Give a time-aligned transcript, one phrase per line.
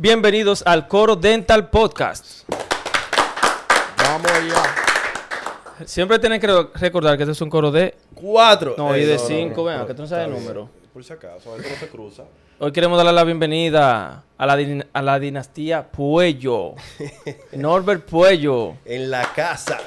[0.00, 2.48] Bienvenidos al Coro Dental Podcast.
[3.96, 4.62] Vamos allá.
[5.84, 7.96] Siempre tienen que re- recordar que este es un coro de...
[8.14, 8.76] Cuatro.
[8.78, 10.70] No, y de no, no, cinco, no, vean, que tú no sabes el número.
[10.92, 12.22] Por si acaso, a ver no se cruza.
[12.60, 16.74] Hoy queremos darle la bienvenida a la, din- a la dinastía Puello.
[17.54, 18.74] Norbert Puello.
[18.84, 19.78] En la casa.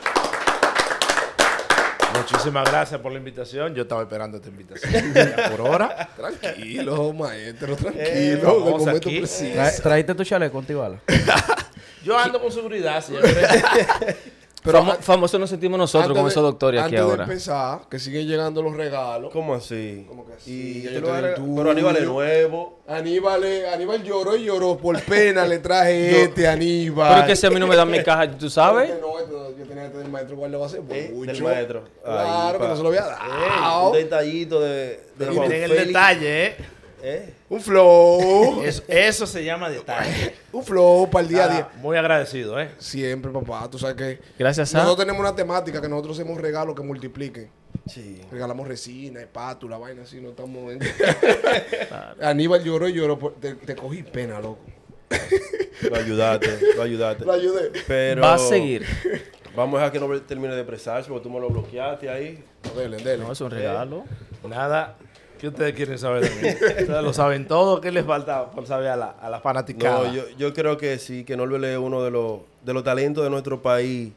[2.18, 3.74] Muchísimas gracias por la invitación.
[3.74, 6.10] Yo estaba esperando esta invitación ya por hora.
[6.16, 8.14] Tranquilo, maestro, Eh, tranquilo.
[8.14, 9.18] de vamos momento aquí.
[9.20, 9.60] preciso.
[9.60, 11.00] Tra- ¿Traíste tu chaleco antibala?
[12.04, 13.32] Yo ando con seguridad siempre.
[14.64, 17.26] Pero Famo- famosos nos sentimos nosotros antes con de- esos doctores aquí antes ahora.
[17.26, 19.32] de empezar, que siguen llegando los regalos.
[19.34, 20.06] ¿Cómo así?
[20.08, 21.98] Como que Y sí, yo ya te lo voy a yo tengo el Pero Aníbal
[21.98, 22.80] es nuevo.
[22.88, 23.44] Aníbal,
[23.74, 24.78] Aníbal lloró y lloró.
[24.78, 27.10] Por pena le traje este, Aníbal.
[27.10, 28.92] Pero es que si a mí no me dan mi caja, tú sabes.
[29.02, 30.82] No, no, yo tenía este del maestro, ¿cuál le va a hacer?
[30.90, 31.32] Eh, Mucho.
[31.32, 31.84] del maestro.
[32.04, 32.68] Claro, Ahí, que pa.
[32.68, 33.92] no se lo había Un dado.
[33.94, 36.56] detallito de, de Juan miren el detalle, ¿eh?
[37.04, 37.34] ¿Eh?
[37.50, 38.62] Un flow.
[38.64, 40.36] Eso, eso se llama detalle.
[40.52, 41.70] un flow para el día a día.
[41.78, 42.72] Muy agradecido, ¿eh?
[42.78, 43.70] Siempre, papá.
[43.70, 44.78] Tú sabes que Gracias a...
[44.80, 47.50] nosotros tenemos una temática que nosotros hacemos regalos que multipliquen.
[47.88, 48.22] Sí.
[48.32, 50.80] Regalamos resina, espátula, vaina así, no estamos en...
[52.22, 53.18] Aníbal lloró y lloró.
[53.18, 54.60] por- Te, te cogí pena, loco.
[55.90, 57.26] Lo ayudaste, lo ayudaste.
[57.26, 57.72] Lo ayudé.
[57.88, 58.86] Pero Va a seguir.
[59.56, 62.44] Vamos a dejar que no termine de expresarse porque tú me lo bloqueaste ahí.
[62.76, 63.24] Dele, dele.
[63.24, 64.06] No, es un regalo.
[64.48, 64.96] Nada.
[65.42, 66.86] ¿Qué ustedes quieren saber de mí?
[67.02, 67.82] Lo saben todo.
[67.82, 70.04] ¿Qué les falta por saber a la, a?
[70.04, 73.32] No, yo, creo que sí, que Norbert es uno de los, de los talentos de
[73.32, 74.14] nuestro país.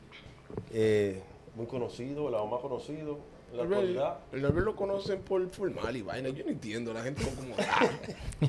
[0.70, 1.22] eh,
[1.54, 3.16] muy conocido, el más conocido
[3.56, 6.28] la Norbert lo conocen por formal y vaina.
[6.30, 7.90] Yo no entiendo, la gente como raro.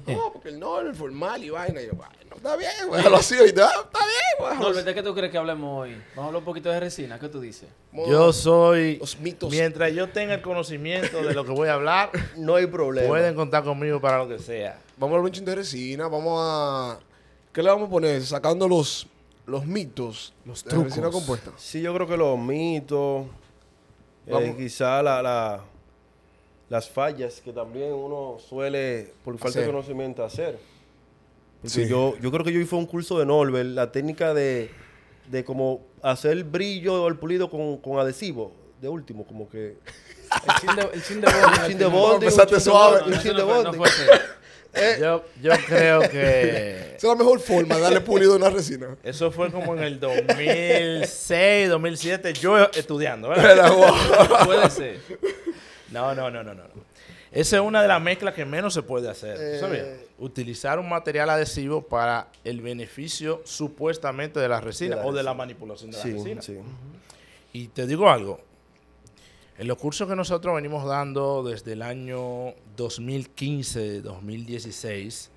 [0.08, 1.82] No, porque el Norbert formal y vaina.
[1.82, 2.98] Y yo, bueno, está bien, güey.
[2.98, 3.68] Déjalo así ahorita.
[3.68, 4.60] Está bien, güey.
[4.60, 5.92] Norbert, ¿de qué tú crees que hablemos hoy?
[5.92, 7.20] Vamos a hablar un poquito de resina.
[7.20, 7.70] ¿Qué tú dices?
[7.94, 8.98] Yo soy...
[8.98, 9.52] Los mitos.
[9.52, 13.08] Mientras yo tenga el conocimiento de lo que voy a hablar, No hay problema.
[13.08, 14.80] pueden contar conmigo para lo que sea.
[14.98, 16.08] Vamos a hablar un chingo de resina.
[16.08, 17.00] Vamos a...
[17.54, 18.22] ¿Qué le vamos a poner?
[18.24, 19.08] Sacando los,
[19.46, 20.34] los mitos.
[20.46, 20.90] Los de la trucos.
[20.90, 21.52] resina compuesta.
[21.58, 23.28] Sí, yo creo que los mitos,
[24.28, 25.64] eh, quizá la, la-
[26.70, 30.58] las fallas que también uno suele, por falta de conocimiento, hacer.
[31.62, 31.88] Porque Sí.
[31.88, 34.70] yo, yo creo que yo hice un curso de Norbert, la técnica de,
[35.30, 38.52] de como hacer brillo o el pulido con, con adhesivo,
[38.82, 39.78] de último, como que...
[40.48, 41.64] El chin de, el chin de Un bola.
[41.68, 43.20] chin de bonding, un chin de suave.
[43.22, 43.82] chin bonding.
[44.76, 45.02] Así.
[45.02, 48.96] Yo, yo creo que Esa es la mejor forma de darle pulido a una resina.
[49.04, 53.72] eso fue como en el 2006, 2007, yo estudiando, ¿verdad?
[54.46, 55.00] Puede ser.
[55.92, 56.64] No, no, no, no, no.
[56.64, 56.86] no.
[57.32, 59.36] Esa es una de las mezclas que menos se puede hacer.
[59.40, 59.60] Eh.
[59.60, 59.86] ¿sabías?
[60.20, 65.22] Utilizar un material adhesivo para el beneficio supuestamente de la resina De la o de
[65.22, 65.34] la resina.
[65.34, 66.42] manipulación de la Sí, resina.
[66.42, 66.58] sí.
[67.52, 68.40] Y te digo algo.
[69.58, 75.30] En los cursos que nosotros venimos dando desde el año 2015, 2016,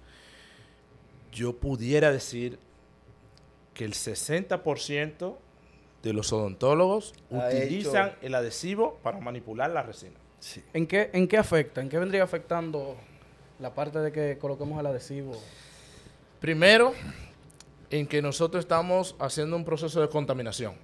[1.32, 2.58] yo pudiera decir
[3.74, 5.36] que el 60%
[6.02, 10.16] de los odontólogos Ha utilizan hecho- el adhesivo para manipular la resina.
[10.40, 10.62] sí.
[10.72, 11.80] ¿En qué, ¿En qué afecta?
[11.80, 12.96] ¿En qué vendría afectando
[13.60, 15.32] la parte de que coloquemos el adhesivo?
[16.40, 16.92] Primero,
[17.90, 20.74] en que nosotros estamos haciendo un proceso de contaminación.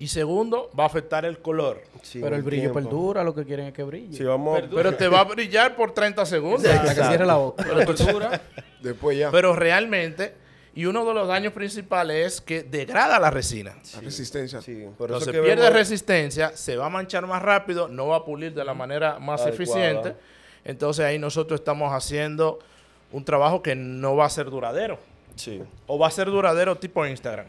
[0.00, 1.82] Y segundo, va a afectar el color.
[2.02, 2.80] Sí, Pero el brillo tiempo.
[2.80, 4.16] perdura, lo que quieren es que brille.
[4.16, 4.60] Sí, vamos...
[4.74, 6.64] Pero te va a brillar por 30 segundos.
[6.64, 7.62] Hasta que cierre la boca.
[7.68, 8.40] Pero cultura.
[8.80, 9.30] Después ya.
[9.30, 10.32] Pero realmente,
[10.74, 13.76] y uno de los daños principales es que degrada la resina.
[13.94, 14.62] La resistencia.
[14.62, 18.06] Sí, por eso Entonces que pierde vemos- resistencia, se va a manchar más rápido, no
[18.06, 19.62] va a pulir de la manera más Adecuada.
[19.90, 20.16] eficiente.
[20.64, 22.58] Entonces ahí nosotros estamos haciendo
[23.12, 24.98] un trabajo que no va a ser duradero.
[25.36, 25.62] Sí.
[25.86, 27.46] O va a ser duradero tipo Instagram.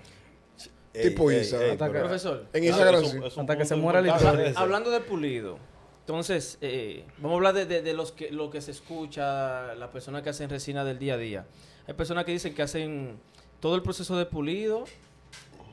[0.93, 1.71] Tipo Instagram.
[1.71, 2.45] Que- pero- Profesor.
[2.53, 3.17] En Instagram sí.
[3.39, 4.53] Hasta que se muera la historia.
[4.55, 5.57] Hablando de pulido,
[6.01, 9.89] entonces, eh, vamos a hablar de, de- de los que, lo que se escucha, las
[9.89, 11.45] personas que hacen resina del día a día.
[11.87, 13.17] Hay personas que dicen que hacen
[13.59, 14.83] todo el proceso de pulido,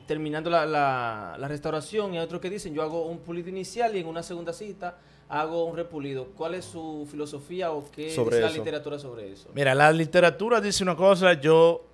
[0.07, 3.95] terminando la, la- la restauración, y hay otros que dicen, yo hago un pulido inicial
[3.95, 4.97] y en una segunda cita
[5.27, 6.27] hago un repulido.
[6.35, 8.57] ¿Cuál es su filosofía o qué Sobre dice la eso.
[8.57, 9.49] literatura sobre eso?
[9.53, 11.85] Mira, la literatura dice una cosa, yo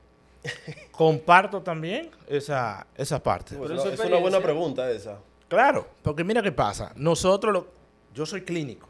[0.92, 3.56] comparto también esa, esa parte.
[3.56, 5.19] Pero Es en una- su es una buena pregunta esa.
[5.47, 6.92] Claro, porque mira qué pasa.
[6.95, 7.68] Nosotros, lo-
[8.13, 8.88] yo soy clínico.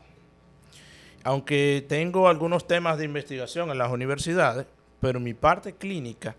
[1.23, 4.67] Aunque tengo algunos temas de investigación en las universidades,
[4.99, 6.35] pero mi parte clínica,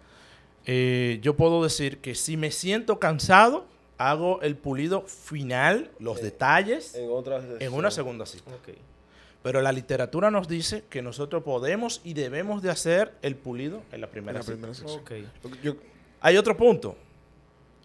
[0.64, 3.66] eh, yo puedo decir que si me siento cansado,
[3.98, 8.50] hago el pulido final, los detalles, En otras en una segunda cita.
[8.50, 8.76] Ok.
[9.46, 14.00] Pero la literatura nos dice que nosotros podemos y debemos de hacer el pulido en
[14.00, 15.02] la En primera la primera sección.
[15.62, 15.75] Yo,
[16.20, 16.96] Hay otro punto.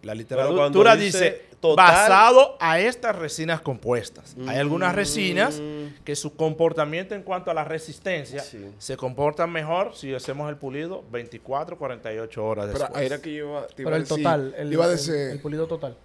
[0.01, 4.35] La literatura dice dice, total- basado a estas resinas compuestas.
[4.47, 4.95] Hay algunas Mm.
[4.95, 5.61] resinas
[6.03, 8.65] que su comportamiento en cuanto a la resistencia Sí.
[8.79, 12.99] se comportan mejor si hacemos el pulido 24, 48 horas Pero después.
[12.99, 14.93] ahí era que yo iba, te iba Pero el decir- total, el, iba a el-
[14.97, 15.95] decir- el pulido total.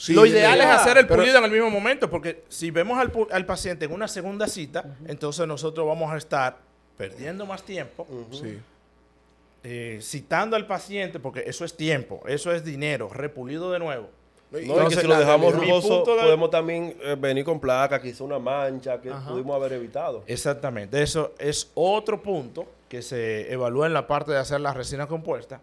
[0.00, 2.98] Sí, Lo ideal es hacer el Pero- pulido en el mismo momento, porque si vemos
[3.00, 6.58] al, al paciente en una segunda cita, entonces nosotros vamos a estar
[6.96, 8.58] perdiendo más tiempo, Sí.
[9.64, 14.08] eh, citando al paciente, porque eso es tiempo, eso es dinero, repulido de nuevo.
[14.52, 18.22] No, Entonces, que si lo dejamos rugoso, de- podemos también eh, venir con placa, quizá
[18.24, 19.28] una mancha que Ajá.
[19.30, 20.22] pudimos haber evitado.
[20.28, 25.06] Exactamente, eso es otro punto que se evalúa en la parte de hacer la resina
[25.08, 25.60] compuesta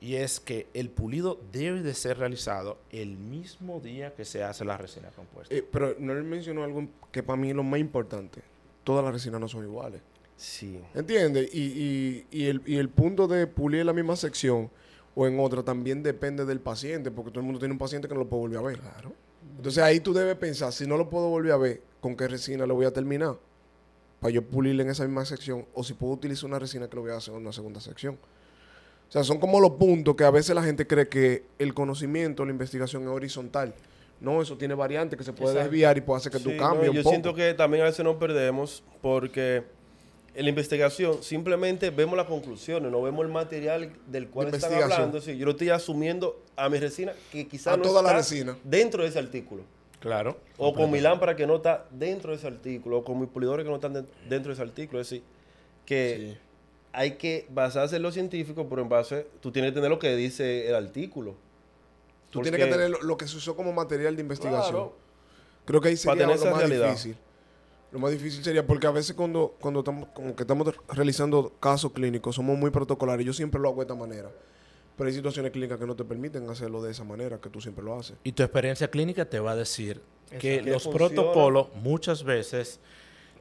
[0.00, 4.64] y es que el pulido debe de ser realizado el mismo día que se hace
[4.64, 5.54] la resina compuesta.
[5.54, 8.42] Eh, pero no le mencionó algo que para mí es lo más importante.
[8.84, 10.02] Todas las resinas no son iguales.
[10.36, 10.80] Sí.
[10.94, 11.52] ¿Entiendes?
[11.54, 14.70] Y, y, y, el, y el punto de pulir en la misma sección
[15.14, 18.14] o en otra también depende del paciente, porque todo el mundo tiene un paciente que
[18.14, 18.78] no lo puede volver a ver.
[18.78, 19.12] Claro.
[19.56, 22.66] Entonces ahí tú debes pensar, si no lo puedo volver a ver, ¿con qué resina
[22.66, 23.38] lo voy a terminar?
[24.20, 27.02] Para yo pulirle en esa misma sección, o si puedo utilizar una resina que lo
[27.02, 28.18] voy a hacer en una segunda sección.
[29.08, 32.44] O sea, son como los puntos que a veces la gente cree que el conocimiento,
[32.44, 33.72] la investigación es horizontal.
[34.20, 35.70] No, eso tiene variantes que se puede Exacto.
[35.70, 37.10] desviar y puede hacer que Sí, tú no, cambies yo un poco.
[37.10, 39.62] siento que también a veces nos perdemos porque
[40.34, 44.74] en la investigación simplemente vemos las conclusiones, no vemos el material del cual De están
[44.82, 45.20] hablando.
[45.20, 48.56] Sí, yo lo estoy asumiendo a mi resina que quizás no toda la está resina.
[48.64, 49.62] dentro de ese artículo.
[50.00, 50.36] Claro.
[50.58, 53.64] O con mi lámpara que no está dentro de ese artículo, o con mis pulidores
[53.64, 55.00] que no están de- dentro de ese artículo.
[55.00, 55.22] Es decir,
[55.84, 56.36] que
[56.98, 60.16] hay que basarse en lo científico, pero en base, tú tienes que tener lo que
[60.16, 61.32] dice el artículo.
[62.30, 64.70] Tú Porque- tienes que tener lo, lo que se usó como material de investigación.
[64.72, 64.96] Claro.
[65.66, 66.88] Creo que ahí sería lo esa más realidad.
[66.90, 67.16] difícil.
[67.92, 71.92] Lo más difícil sería porque a veces cuando, cuando estamos, como que estamos realizando casos
[71.92, 73.24] clínicos, somos muy protocolares.
[73.26, 74.30] Yo siempre lo hago de esta manera.
[74.96, 77.84] Pero hay situaciones clínicas que no te permiten hacerlo de esa manera, que tú siempre
[77.84, 78.16] lo haces.
[78.24, 80.00] Y tu experiencia clínica te va a decir
[80.30, 81.08] que Que los funciona.
[81.14, 82.80] protocolos muchas veces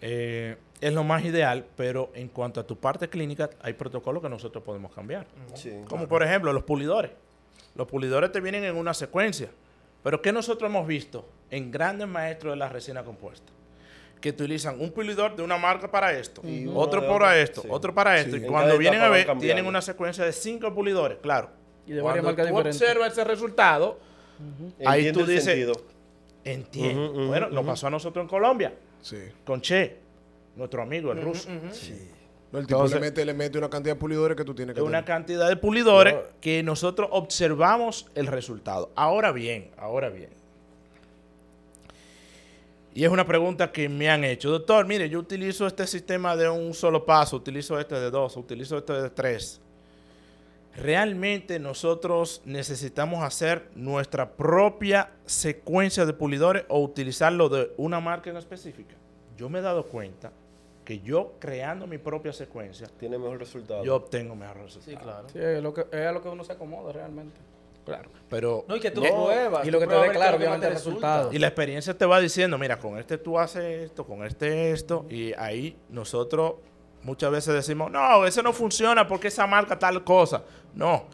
[0.01, 4.29] eh, es lo más ideal, pero en cuanto a tu parte clínica, hay protocolos que
[4.29, 5.25] nosotros podemos cambiar.
[5.55, 5.71] Sí.
[5.87, 7.11] Como por ejemplo los pulidores.
[7.75, 9.49] Los pulidores te vienen en una secuencia.
[10.03, 13.51] Pero ¿qué nosotros hemos visto en grandes maestros de la resina compuesta?
[14.21, 17.67] Que utilizan un pulidor de una marca para esto, Y otro para otra, esto, sí.
[17.71, 18.35] otro para esto.
[18.35, 18.41] Sí.
[18.41, 19.41] Y En cuando vienen a ver, cambiando.
[19.45, 21.49] tienen una secuencia de cinco pulidores, claro.
[21.87, 22.81] Y de varias Cuando marcas tú diferentes.
[22.81, 23.99] observas ese resultado,
[24.85, 25.47] Ahí tú dices-
[26.43, 27.27] entiendo.
[27.27, 29.17] Bueno, nos pasó a nosotros en Colombia, Sí.
[29.45, 29.97] con Che,
[30.55, 31.49] nuestro amigo, el ruso.
[31.49, 34.75] No, el tipo Entonces- le, mete, le mete una cantidad de pulidores que tú tienes
[34.75, 35.05] que una tener.
[35.05, 36.21] cantidad de pulidores No.
[36.41, 38.91] que nosotros observamos el resultado.
[38.95, 40.29] Ahora bien, ahora bien.
[42.93, 44.49] Y es una pregunta que me han hecho.
[44.49, 48.77] Doctor, mire, yo utilizo este sistema de un solo paso, utilizo este de dos, utilizo
[48.77, 49.59] este de tres.
[50.77, 58.37] Realmente nosotros necesitamos hacer nuestra propia secuencia de pulidores o utilizarlo de una marca en
[58.37, 58.95] específica.
[59.37, 60.31] Yo me he dado cuenta
[60.85, 63.83] que yo creando mi propia secuencia, Tiene mejor resultado.
[63.83, 64.91] yo obtengo mejor resultado.
[64.97, 65.27] Sí, claro.
[65.29, 67.35] Sí, es, lo que, es a lo que uno se acomoda realmente.
[67.83, 68.09] Claro.
[68.29, 69.67] Pero No, y que tú No, pruebas.
[69.67, 71.07] y lo que te dé claro, obviamente, te el resulta.
[71.17, 71.33] resultado.
[71.33, 75.05] y la experiencia te va diciendo, mira, con este tú haces esto, con este esto,
[75.09, 76.53] y ahí nosotros
[77.03, 80.43] muchas veces decimos, no, ese no funciona porque esa marca tal cosa.
[80.73, 81.05] No,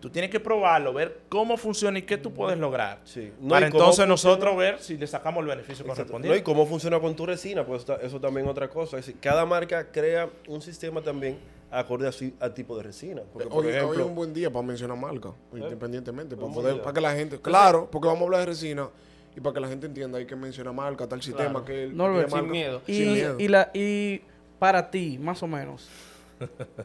[0.00, 3.00] tú tienes que probarlo, ver cómo funciona y qué tú puedes lograr.
[3.04, 3.30] Sí.
[3.40, 5.88] No, para entonces funciona- nosotros ver si le sacamos el beneficio Exacto.
[5.88, 6.42] No, y correspondiente.
[6.44, 8.98] cómo funciona con tu resina, pues está- eso también es otra cosa.
[8.98, 11.38] Es decir, cada marca crea un sistema también
[11.70, 13.22] acorde a su a tipo de resina.
[13.32, 16.36] Porque, por Hoy, hoy ejemplo, es un buen día para mencionar marca, independientemente.
[16.36, 17.38] Para, poder, para que la gente.
[17.40, 18.88] Claro, porque vamos a hablar de resina
[19.36, 22.22] y para que la gente entienda, hay que mencionar marca, tal sistema, que el- Norbert,
[22.26, 22.82] aquella sin marca- miedo.
[22.86, 23.36] Y, Sin miedo.
[23.38, 24.22] y, la, y
[24.58, 25.88] para ti, más o menos,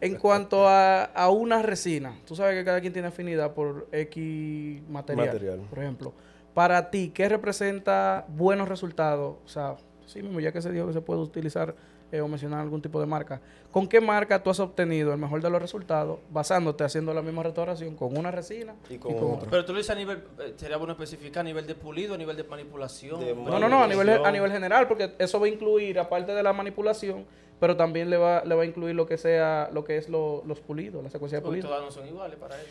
[0.01, 4.81] en cuanto a, a una resina, tú sabes que cada quien tiene afinidad por X
[4.89, 5.59] material, Material.
[5.69, 6.13] por ejemplo.
[6.53, 9.37] Para ti, ¿qué representa buenos resultados?
[9.45, 11.75] O sea, sí mismo, ya que se dijo que se puede utilizar
[12.11, 13.41] eh, o mencionar algún tipo de marca.
[13.71, 17.43] ¿Con qué marca tú has obtenido el mejor de los resultados basándote haciendo la misma
[17.43, 19.25] restauración con una resina Y con otra.
[19.27, 19.49] otra?
[19.49, 22.17] Pero tú lo dices a nivel, eh, sería bueno especificar a nivel de pulido, a
[22.17, 23.19] nivel de manipulación.
[23.19, 26.31] De No, no, no, a nivel, a nivel general, porque eso va a incluir, aparte
[26.33, 27.25] de la manipulación,
[27.59, 30.43] pero también le va, le va a incluir lo que sea, lo que es lo-
[30.45, 31.69] los pulidos, la secuencia de Porque pulidos.
[31.77, 32.69] todas no son iguales para eso.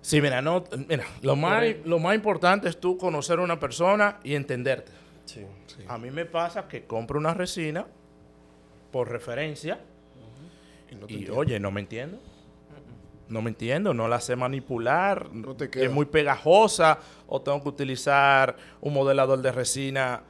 [0.00, 4.20] Sí, mira, no, mira lo, más, lo más importante es tú conocer a una persona
[4.22, 4.92] y entenderte.
[5.24, 5.44] Sí.
[5.88, 7.86] A mí me pasa que compro una resina
[8.90, 9.80] por referencia
[10.90, 11.38] y no te y entiendo.
[11.38, 12.18] oye, no me entiendo.
[13.28, 15.84] No me entiendo, no la sé manipular, No te queda.
[15.84, 20.22] es muy pegajosa o tengo que utilizar un modelador de resina,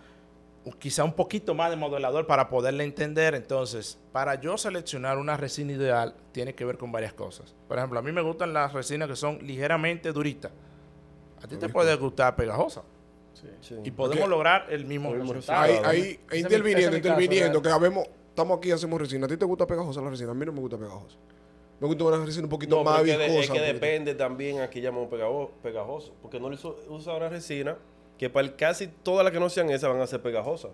[0.65, 3.37] o quizá un poquito más de modelador para poderla entender.
[3.37, 7.55] Entonces, para yo seleccionar una resina ideal, tiene que ver con varias cosas.
[7.69, 10.50] Por ejemplo, a mí me gustan las resinas que son ligeramente duritas.
[11.41, 12.83] A ti te puede gustar pegajosa.
[13.61, 13.77] Sí.
[13.85, 15.73] Y podemos lograr el mismo resultado.
[15.87, 19.26] Ahí, mi- interviniendo, caso, interviniendo, que habemos, estamos aquí, hacemos resina.
[19.26, 20.30] ¿A ti te gusta pegajosa la resina?
[20.30, 21.16] A mí no me gusta pegajosa.
[21.80, 23.54] Me gusta una resina un poquito No, más pero es que, de- viscosa.
[23.54, 26.14] es que depende también a qué llamamos pegajo- pegajoso.
[26.23, 26.57] Porque no le
[26.88, 27.76] usa una resina
[28.16, 30.71] que para el- casi todas las que no sean esas van a ser pegajosas.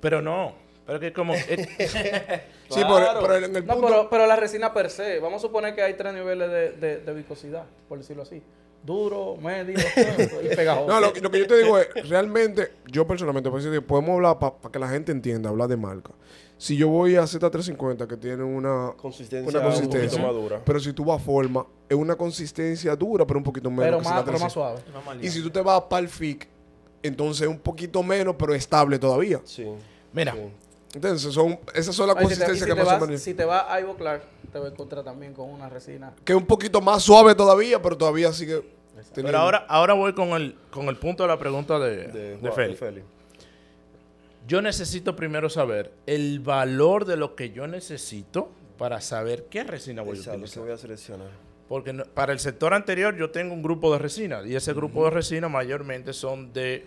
[0.00, 0.52] Pero no.
[0.86, 1.34] Pero que como...
[1.34, 1.66] eh,
[2.68, 3.20] Sí, Claro.
[3.20, 5.82] pero, pero en el No, pero, pero la resina per se, vamos a suponer que
[5.82, 8.42] hay tres niveles de, de, de viscosidad, por decirlo así.
[8.82, 9.76] Duro, medio
[10.42, 10.86] y pegajoso.
[10.86, 14.38] No, lo, que- lo que yo te digo es, realmente, yo personalmente, decir, podemos hablar
[14.38, 16.10] para que la gente entienda, hablar de marca.
[16.56, 20.60] Si yo voy a Z350, que tiene una Consistencia, una un consistencia, poquito más dura.
[20.64, 23.84] pero si tú vas a forma, es una consistencia dura, pero un poquito menos.
[23.84, 24.40] pero, que más, pero Z350.
[24.42, 24.80] más suave.
[25.22, 26.48] Y si tú te vas para el FIC,
[27.02, 29.40] entonces un poquito menos, pero estable todavía.
[29.44, 29.66] Sí.
[30.12, 30.40] Mira, sí.
[30.94, 33.20] Entonces, son, esas son las Ay, si te, consistencias si que te más o menos.
[33.20, 36.14] si te vas a Ivo Clark, te voy a encontrar también con una resina.
[36.24, 38.62] Que es un poquito más suave todavía, pero todavía sigue.
[39.12, 42.30] teniendo- pero ahora, ahora voy con el, con el punto de la pregunta de, De,
[42.36, 42.70] de Juan- Feli.
[42.72, 43.02] de Feli.
[44.46, 50.02] Yo necesito primero saber el valor de lo que yo necesito para saber qué resina
[50.02, 50.62] voy a Exacto, utilizar.
[50.62, 51.28] voy a seleccionar.
[51.68, 55.04] Porque no- para el sector anterior yo tengo un grupo de resina y ese grupo
[55.04, 56.86] de resina mayormente son de,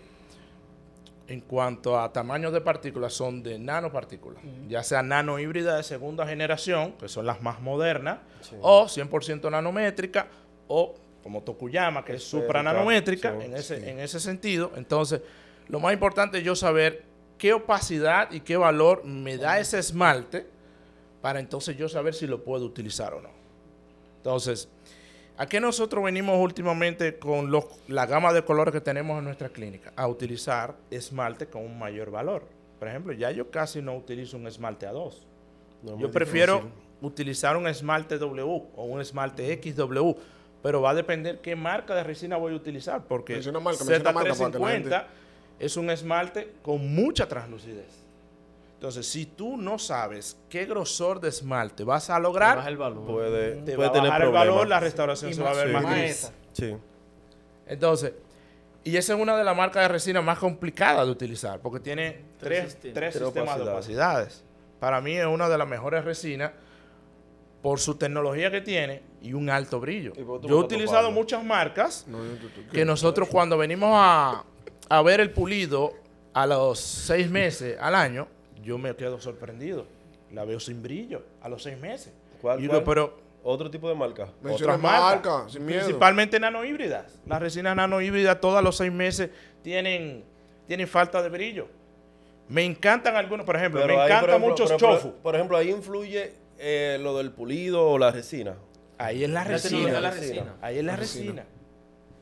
[1.31, 4.43] en cuanto a tamaños de partículas, son de nanopartículas.
[4.67, 8.55] Ya sea nano híbrida de segunda generación, que son las más modernas, Sí.
[8.61, 10.27] o 100% nanométrica,
[10.67, 13.89] o como Tokuyama, que es Esférica, suprananométrica, sí, en, ese, sí.
[13.89, 14.71] en ese sentido.
[14.75, 15.21] Entonces,
[15.67, 17.03] lo más importante es yo saber
[17.37, 20.47] qué opacidad y qué valor me da ese esmalte
[21.21, 23.29] para entonces yo saber si lo puedo utilizar o no.
[24.17, 24.67] Entonces,
[25.41, 29.49] ¿a qué nosotros venimos últimamente con los- la gama de colores que tenemos en nuestra
[29.49, 29.91] clínica?
[29.95, 32.43] A utilizar esmalte con un mayor valor.
[32.77, 35.25] Por ejemplo, ya yo casi no utilizo un esmalte A2.
[35.81, 36.73] No es Yo prefiero difícil.
[37.01, 38.43] utilizar un esmalte W
[38.75, 40.15] o un esmalte XW,
[40.61, 44.11] pero va a depender qué marca de resina voy a utilizar, porque Menciona marca, menciona
[44.11, 45.05] marca para que la Z350
[45.57, 47.99] es un esmalte con mucha translucidez.
[48.81, 53.05] Entonces, si tú no sabes qué grosor de esmalte vas a lograr, Baja el valor.
[53.05, 54.47] Puede, te puede va a tener bajar el problemas.
[54.55, 56.31] valor, la restauración Y se va a ver más gris.
[56.53, 56.75] Sí.
[57.67, 58.13] Entonces,
[58.83, 62.23] y esa es una de las marcas de resina más complicadas de utilizar, porque tiene
[62.39, 62.93] Tres tres, sistemas.
[62.95, 64.43] tres Tres sistemas de opacidades.
[64.79, 66.51] Para mí es una de las mejores resinas
[67.61, 70.13] por su tecnología que tiene y un alto brillo.
[70.15, 74.43] Yo he utilizado muchas marcas No, yo- tú- tú- que nosotros cuando venimos a,
[74.89, 75.93] a ver el pulido
[76.33, 78.27] a los seis meses al año,
[78.63, 79.85] yo me quedo sorprendido.
[80.31, 82.13] La veo sin brillo a los seis meses.
[82.41, 82.83] ¿Cuál, Y digo, cuál?
[82.85, 84.29] pero Otro tipo de marca.
[84.41, 85.81] Menciona otras marcas, marca, sin miedo.
[85.81, 87.19] principalmente nanohíbridas.
[87.25, 89.29] Las resinas nanohíbridas todas a los seis meses
[89.63, 90.23] tienen,
[90.67, 91.67] tienen falta de brillo.
[92.47, 95.13] Me encantan algunos, por ejemplo, Pero me encantan muchos chofu.
[95.23, 98.55] Por ejemplo, ahí influye eh, lo del pulido o la resina.
[98.97, 100.11] Ahí es la La de la resina.
[100.11, 100.55] resina.
[100.61, 101.45] Ahí es la resina.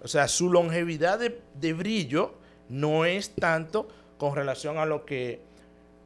[0.01, 2.36] O sea, su longevidad de, de brillo
[2.69, 5.41] no es tanto con relación a lo que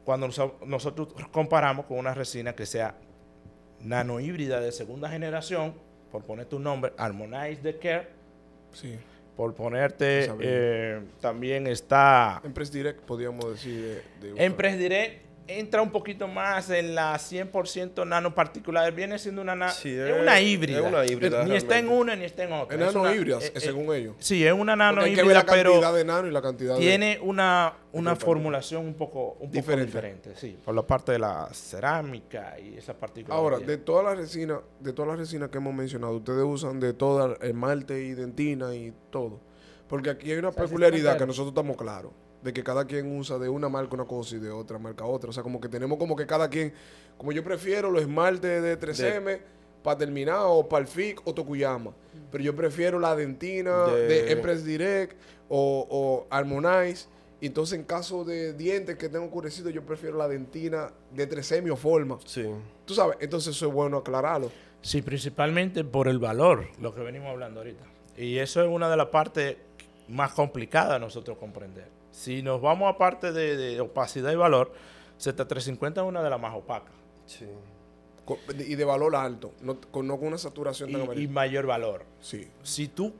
[0.04, 2.94] cuando noso- nosotros comparamos con una resina que sea
[3.80, 5.74] nanohíbrida de segunda generación,
[6.10, 8.08] por ponerte un nombre, Harmonize the Care,
[8.72, 8.96] Sí.
[9.36, 14.40] por ponerte, eh, también está En Press Direct podríamos decir de, de
[14.78, 20.08] Direct entra un poquito más en la 100% nanoparticular, viene siendo una, na- Sí, es
[20.10, 20.78] es- una híbrida.
[20.80, 22.74] es una híbrida, Ni está en una ni está en otra.
[22.76, 24.14] En Es una- nanohíbridas, eh, eh, según ellos.
[24.18, 26.42] Sí, es una Porque hay que ver nanohíbrida, la cantidad pero de nano y la
[26.42, 26.80] cantidad de...
[26.80, 29.86] tiene una, una formulación un poco, un poco Diferente.
[29.86, 30.32] diferente.
[30.36, 33.34] sí, por la parte de la cerámica y esa partícula.
[33.34, 36.92] Ahora, de todas las resinas, de todas las resinas que hemos mencionado, ustedes usan de
[36.94, 39.40] toda esmalte y dentina y todo.
[39.88, 42.12] Porque aquí hay una sea, peculiaridad que nosotros estamos claros,
[42.44, 45.30] de que cada quien usa de una marca una cosa y de otra marca otra.
[45.30, 46.72] O sea, como que tenemos como que cada quien,
[47.16, 49.40] como yo prefiero los esmaltes de 3M
[49.82, 51.92] para terminar o para el FIC o Tokuyama.
[52.30, 55.16] Pero yo prefiero la dentina de, De- Empress Direct
[55.48, 57.06] o, o Harmonize.
[57.40, 61.72] Y entonces en caso de dientes que tengo oscurecidos, yo prefiero la dentina de 3M
[61.72, 62.18] o Forma.
[62.24, 62.44] Sí.
[62.84, 64.50] Tú sabes, entonces eso es bueno aclararlo.
[64.82, 67.84] Sí, principalmente por el valor, lo que venimos hablando ahorita.
[68.16, 69.56] Y eso es una de las partes
[70.08, 71.88] más complicadas de nosotros comprender.
[72.14, 74.72] Si nos vamos a parte de, de opacidad y valor,
[75.18, 76.94] Z350 es una de las más opacas.
[77.26, 77.44] Sí.
[78.56, 82.04] Y de valor alto, no con, no con una saturación tan Y, y mayor valor.
[82.20, 82.48] Sí.
[82.62, 83.12] Si tú,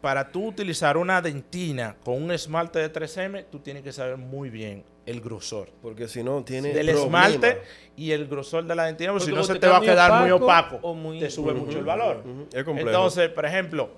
[0.00, 4.48] para tú utilizar una dentina con un esmalte de 3M, tú tienes que saber muy
[4.48, 6.72] bien el grosor Porque si no, tiene.
[6.72, 7.26] del problema.
[7.26, 7.60] esmalte
[7.96, 10.22] y el grosor de la dentina, porque si no se te te va a quedar
[10.22, 12.24] muy opaco o muy- te sube mucho el valor.
[12.52, 12.88] Es complejo.
[12.88, 13.90] Entonces, por ejemplo,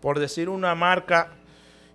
[0.00, 1.34] por decir una marca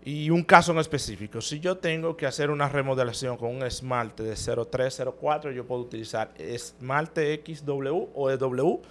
[0.06, 4.24] y un caso en específico, si yo tengo que hacer una remodelación con un esmalte
[4.24, 8.82] de 03, 04, yo puedo utilizar esmalte XW o EW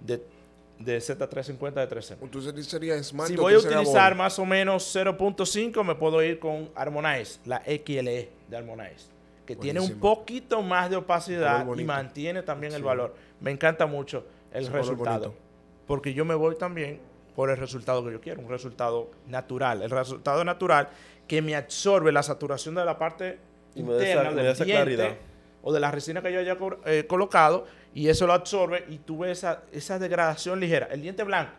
[0.00, 0.22] de
[0.78, 2.16] de Z350 de 3M.
[2.22, 3.28] Entonces sería Smart.
[3.28, 8.30] Si voy a utilizar más o menos 0.5, me puedo ir con Harmonize, la XLE
[8.48, 9.06] de Harmonize,
[9.44, 13.14] que tiene un poquito más de opacidad y mantiene también el valor.
[13.40, 15.34] Me encanta mucho el Ese resultado,
[15.86, 17.00] porque yo me voy también
[17.38, 20.88] por el resultado que yo quiero, un resultado natural, el resultado natural
[21.28, 23.38] que me absorbe la saturación de la parte
[23.76, 25.16] Y me interna del esa diente claridad.
[25.62, 27.64] o de la resina que yo haya eh, colocado
[27.94, 31.52] y eso lo absorbe y tú ves esa, esa degradación ligera, el diente blanco,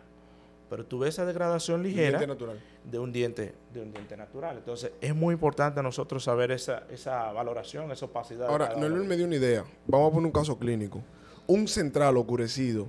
[0.70, 2.60] pero tú ves esa degradación ligera Diente natural.
[2.84, 4.58] de un diente de un diente natural.
[4.58, 8.48] Entonces, es muy importante nosotros saber esa, esa valoración, esa opacidad.
[8.48, 8.90] de Ahora, uno.
[9.06, 9.64] me dio una idea.
[9.88, 11.02] Vamos a poner un caso clínico.
[11.48, 12.86] Un central oscurecido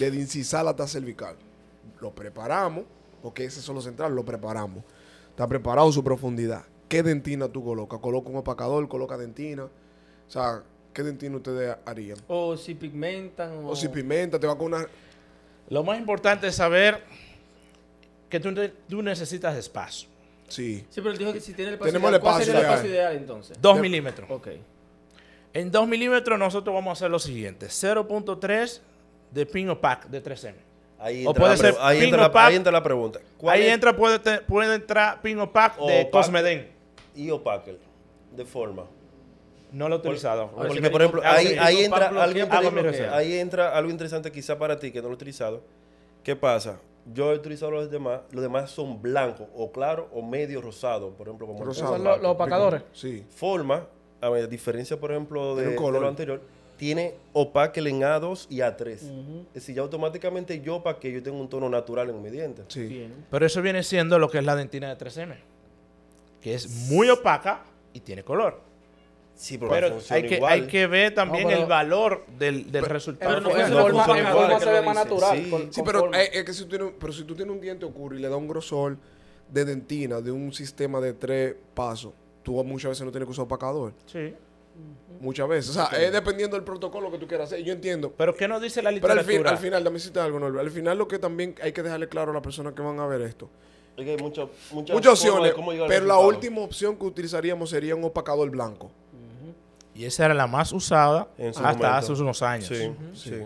[0.00, 1.36] de incisal hasta cervical.
[2.02, 2.84] Lo preparamos,
[3.22, 4.82] porque ese es solo central, lo preparamos.
[5.30, 6.64] Está preparado su profundidad.
[6.88, 8.00] ¿Qué dentina tú colocas?
[8.00, 8.86] ¿Coloca un opacador?
[8.88, 9.64] ¿Coloca dentina?
[9.64, 9.70] O
[10.30, 12.18] sea, ¿qué dentina ustedes harían?
[12.26, 13.64] O si pigmentan.
[13.64, 14.86] O, O si pimenta, te va con una...
[15.68, 17.02] Lo más importante es saber
[18.28, 20.08] que tú, ne- tú necesitas espacio.
[20.48, 20.84] Sí.
[20.90, 22.58] Sí, pero él dijo que si tiene el espacio Tenemos ideal, el ¿cuál sería el
[22.66, 23.58] espacio espacio ideal entonces?
[23.62, 24.28] Dos De- milímetros.
[24.30, 24.48] Ok.
[25.54, 27.66] En 2 milímetros nosotros vamos a hacer lo siguiente.
[27.66, 28.80] 0.3
[29.30, 30.54] de pin o pack de 3M.
[31.02, 32.48] Ahí O entra, puede la, pre- ser ahí, pin entra o la, pack.
[32.48, 33.20] ahí entra la pregunta.
[33.38, 36.10] ¿Cuál Ahí es- entra, puede, te- puede entrar pin o pack O de pack.
[36.12, 36.70] Cosmeden.
[37.16, 37.76] y opaque
[38.36, 38.84] de forma.
[39.72, 40.48] No lo he utilizado.
[40.48, 43.16] Sí Porque, por ejemplo, ah, ahí, entra algo ¿qué interesante- Pablo bloquea?
[43.16, 45.62] ahí entra algo interesante quizá para ti que no lo he utilizado.
[46.22, 46.78] ¿Qué pasa?
[47.12, 51.26] Yo he utilizado los demás, los demás son blancos o claros o medio rosado, por
[51.26, 51.94] ejemplo, como el Rosado.
[51.96, 52.82] Son los, los opacadores.
[52.92, 53.24] Sí.
[53.30, 53.86] forma,
[54.20, 56.02] a ver, diferencia, por ejemplo, de, de color.
[56.02, 56.40] lo anterior,
[56.82, 58.88] tiene opaque en A2 y A3.
[58.90, 62.64] Es decir, ya automáticamente yo opaque, yo tengo un tono natural en mi diente.
[62.66, 62.82] Sí.
[62.88, 63.24] Bien.
[63.30, 65.36] Pero eso viene siendo lo que es la dentina de 3M.
[66.40, 67.62] Que es muy opaca
[67.92, 68.58] y tiene color.
[69.36, 70.52] Sí, pero, Pero hay que, igual.
[70.52, 73.30] hay que ver también No, pero- el valor del, del resultado.
[73.30, 75.38] pero no En funciona- forma, forma se ve más natural.
[75.38, 75.50] Sí.
[75.50, 77.60] con- Sí, con pero eh, es que si tú tienes, pero si tú tienes un
[77.60, 78.96] diente oscuro y le da un grosor
[79.48, 82.12] de dentina de un sistema de tres pasos,
[82.42, 83.92] tú muchas veces no tienes que usar opacador.
[84.06, 84.34] Sí.
[85.20, 85.70] Muchas veces.
[85.70, 87.62] O sea, es dependiendo del protocolo que tú quieras hacer.
[87.64, 88.12] Yo entiendo.
[88.16, 89.38] Pero ¿qué nos dice la Pero al, literatura?
[89.38, 90.64] fin, al final, dame decirte algo, Norbert.
[90.66, 93.06] Al final lo que también hay que dejarle claro a las personas que van a
[93.06, 93.48] ver esto.
[93.96, 95.54] Es que hay mucho- muchas Muchas opciones,
[95.86, 98.90] pero la última opción que utilizaríamos sería un opacador blanco.
[99.94, 101.86] Y esa era la más usada En su hasta momento.
[102.12, 102.66] hace unos años.
[102.66, 103.42] Sí, sí.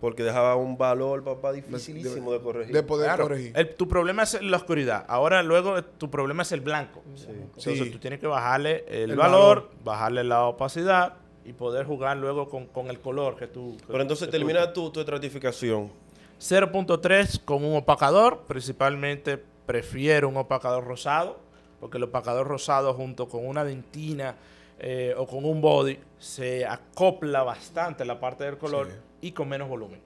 [0.00, 2.72] Porque dejaba un valor, papá, dificilísimo de, corregir.
[2.74, 3.52] De poder Claro, corregir.
[3.56, 5.04] el- tu problema es la oscuridad.
[5.08, 7.02] Ahora luego tu problema es el blanco.
[7.16, 7.26] Sí.
[7.28, 7.90] Entonces Sí.
[7.90, 9.70] tú tienes que bajarle el, El valor, valor.
[9.82, 13.76] bajarle la opacidad y poder jugar luego con, con el color que tú...
[13.78, 15.90] que- Pero entonces termina tu, tu estratificación.
[16.38, 18.42] 0.3 con un opacador.
[18.46, 21.38] Principalmente prefiero un opacador rosado,
[21.80, 24.36] porque el opacador rosado junto con una dentina
[24.80, 28.92] eh, o con un body se acopla bastante la parte del color Sí.
[29.20, 30.00] Y con menos volumen,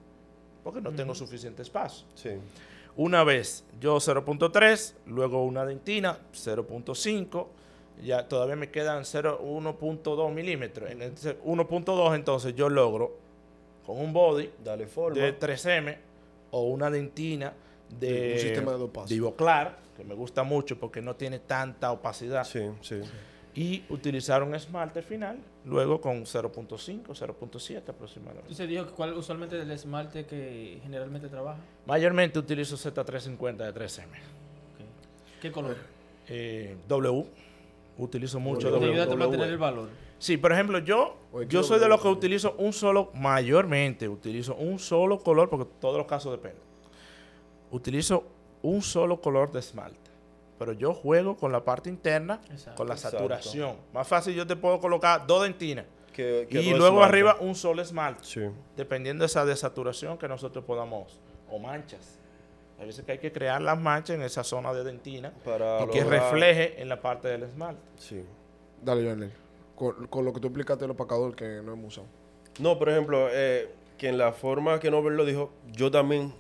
[0.65, 2.07] porque no tengo suficiente espacio.
[2.15, 2.31] Sí.
[2.97, 7.47] Una vez yo 0.3, luego una dentina 0.5,
[8.05, 10.91] ya todavía me quedan 0, 1.2 milímetros.
[10.91, 13.17] En ese 1.2 entonces yo logro
[13.87, 15.21] con un body Dale forma.
[15.23, 15.97] de 3M
[16.51, 17.53] o una dentina
[17.99, 19.11] de, Un sistema de dos pasos.
[19.11, 23.01] de Ivoclar, que me gusta mucho porque no tiene tanta opacidad, Sí, sí.
[23.55, 28.43] Y utilizar un esmalte final, luego con 0.5, 0.7 aproximadamente.
[28.43, 31.61] Entonces dijo que cuál usualmente es el esmalte que generalmente trabaja.
[31.87, 34.05] Mayormente utilizo Z350 de 3M.
[34.05, 35.41] Ok.
[35.41, 35.77] ¿Qué color?
[36.29, 37.27] Eh, w,
[37.99, 38.91] utilizo mucho Te W.
[38.91, 39.19] ayuda a W.
[39.19, 39.89] mantener el valor.
[40.19, 44.55] Sí, por ejemplo, yo, Oye, yo soy de los que utilizo un solo, mayormente utilizo
[44.55, 46.63] un solo color, porque todos los casos dependen.
[47.71, 48.25] Utilizo
[48.63, 50.02] un solo color de esmalte.
[50.65, 52.77] Pero yo juego con la parte interna, Exacto.
[52.77, 53.17] con la Exacto.
[53.19, 53.77] saturación.
[53.93, 57.09] Más fácil yo te puedo colocar dos dentinas Que- que y luego esmalte.
[57.09, 58.43] arriba un solo esmalte, Sí.
[58.77, 61.19] dependiendo de esa desaturación que nosotros podamos,
[61.51, 62.21] o manchas.
[62.79, 65.89] Hay veces que hay que crear las manchas en esa zona de dentina Para y
[65.89, 67.83] que refleje en la parte del esmalte.
[67.97, 68.25] Sí.
[68.81, 69.31] Dale, Johnny.
[69.75, 72.07] Con, con lo que tú explicaste del opacador que no hemos usado.
[72.61, 76.33] No, por ejemplo, eh, que en la forma que Nobel lo dijo, yo también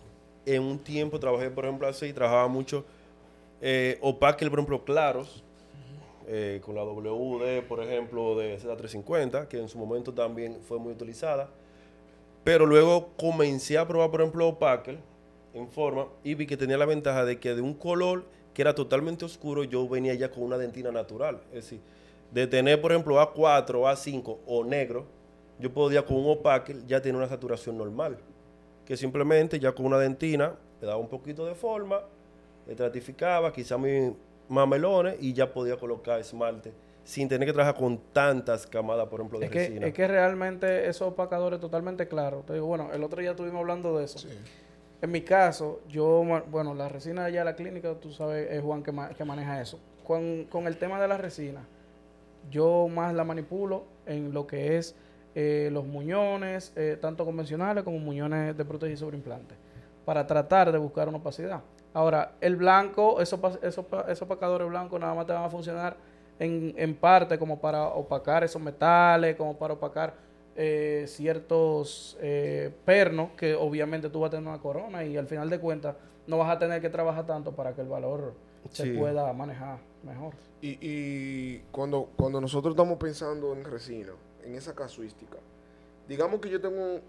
[0.46, 2.84] en un tiempo trabajé, por ejemplo, así, trabajaba mucho
[3.62, 5.42] eh, por ejemplo, claros,
[6.26, 10.92] eh, con la WD, por ejemplo, de Z350, que en su momento también fue muy
[10.92, 11.48] utilizada.
[12.44, 14.98] Pero luego comencé a probar, por ejemplo, opaque
[15.54, 18.74] en forma y vi que tenía la ventaja de que de un color que era
[18.74, 21.40] totalmente oscuro, yo venía ya con una dentina natural.
[21.52, 21.80] Es decir,
[22.30, 25.06] de tener, por ejemplo, A4, A5 o negro,
[25.58, 28.18] yo podía con un opaque ya tener una saturación normal.
[28.84, 32.00] Que simplemente ya con una dentina le daba un poquito de forma,
[32.68, 34.12] estratificaba, quizá mis
[34.48, 36.72] mamelones y ya podía colocar esmalte
[37.04, 39.86] sin tener que trabajar con tantas camadas, por ejemplo, de Es que, resina.
[39.88, 42.46] es que realmente esos opacadores totalmente claros.
[42.46, 44.18] Te digo, bueno, el otro día estuvimos hablando de eso.
[44.20, 44.28] Sí.
[45.00, 48.84] En mi caso, yo, bueno, la resina allá de la clínica, tú sabes, es Juan
[48.84, 49.80] que, ma- que maneja eso.
[50.04, 51.66] Con, con el tema de la resina,
[52.50, 54.94] yo más la manipulo en lo que es
[55.34, 59.56] eh, los muñones, eh, tanto convencionales como muñones de prótesis sobre implante,
[60.04, 61.62] para tratar de buscar una opacidad.
[61.94, 65.96] Ahora, el blanco, esos, esos, esos opacadores blancos nada más te van a funcionar
[66.38, 70.14] en, en parte como para opacar esos metales, como para opacar
[70.56, 75.48] eh, ciertos eh, pernos que obviamente tú vas a tener una corona y al final
[75.50, 78.34] de cuentas no vas a tener que trabajar tanto para que el valor
[78.70, 78.90] se Sí.
[78.98, 80.34] pueda manejar mejor.
[80.60, 84.12] Y, y cuando, cuando nosotros estamos pensando en resina,
[84.44, 85.36] en esa casuística,
[86.08, 87.00] digamos que yo tengo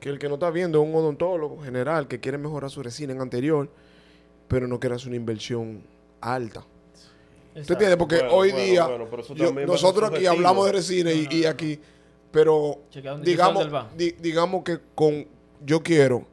[0.00, 3.12] que el que no está viendo es un odontólogo general que quiere mejorar su resina
[3.12, 3.68] en anterior,
[4.50, 5.80] pero no quiere hacer una inversión
[6.20, 6.64] alta.
[7.54, 7.96] ¿Usted entiende?
[7.96, 11.78] Porque Bueno, hoy bueno, día, bueno, yo- nosotros aquí hablamos de resina y, y aquí,
[12.32, 12.80] pero
[13.22, 15.24] digamos, di- digamos que con,
[15.64, 16.26] yo quiero,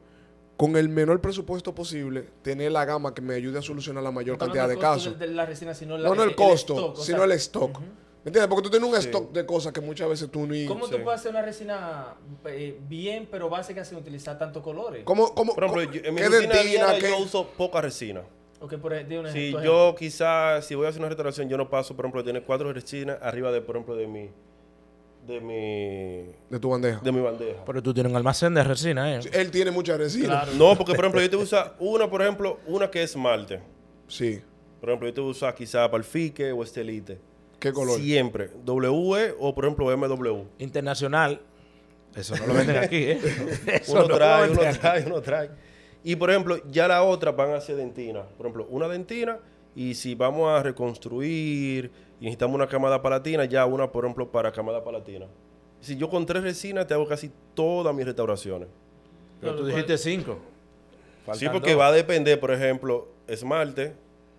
[0.56, 4.34] con el menor presupuesto posible, tener la gama que me ayude a solucionar la mayor
[4.36, 5.16] No cantidad de casos.
[5.18, 7.32] De, de la resina, sino la- No, no el costo, stock, o sino sea, el
[7.32, 7.70] stock.
[7.70, 7.80] ujú.
[7.82, 8.48] ¿Me entiendes?
[8.48, 9.06] Porque tú tienes un Sí.
[9.08, 10.64] stock de cosas que muchas veces tú ni...
[10.66, 10.92] ¿Cómo Sí.
[10.96, 12.14] tú puedes hacer una resina
[12.46, 15.02] eh, bien, pero básica sin utilizar tantos colores?
[15.04, 16.62] ¿Cómo, cómo, Por ejemplo, yo- en mi qué rutina dentina,
[16.92, 18.22] diaria qué- yo uso poca resina.
[18.60, 19.62] Ok, por ej- di un Si ejemplo.
[19.62, 22.72] yo quizás, si voy a hacer una restauración, yo no paso, por ejemplo, tener cuatro
[22.72, 24.30] resinas arriba de, por ejemplo, de mi,
[25.26, 27.00] de mi, de tu bandeja?
[27.00, 27.64] de mi bandeja.
[27.64, 29.20] Pero tú tienes un almacén de resina, ¿eh?
[29.32, 30.26] Él tiene mucha resina.
[30.42, 30.52] Claro.
[30.56, 33.10] No, porque, por ejemplo, yo te voy a usar una, por ejemplo, una que es
[33.10, 33.60] esmalte.
[34.08, 34.40] Sí.
[34.80, 37.20] Por ejemplo, yo te voy a usar quizás Palfique o Estelite.
[37.58, 38.00] ¿Qué color?
[38.00, 38.50] Siempre.
[38.64, 40.44] WE o, por ejemplo, MW.
[40.58, 41.40] Internacional.
[42.14, 43.20] Eso no lo venden aquí, ¿eh?
[43.66, 44.78] Eso Uno no trae, uno aquí.
[44.78, 45.50] trae, uno trae.
[46.04, 48.22] Y por ejemplo, ya la otra van a ser dentina.
[48.22, 49.38] Por ejemplo, una dentina
[49.74, 51.90] y si vamos a reconstruir
[52.20, 55.26] y necesitamos una camada palatina, ya una, por ejemplo, para camada palatina.
[55.80, 58.68] Si yo con tres resinas te hago casi todas mis restauraciones.
[59.40, 60.38] Pero tú dijiste cinco.
[61.34, 61.80] sí, porque dos.
[61.80, 63.94] va a depender, por ejemplo, esmalte,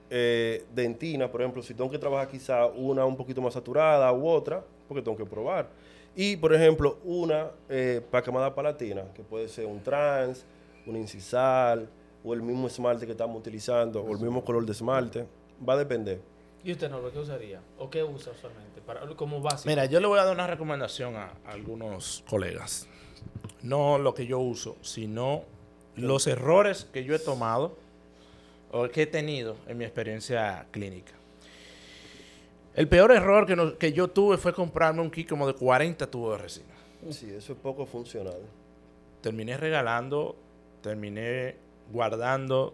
[0.09, 4.27] eh, dentina, por ejemplo, si tengo que trabajar quizá una un poquito más saturada u
[4.27, 5.69] otra, porque tengo que probar.
[6.15, 10.45] Y, por ejemplo, una eh, para camada palatina, que puede ser un trans,
[10.85, 11.87] un incisal,
[12.23, 15.27] o el mismo esmalte que estamos utilizando, o el mismo color de esmalte.
[15.67, 16.21] Va a depender.
[16.63, 17.61] ¿Y usted, Norbert, qué usaría?
[17.77, 18.81] ¿O qué usa usualmente?
[18.81, 19.69] Para, como básico.
[19.69, 22.87] Mira, yo le voy a dar una recomendación a, a algunos colegas.
[23.61, 25.43] No lo que yo uso, sino
[25.95, 27.77] los errores que yo he tomado
[28.71, 31.13] o que he tenido en mi experiencia clínica.
[32.75, 36.07] El peor error que, no- que yo tuve fue comprarme un kit como de 40
[36.07, 36.73] tubos de resina.
[37.09, 38.39] Sí, eso es poco funcional.
[39.21, 40.35] Terminé regalando,
[40.81, 41.55] terminé
[41.91, 42.73] guardando,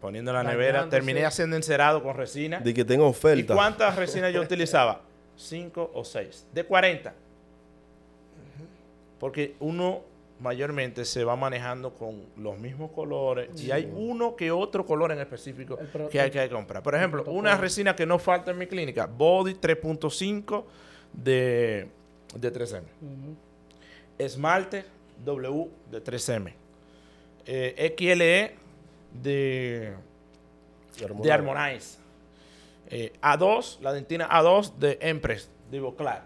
[0.00, 2.60] poniendo en la nevera, terminé haciendo encerado con resina.
[2.60, 3.54] De que tenga ¿Y oferta.
[3.54, 5.02] cuántas resinas yo utilizaba?
[5.36, 6.46] Cinco o seis.
[6.52, 7.12] De 40.
[9.20, 10.00] Porque uno
[10.40, 15.20] mayormente se va manejando con los mismos colores y hay uno que otro color en
[15.20, 15.78] específico
[16.10, 16.82] que hay que comprar.
[16.82, 20.64] Por ejemplo, una resina que no falta en mi clínica, Body 3.5
[21.12, 21.88] de,
[22.34, 22.80] de 3M.
[22.80, 23.36] Ujú.
[24.18, 24.84] Esmalte
[25.24, 26.52] W de 3M.
[27.46, 28.56] Eh, XLE
[29.22, 29.94] de
[31.22, 31.98] de Harmonize.
[32.88, 36.24] Eh, A2, la dentina A2 de Empress, de Ivoclar.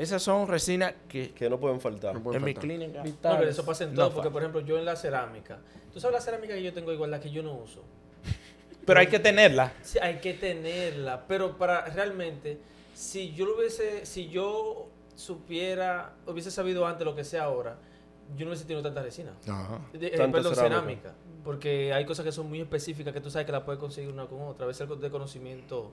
[0.00, 2.20] Esas son resinas que Que no pueden faltar.
[2.20, 2.98] No en mi clínica.
[2.98, 3.38] No, Vitales.
[3.38, 4.14] pero eso pasa en No todo, falta.
[4.22, 5.58] porque por ejemplo, yo en la cerámica.
[5.92, 7.82] ¿Tú sabes la cerámica que yo tengo igual, la que yo no uso?
[8.86, 9.72] Pero hay que tenerla.
[9.82, 12.58] Sí, hay que tenerla, pero para realmente,
[12.94, 17.76] si yo lo hubiese, si yo supiera, hubiese sabido antes lo que sé ahora,
[18.36, 19.32] yo no hubiese tenido tanta resina.
[19.46, 19.80] Ajá.
[19.92, 21.10] De- eh, Tanta perdón, cerámica.
[21.10, 21.14] cerámica.
[21.44, 24.26] Porque hay cosas que son muy específicas que tú sabes que la puedes conseguir una
[24.26, 24.64] con otra.
[24.64, 25.92] A veces algo de conocimiento.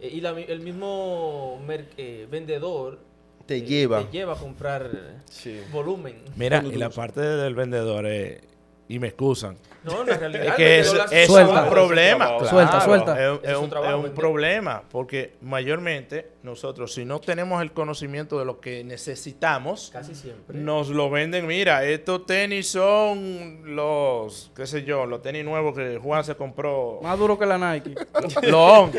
[0.00, 2.98] eh, y la mi- el mismo mer- eh, vendedor
[3.46, 4.04] Te lleva.
[4.04, 4.90] te lleva a comprar
[5.30, 5.60] Sí.
[5.72, 6.16] volumen.
[6.36, 8.40] Mira, y la parte del vendedor, eh,
[8.88, 9.56] y me excusan.
[9.84, 10.46] No, en la realidad.
[10.48, 11.64] Es que es, es Suelta.
[11.64, 12.38] un problema.
[12.40, 12.84] Suelta, claro.
[12.84, 13.12] suelta.
[13.34, 18.38] Es, Es es su un, trabajo problema porque mayormente nosotros, si no tenemos el conocimiento
[18.38, 20.58] de lo que necesitamos, Casi siempre.
[20.58, 21.46] nos lo venden.
[21.46, 27.00] Mira, estos tenis son los, qué sé yo, los tenis nuevos que Juan se compró.
[27.02, 27.94] Más duro que la Nike.
[28.42, 28.92] Los On.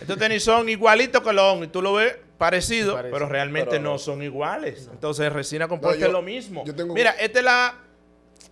[0.00, 3.82] Estos tenis son igualitos que los On y tú lo ves parecido, pero realmente Pero
[3.82, 3.90] no.
[3.92, 3.98] no.
[3.98, 4.88] son iguales.
[4.92, 6.64] Entonces, resina compuesta yo- es lo mismo.
[6.64, 7.74] yo tengo- Mira, esta es la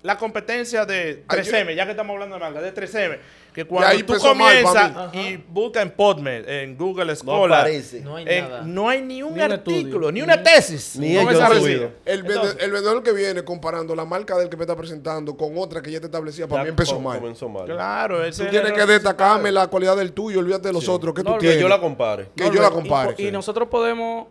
[0.02, 3.18] la competencia de Ay, 3M, ya que estamos hablando de marca, de 3M,
[3.54, 7.68] que ahí cuando tú mal comienzas y buscas en PubMed, en Google No Scholar.
[8.02, 8.62] No hay en- nada.
[8.62, 10.12] no hay ni un Ni un artículo, estudio.
[10.12, 10.96] ni una tesis.
[10.98, 11.90] Ni subido.
[12.04, 12.18] El,
[12.58, 15.90] el vendedor que viene comparando la marca del que me está presentando con otra que
[15.90, 17.20] ya te establecía, para Ya mí empezó mal.
[17.20, 17.64] Comenzó mal.
[17.64, 20.90] Claro, ese Tú tienes que destacarme la cualidad del tuyo, olvídate de los Sí.
[20.90, 21.56] otros que No, tú tienes.
[21.56, 22.28] Que yo la compare.
[22.36, 23.14] Que yo la Y- compare.
[23.18, 24.26] Y, nosotros podemos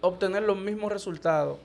[0.00, 1.58] obtener los mismos resultados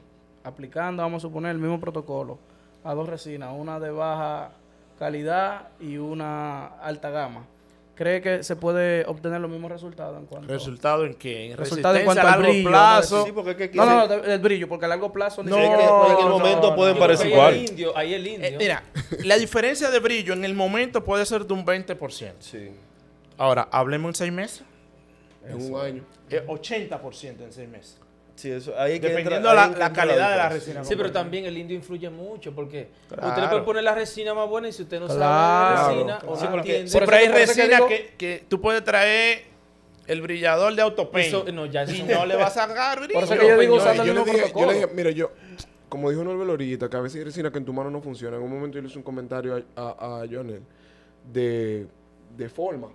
[0.43, 2.37] aplicando, vamos a suponer, el mismo protocolo
[2.83, 4.51] a dos resinas, una de baja
[4.99, 7.47] calidad y una alta gama.
[7.95, 11.51] ¿Cree que se puede obtener los mismos resultados en cuanto ¿Resultado en qué?
[11.51, 13.25] En Resultado en resistencia cuanto a al largo brillo, plazo.
[13.25, 15.43] Sí, porque es que No, no, no, del brillo, porque a largo plazo...
[15.43, 16.99] No, es que en no, momento no, pueden no.
[16.99, 17.53] parecer Ahí igual.
[17.53, 18.47] el indio, ahí el indio.
[18.49, 18.83] Eh, mira,
[19.23, 22.31] la diferencia de brillo en el momento puede ser de un 20%.
[22.39, 22.71] Sí.
[23.37, 24.63] Ahora, hablemos en seis meses.
[25.47, 26.03] En un año.
[26.31, 27.99] eh, 80% en seis meses.
[28.35, 30.83] Sí, eso, ahí es que Dependiendo entra- la, ahí la calidad de la resina.
[30.83, 33.27] Sí, pero también el indio influye mucho porque Claro.
[33.29, 35.19] usted le puede poner la resina más buena y si usted no Claro,
[35.77, 36.33] sabe de resina claro.
[36.33, 39.43] o no entiende, siempre Por hay que resina digo- que, que tú puedes traer
[40.07, 43.13] el brillador de autopaint Eso, no, ya y no le vas a sacar brillo.
[43.13, 44.73] Por eso que yo digo Yo- usando yo el le mismo dije, yo le protocolo.
[44.73, 45.31] dije, mira, yo,
[45.87, 48.35] como dijo Norbert ahorita, que a veces hay resina que en tu mano no funciona.
[48.37, 50.61] En un momento yo le hice un comentario a, a, a Jonel
[51.31, 51.85] de,
[52.35, 52.89] de forma.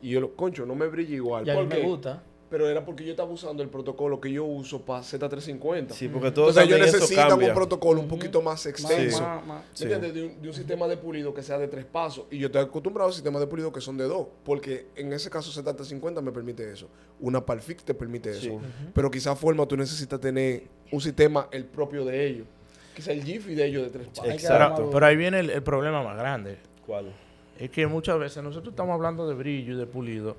[0.00, 1.46] Y yo, lo, concho, no me brilla igual.
[1.46, 2.22] y a mí ¿Por me gusta.
[2.48, 5.90] Pero era porque yo estaba usando el protocolo que yo uso para Z350.
[5.90, 7.48] Sí, porque todo Entonces yo cambia.
[7.48, 9.20] un protocolo un poquito más extenso.
[9.46, 9.62] más-.
[9.76, 12.26] De un, de un sistema de pulido que sea de tres pasos.
[12.30, 14.28] Y yo estoy acostumbrado a sistemas de pulido que son de dos.
[14.44, 16.88] Porque en ese caso Z350 me permite eso.
[17.18, 18.40] Una Palfix te permite eso.
[18.40, 18.58] Sí.
[18.94, 22.46] Pero quizás forma tú necesitas tener un sistema el propio de ellos.
[22.94, 24.32] Quizás el Jiffy de ellos de tres pasos.
[24.32, 24.76] Exacto.
[24.76, 26.58] Pero, pero ahí viene el, el problema más grande.
[26.86, 27.12] ¿Cuál?
[27.58, 30.36] Es que muchas veces nosotros estamos hablando de brillo y de pulido,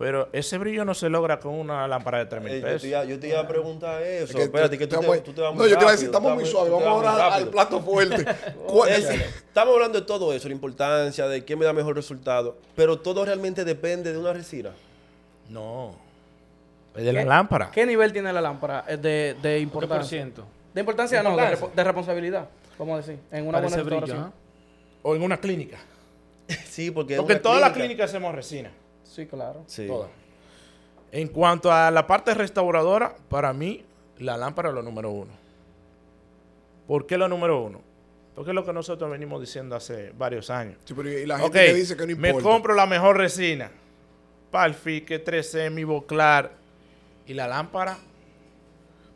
[0.00, 2.80] pero ese brillo no se logra con una lámpara de 3 mil yo, pesos.
[2.80, 4.24] te iba, yo te iba a preguntar eso.
[4.30, 5.92] Es que Espérate, que tú estamos- te, tú te vas no, yo te iba a
[5.92, 6.72] decir, estamos muy suaves.
[6.72, 8.24] Vamos ahora al plato fuerte.
[8.66, 11.94] ¿Cuál- Es decir, estamos hablando de todo eso, la importancia de quién me da mejor
[11.96, 14.70] resultado, pero todo realmente depende de una resina.
[15.50, 15.94] No.
[16.96, 17.70] Es de la ¿Qué- lámpara.
[17.70, 20.08] ¿Qué nivel tiene la lámpara eh, de, de ¿Qué por importancia?
[20.18, 20.46] ciento?
[20.72, 21.84] De importancia, no, de, Importancia.
[21.84, 24.32] responsabilidad, vamos a decir, en una Parece buena brillo.
[25.02, 25.76] O en una clínica.
[26.70, 27.86] Sí, porque, Porque en todas las clínica.
[27.88, 28.70] clínicas hacemos resina.
[29.10, 29.64] Sí, claro.
[29.66, 29.86] Sí.
[29.88, 30.08] Todas.
[31.12, 33.84] En cuanto a la parte restauradora, para mí,
[34.18, 35.32] la lámpara es lo número uno.
[36.86, 37.80] ¿Por qué lo número uno?
[38.36, 40.78] Porque es lo que nosotros venimos diciendo hace varios años.
[40.84, 42.48] Sí, pero y la gente Ok, que dice que no me importa.
[42.48, 43.70] compro la mejor resina.
[44.52, 46.52] Palfique, 3M, Voclar.
[47.26, 47.98] Y la lámpara.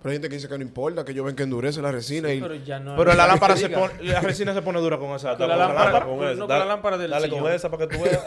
[0.04, 2.30] Pero hay gente que dice que no importa, que ellos ven que endurece la resina
[2.30, 2.94] y Pero ya no.
[2.94, 5.34] Pero la lámpara se pone, la resina se pone dura con esa.
[5.34, 6.34] Con la lámpara- con esa.
[6.34, 7.40] no con Dale- la lámpara del Dale sillón.
[7.42, 8.22] con esa para que tú veas.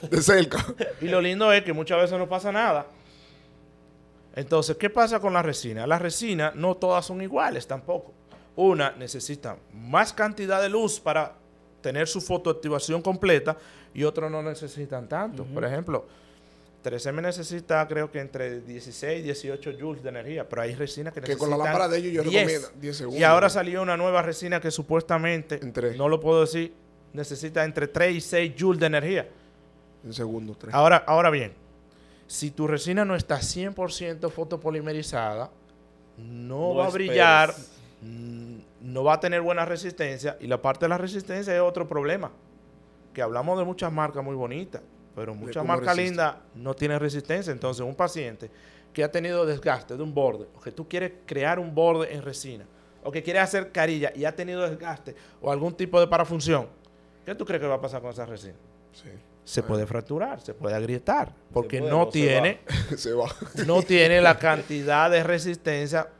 [0.10, 0.64] de cerca.
[1.02, 2.86] Y lo lindo es que muchas veces no pasa nada.
[4.34, 5.86] Entonces, ¿qué pasa con la resina?
[5.86, 8.14] Las resinas no todas son iguales tampoco.
[8.56, 11.34] Una necesita más cantidad de luz para
[11.80, 13.56] tener su fotoactivación completa
[13.94, 15.44] y otras no necesitan tanto.
[15.44, 16.06] Por ejemplo,
[16.84, 21.20] 3M necesita creo que entre 16 y 18 joules de energía, pero hay resinas que
[21.20, 22.34] Que necesitan con la lámpara de ellos yo 10.
[22.46, 23.20] recomiendo 10 segundos.
[23.20, 25.96] Y ahora salió una nueva resina que supuestamente, En tres.
[25.96, 26.72] no lo puedo decir,
[27.12, 29.28] necesita entre 3 y 6 joules de energía.
[30.04, 30.72] En segundos, tres.
[30.72, 31.52] Ahora, ahora bien,
[32.28, 35.50] si tu resina no está 100% fotopolimerizada,
[36.16, 37.08] no, No va a esperes.
[37.08, 37.54] brillar,
[38.02, 40.36] mm, no va a tener buena resistencia.
[40.40, 42.30] Y la parte de la resistencia es otro problema.
[43.12, 44.82] Que hablamos de muchas marcas muy bonitas,
[45.18, 47.52] pero muchas marcas lindas no tienen resistencia.
[47.52, 48.48] Entonces, un paciente
[48.92, 52.22] que ha tenido desgaste de un borde, o que tú quieres crear un borde en
[52.22, 52.64] resina,
[53.02, 56.68] o que quieres hacer carilla y ha tenido desgaste o algún tipo de parafunción,
[57.26, 58.54] ¿qué tú crees que va a pasar con esa resina?
[58.92, 59.10] Sí.
[59.44, 62.60] se puede fracturar, se puede agrietar, porque puede, no, se tiene,
[62.96, 63.26] Se va.
[63.66, 66.10] no tiene la cantidad de resistencia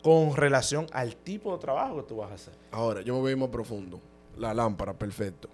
[0.00, 2.54] con relación al tipo de trabajo que tú vas a hacer.
[2.70, 4.00] Ahora, yo me voy más profundo.
[4.36, 5.48] La lámpara, perfecto.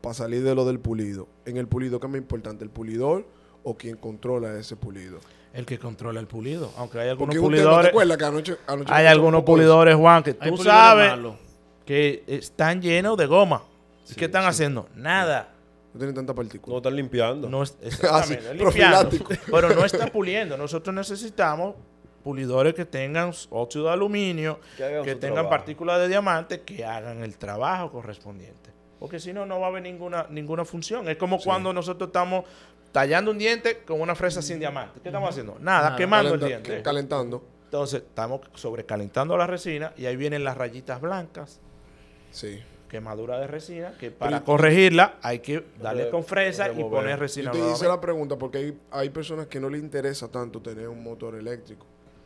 [0.00, 1.28] Para salir de lo del pulido.
[1.44, 2.64] En el pulido, ¿qué es más importante?
[2.64, 3.26] ¿El pulidor
[3.64, 5.18] o quien controla ese pulido?
[5.52, 8.24] El que controla el pulido, aunque hay algunos Porque un tema, ¿te pulidores, acuerdas que
[8.24, 9.44] anoche, anoche hay algunos eso?
[9.46, 11.36] pulidores, Juan, que tú sabes malos.
[11.86, 13.62] que están llenos de goma.
[14.04, 14.48] ¿Y Sí, ¿Qué están sí.
[14.48, 14.88] haciendo?
[14.94, 15.48] Nada.
[15.94, 16.76] No tienen tanta No partícula.
[16.76, 17.48] están limpiando.
[17.48, 17.76] No es,
[18.10, 19.08] Ah, sí, limpiando,
[19.50, 20.58] pero no está puliendo.
[20.58, 21.74] Nosotros necesitamos
[22.22, 25.48] pulidores que tengan óxido de aluminio, Que tengan trabajo.
[25.48, 28.70] partículas de diamante, que hagan el trabajo correspondiente.
[28.98, 31.08] Porque si no, no va a haber ninguna, ninguna función.
[31.08, 32.44] Es como cuando nosotros estamos
[32.92, 35.00] tallando un diente con una fresa sin diamante.
[35.02, 35.56] ¿Qué estamos haciendo?
[35.60, 35.96] Nada, Nada.
[35.96, 36.82] quemando el diente.
[36.82, 37.44] calentando.
[37.64, 41.60] Entonces, estamos sobrecalentando la resina y ahí vienen las rayitas blancas,
[42.30, 42.62] Sí.
[42.88, 47.20] quemadura de resina, que para corregirla hay que darle Re- con fresa y poner Yo
[47.22, 50.88] resina te hice la pregunta porque hay, hay personas que no les interesa tanto tener
[50.88, 51.84] un motor eléctrico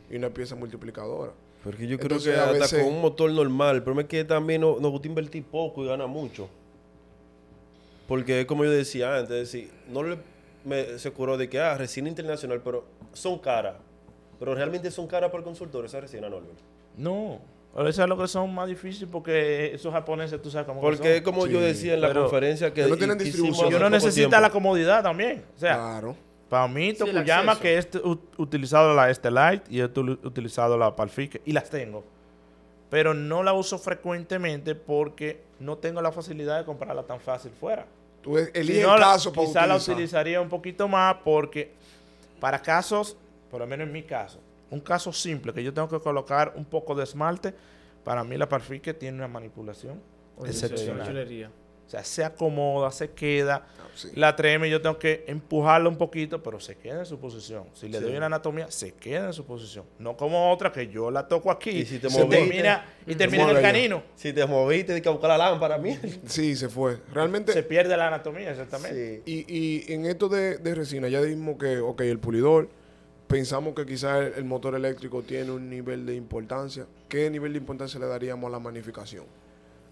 [0.09, 1.31] y una pieza multiplicadora.
[1.63, 3.75] Porque yo creo Entonces, que a hasta veces- con un motor normal.
[3.77, 6.47] El problema es que también no- nos gusta invertir poco y gana mucho.
[8.11, 10.17] Porque como yo decía antes, es decir, no le
[10.65, 13.75] me, se curó de que, ah, resina internacional, pero son caras.
[14.37, 16.41] Pero realmente son caras para el consultor esa resina, no?
[16.97, 17.39] No,
[17.73, 20.87] a veces es lo que son más difíciles porque esos japoneses, tú sabes cómo que
[20.87, 21.23] Porque son.
[21.23, 23.53] como yo decía en la pero- conferencia que no tienen hi- distribución.
[23.53, 24.41] hicimos Y hace uno poco necesita tiempo.
[24.41, 25.45] la comodidad también.
[25.55, 26.15] O sea, Claro.
[26.49, 31.53] para mí Tokuyama, que he ut- utilizado la Estelite y he utilizado la Palfique y
[31.53, 32.03] las tengo.
[32.89, 37.85] Pero no la uso frecuentemente porque no tengo la facilidad de comprarla tan fácil fuera.
[38.21, 39.93] Tú Si eliges no, el la- caso para quizá la utilizar.
[39.95, 41.71] utilizaría un poquito más porque
[42.39, 43.17] para casos,
[43.49, 46.65] por lo menos en mi caso, un caso simple que yo tengo que colocar un
[46.65, 47.53] poco de esmalte,
[48.03, 50.01] para mí la Palfique tiene una manipulación
[50.45, 51.27] excepcional.
[51.91, 53.67] O sea, se acomoda, se queda.
[53.77, 54.11] Ah, sí.
[54.15, 57.65] La 3M yo tengo que empujarla un poquito, pero se queda en su posición.
[57.73, 58.05] Si le Sí.
[58.05, 59.83] doy una anatomía, se queda en su posición.
[59.99, 63.11] No como otra que yo la toco aquí Y si te se moviste, termina, y
[63.11, 64.03] te termina en el canino.
[64.15, 65.99] Si te moviste de que buscar la lámpara, mira.
[66.27, 66.97] Sí, se fue.
[67.13, 69.21] Realmente, Se pierde la anatomía, exactamente.
[69.25, 69.45] Sí.
[69.49, 72.69] y, y en esto de, de resina, ya dijimos que, ok, el pulidor,
[73.27, 76.85] pensamos que quizás el, el motor eléctrico tiene un nivel de importancia.
[77.09, 79.25] ¿Qué nivel de importancia le daríamos a la magnificación?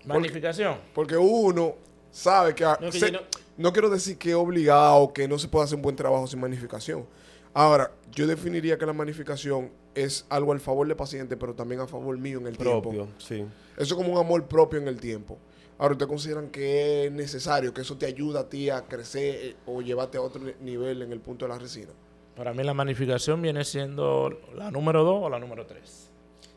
[0.05, 0.77] Magnificación.
[0.93, 1.75] Porque uno
[2.11, 2.63] sabe que...
[2.63, 3.25] No, que se- yo no,
[3.57, 6.39] no- quiero decir que es obligado, que no se puede hacer un buen trabajo sin
[6.39, 7.05] magnificación.
[7.53, 11.87] Ahora, yo definiría que la magnificación es algo al favor del paciente, pero también a
[11.87, 12.81] favor mío en el tiempo.
[12.81, 13.45] Propio, sí.
[13.75, 15.37] Eso es como un amor propio en el tiempo.
[15.77, 19.55] Ahora, ¿ustedes consideran que es necesario, que eso te ayuda a ti a crecer eh,
[19.65, 21.91] o llevarte a otro ni- nivel en el punto de la resina?
[22.35, 26.09] Para mí la magnificación viene siendo la número 2 o la número 3.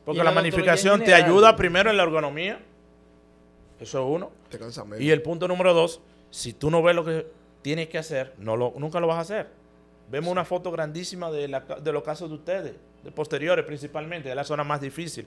[0.04, 2.60] Porque la la magnificación te ayuda primero en la ergonomía.
[3.82, 4.30] Eso es uno.
[4.48, 5.00] Te cansa menos.
[5.00, 7.26] Y el punto número dos, si tú no ves lo que
[7.62, 9.48] tienes que hacer, no lo, nunca lo vas a hacer.
[10.10, 14.28] Vemos una foto grandísima de, la ca- de los casos de ustedes, de posteriores principalmente,
[14.28, 15.26] de la zona más difícil.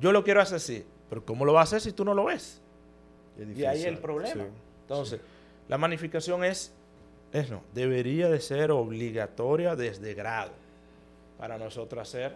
[0.00, 2.24] Yo lo quiero hacer así, pero ¿cómo lo vas a hacer si tú no lo
[2.26, 2.60] ves?
[3.38, 4.44] Es Y ahí el problema.
[4.44, 4.50] sí.
[4.82, 5.20] Entonces,
[5.68, 6.72] la magnificación es,
[7.32, 10.52] es no, debería de ser obligatoria desde grado
[11.38, 12.34] para nosotros hacer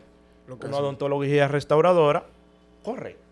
[0.49, 2.25] Lo que una odontología restauradora
[2.83, 3.30] correcta.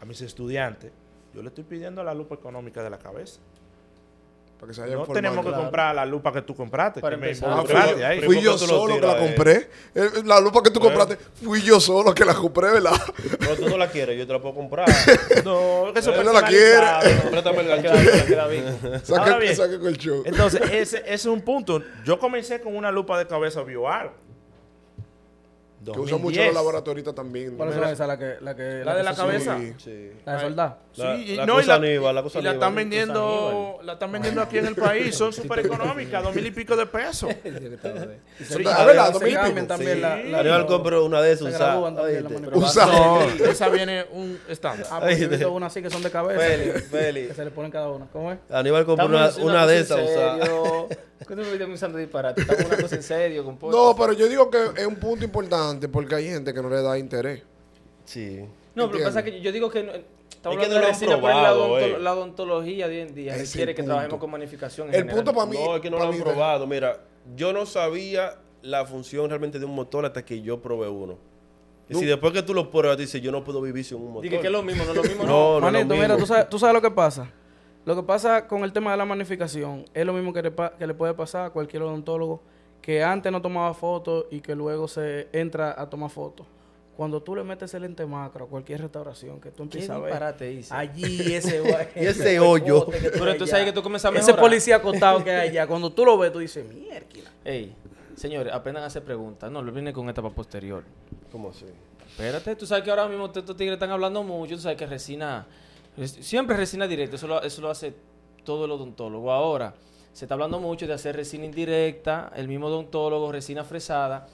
[0.00, 0.90] A mis estudiantes,
[1.34, 3.40] yo le estoy pidiendo la lupa económica de la cabeza.
[4.58, 5.62] Para que se No tenemos que Claro.
[5.62, 7.00] comprar la lupa que tú compraste.
[7.00, 7.50] Para que me empezar.
[7.50, 8.20] Ah, fui yo, ahí.
[8.20, 9.70] fui yo ¿Por qué tú lo solo que la compré.
[9.94, 10.98] Eh, La lupa que tú Bueno.
[10.98, 12.92] compraste, fui yo solo que la compré, ¿verdad?
[13.38, 14.86] Pero tú no la quieres, yo te la puedo comprar.
[15.46, 16.58] No, que eso Él no la gancho.
[16.58, 18.66] bien, queda bien.
[18.84, 19.56] Ahora Saca, bien.
[19.56, 20.22] saca con el show.
[20.26, 21.82] Entonces, ese, ese es un punto.
[22.04, 23.62] Yo comencé con una lupa de cabeza
[25.92, 27.56] Que usa mucho los laboratorios también.
[27.56, 28.06] ¿Cuál es Mira, esa?
[28.06, 29.58] La, que, la, que, La de la cabeza.
[29.58, 29.74] Sí.
[29.78, 30.10] Sí.
[30.24, 30.78] La de soldar.
[30.96, 32.66] La- Sí, la no, y la, Aníbal, la cosa y la Aníbal.
[32.68, 36.50] están vendiendo, la están vendiendo aquí en el país, son súper económicas, dos mil y
[36.50, 37.30] pico de pesos.
[38.38, 39.06] Sí, se- ah, a ¿verdad?
[39.06, 39.66] se Dos mil y pico.
[39.66, 40.00] también Sí.
[40.00, 41.68] la, la- Aníbal compró una de esas se usadas.
[41.72, 42.42] gradúan también la Oíste.
[42.42, 42.88] manipulación.
[42.90, 44.86] Usa- No, esa viene un estándar.
[44.90, 46.40] Ah, porque yo he visto unas así que son de cabeza.
[46.40, 47.26] Feli, Feli.
[47.28, 48.06] Que se le ponen cada una.
[48.12, 48.38] ¿Cómo es?
[48.50, 50.48] Aníbal compró una, una de esas usadas.
[51.20, 51.28] Serio.
[51.28, 52.40] ¿Qué tú me estás pensando disparate?
[52.42, 53.76] Estamos en una cosa en serio, compadre.
[53.76, 56.82] No, pero yo digo que es un punto importante porque hay gente que no le
[56.82, 57.42] da interés.
[58.04, 58.40] Sí.
[58.74, 60.80] No, pero lo pasa es que yo digo que no- estamos Es que hablando no
[60.80, 61.98] lo de pero la, probado, odonto- eh.
[62.00, 63.88] la odontología de hoy en día requiere el que punto.
[63.92, 65.16] trabajemos con magnificación en El general.
[65.24, 65.56] punto para mí.
[65.62, 66.66] No, es que no lo han probado.
[66.66, 67.00] Mira,
[67.36, 71.18] yo no sabía la función realmente de un motor hasta que yo probé uno.
[71.88, 74.22] Y si después que tú lo pruebas, dices, yo no puedo vivir sin un motor.
[74.22, 75.28] Dije que es lo mismo, no es lo mismo, no.
[75.28, 77.28] No, no, lo Manito, mira, tú sabes, tú sabes lo que pasa.
[77.90, 80.70] Lo que pasa con el tema de la magnificación es lo mismo que le, pa-
[80.78, 82.40] que le puede pasar a cualquier odontólogo
[82.80, 86.46] que antes no tomaba fotos y que luego se entra a tomar fotos.
[86.96, 89.98] Cuando tú le metes el lente macro a cualquier restauración que tú ¿Qué empiezas a
[89.98, 90.72] ver disparate hice?
[90.72, 91.62] allí ese,
[91.96, 92.86] Y ese hoyo.
[92.86, 94.40] Pero tú sabes que tú comienzas a Ese mejorar.
[94.40, 97.06] policía acostado que hay allá, cuando tú lo ves, tú dices, mierda.
[97.44, 97.74] Ey,
[98.14, 99.50] señores, aprendan a hacer preguntas.
[99.50, 100.84] No, lo viene con etapa posterior.
[101.32, 101.66] ¿Cómo así?
[102.08, 104.54] Espérate, tú sabes que ahora mismo estos tigres están hablando mucho.
[104.54, 105.46] Tú sabes que resina, res-
[106.06, 107.16] siempre resina directa.
[107.16, 107.94] Eso lo, eso lo hace
[108.44, 109.32] todo el odontólogo.
[109.32, 109.74] Ahora,
[110.12, 112.32] se está hablando mucho de hacer resina indirecta.
[112.34, 114.26] El mismo odontólogo, resina fresada.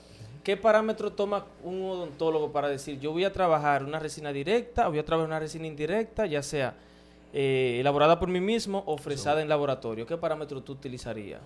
[0.43, 4.91] ¿Qué parámetro toma un odontólogo para decir, yo voy a trabajar una resina directa o
[4.91, 6.75] voy a trabajar una resina indirecta, ya sea
[7.33, 10.07] eh, elaborada por mí mismo o fresada en laboratorio?
[10.07, 11.41] ¿Qué parámetro tú utilizarías?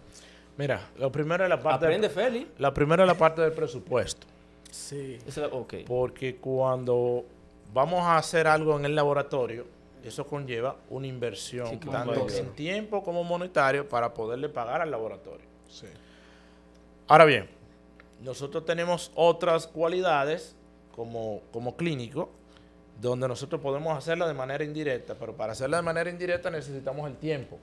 [0.58, 2.46] Mira, lo primero es la parte, Aprende, del, Feli.
[2.58, 4.26] la primera es la parte del presupuesto.
[4.70, 5.16] Sí.
[5.26, 5.48] Es la-.
[5.86, 7.24] Porque cuando
[7.72, 9.64] vamos a hacer algo en el laboratorio,
[10.04, 15.46] eso conlleva una inversión, Sí, tanto en tiempo como monetario, para poderle pagar al laboratorio.
[15.68, 15.86] Sí.
[17.06, 17.48] Ahora bien,
[18.22, 20.56] nosotros tenemos otras cualidades
[20.94, 22.30] como, como clínico,
[23.00, 27.16] donde nosotros podemos hacerla de manera indirecta, pero para hacerla de manera indirecta necesitamos el
[27.16, 27.58] tiempo,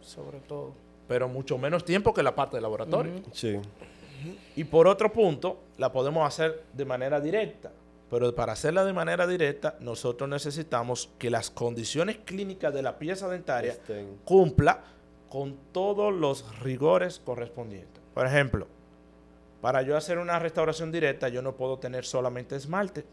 [0.00, 0.72] Sobre todo.
[1.06, 3.12] pero mucho menos tiempo que la parte del laboratorio.
[3.32, 3.60] Sí.
[4.56, 7.70] Y por otro punto, la podemos hacer de manera directa.
[8.10, 13.28] Pero para hacerla de manera directa, nosotros necesitamos que las condiciones clínicas de la pieza
[13.28, 14.18] dentaria Estén.
[14.24, 14.82] cumpla
[15.28, 18.02] con todos los rigores correspondientes.
[18.12, 18.66] Por ejemplo,
[19.60, 23.04] para yo hacer una restauración directa, yo no puedo tener solamente esmalte.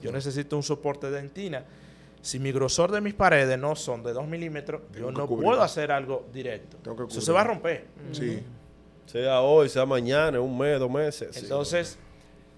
[0.00, 1.64] Yo necesito un soporte de dentina.
[2.20, 5.60] Si mi grosor de mis paredes no son de 2 milímetros, Tengo yo no puedo
[5.62, 6.76] hacer algo directo.
[7.08, 7.86] Eso se va a romper.
[8.12, 8.40] Sí.
[9.06, 11.34] Sea hoy, sea mañana, un mes, dos meses.
[11.34, 11.40] sí.
[11.42, 11.98] Entonces,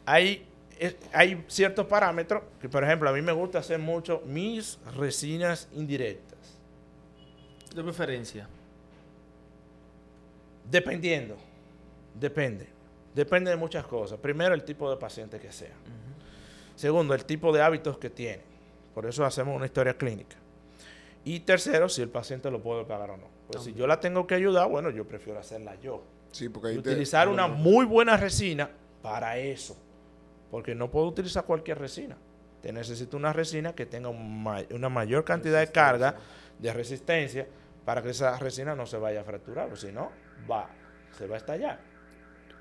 [0.05, 0.47] hay,
[0.81, 5.69] es- hay ciertos parámetros que, por ejemplo, a mí me gusta hacer mucho mis resinas
[5.73, 6.39] indirectas.
[7.75, 8.49] De preferencia.
[10.71, 11.37] Dependiendo.
[12.15, 12.69] Depende.
[13.15, 14.19] Depende de muchas cosas.
[14.19, 15.75] Primero, el tipo de paciente que sea.
[16.77, 18.43] Segundo, el tipo de hábitos que tiene.
[18.95, 20.37] Por eso hacemos una historia clínica.
[21.25, 23.27] Y tercero, si el paciente lo puede pagar o no.
[23.49, 26.03] Pues si yo la tengo que ayudar, bueno, yo prefiero hacerla yo.
[26.33, 28.71] Sí, porque ahí Y te- utilizar una muy buena resina
[29.03, 29.77] para eso.
[30.51, 32.17] Porque no puedo utilizar cualquier resina.
[32.63, 36.17] Te necesito una resina que tenga un ma- una mayor cantidad de carga,
[36.59, 37.47] de resistencia,
[37.85, 39.73] para que esa resina no se vaya a fracturar.
[39.73, 40.11] O si no,
[40.51, 40.69] va,
[41.17, 41.81] se va a estallar.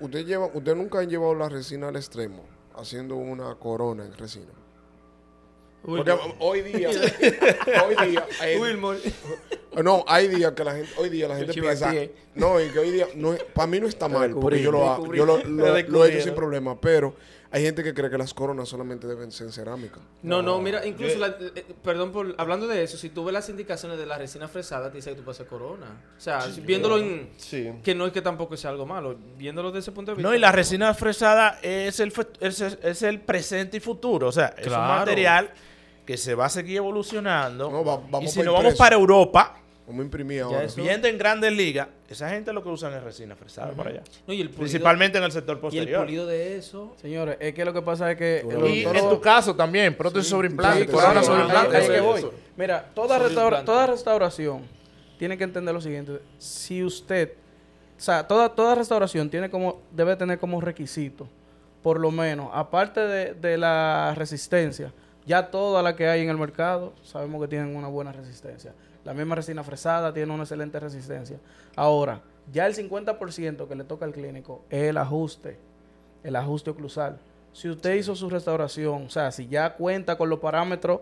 [0.00, 4.52] Usted, lleva, usted nunca ha llevado la resina al extremo, haciendo una corona en resina.
[5.82, 6.10] Porque
[6.40, 6.90] hoy día,
[7.86, 8.58] hoy día, eh,
[9.82, 11.90] no, hay días que la gente, hoy día la gente piensa,
[12.34, 14.78] no, y que hoy día, no, para mí no está mal, porque yo lo,
[15.16, 17.14] yo lo, lo- lo he hecho sin problema, pero
[17.52, 19.98] hay gente que cree que las coronas solamente deben ser en cerámica.
[20.22, 23.48] No, no, mira, incluso, la- eh, perdón por hablando de eso, si tú ves las
[23.48, 25.86] indicaciones de la resina fresada, te dice que tú puedes hacer corona.
[26.16, 27.30] O sea, viéndolo en.
[27.38, 27.72] Sí.
[27.82, 30.28] Que no es que tampoco sea algo malo, viéndolo desde ese punto de vista.
[30.28, 34.28] No, y la resina fresada es el, es, es el presente y futuro.
[34.28, 35.50] O sea, es un material
[36.06, 37.70] que se va a seguir evolucionando.
[37.70, 39.56] No, va- vamos y si nos vamos para Europa,
[39.90, 40.62] Como imprimí ahora.
[40.62, 44.02] eso- viendo en grandes ligas, esa gente lo que usan es resina fresada por allá.
[44.24, 46.04] No, y el pulido, Principalmente en el sector Y el posterior.
[46.04, 46.94] pulido de eso.
[47.00, 48.46] Señores, es que lo que pasa es que...
[48.72, 51.76] Y en tu caso también, prótesis sobre implante, sí, corona sí, sobre sí, implante.
[51.76, 52.26] Ahí es que voy.
[52.56, 54.62] Mira, toda, restaura- toda restauración
[55.18, 56.20] tiene que entender lo siguiente.
[56.38, 57.32] Si usted,
[57.98, 61.28] o sea, toda, toda restauración tiene como, debe tener como requisito,
[61.82, 64.92] por lo menos, aparte de, de la resistencia,
[65.26, 68.72] ya todas las que hay en el mercado sabemos que tienen una buena resistencia.
[69.04, 71.38] La misma resina fresada tiene una excelente resistencia.
[71.76, 72.20] Ahora,
[72.52, 75.58] ya el 50% que le toca al clínico es el ajuste,
[76.22, 77.18] el ajuste oclusal.
[77.52, 81.00] Si usted hizo su restauración, o sea, si ya cuenta con los parámetros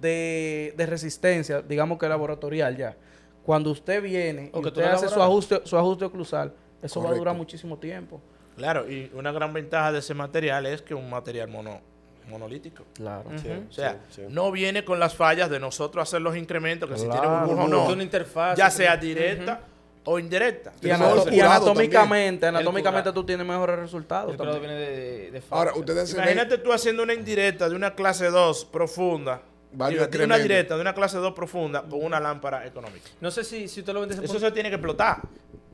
[0.00, 2.96] de, de resistencia, digamos que laboratorial ya,
[3.44, 7.10] cuando usted viene O y que usted hace su ajuste, su ajuste oclusal, eso va
[7.10, 8.20] a durar muchísimo tiempo.
[8.56, 11.80] Claro, y una gran ventaja de ese material es que es un material mono,
[12.28, 12.84] monolítico.
[12.94, 13.24] Claro.
[13.36, 14.22] Sí, O sea, sí, sí.
[14.28, 17.46] no viene con las fallas de nosotros hacer los incrementos, que si tiene Claro.
[17.46, 18.56] burbuja o Es no, una interfaz.
[18.58, 19.60] ya sea directa
[20.04, 20.72] o indirecta.
[20.80, 22.56] Y, anato- anatómicamente, también.
[22.56, 24.32] anatómicamente tú tienes mejores resultados.
[24.32, 28.64] El viene de, de Ahora, ustedes Imagínate tú haciendo una indirecta de una clase 2
[28.66, 29.42] profunda.
[29.72, 30.42] Digo, una incrementos.
[30.42, 33.08] directa de una clase 2 profunda con una lámpara económica.
[33.20, 35.20] No sé si, si usted lo vende Eso se tiene que explotar.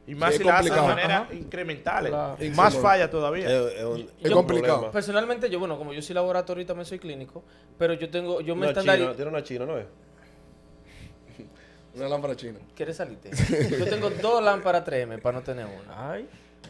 [0.09, 1.35] Y más Sí, si la hace de manera Ajá.
[1.35, 2.07] incremental.
[2.07, 2.37] Claro.
[2.55, 3.47] Más Sí, falla todavía.
[3.51, 4.75] Es, es Es un complicado.
[4.75, 4.93] problema.
[4.93, 7.43] Personalmente, yo, bueno, como yo soy laboratorio y también soy clínico,
[7.77, 9.15] pero yo tengo, yo me estandarizo.
[9.15, 9.87] tiene una china, ¿no es?
[11.95, 13.31] una lámpara china, ¿Quieres salirte?
[13.79, 16.13] yo tengo dos lámparas 3M para no tener una.
[16.13, 16.29] Ay,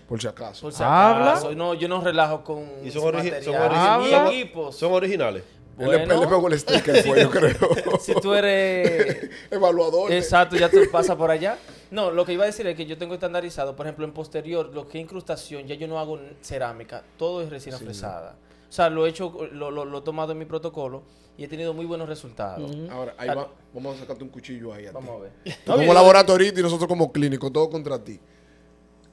[0.09, 0.63] por si acaso.
[0.63, 1.33] Por si Habla.
[1.33, 1.53] acaso.
[1.55, 4.77] No, yo no relajo con Y son, origi- son, y equipos.
[4.77, 5.43] son originales.
[5.79, 7.55] Él le- él le Bueno, pegó el sticker, fue, yo creo.
[8.01, 10.11] si tú eres Evaluador.
[10.13, 11.59] exacto, ya te pasa por allá.
[11.91, 14.71] No, lo que iba a decir es que yo tengo estandarizado, por ejemplo, en posterior,
[14.75, 18.37] lo que es incrustación, ya yo no hago cerámica, todo es resina fresada.
[18.69, 21.03] O sea, lo he hecho, lo, lo, lo he tomado en mi protocolo
[21.39, 22.75] y he tenido muy buenos resultados.
[22.91, 23.49] Ahora, ahí va.
[23.73, 24.87] Vamos a sacarte un cuchillo ahí.
[24.87, 24.95] a ti.
[24.95, 25.33] Vamos a ver.
[25.65, 28.19] Tú como laboratorista y nosotros como clínico, todo contra ti.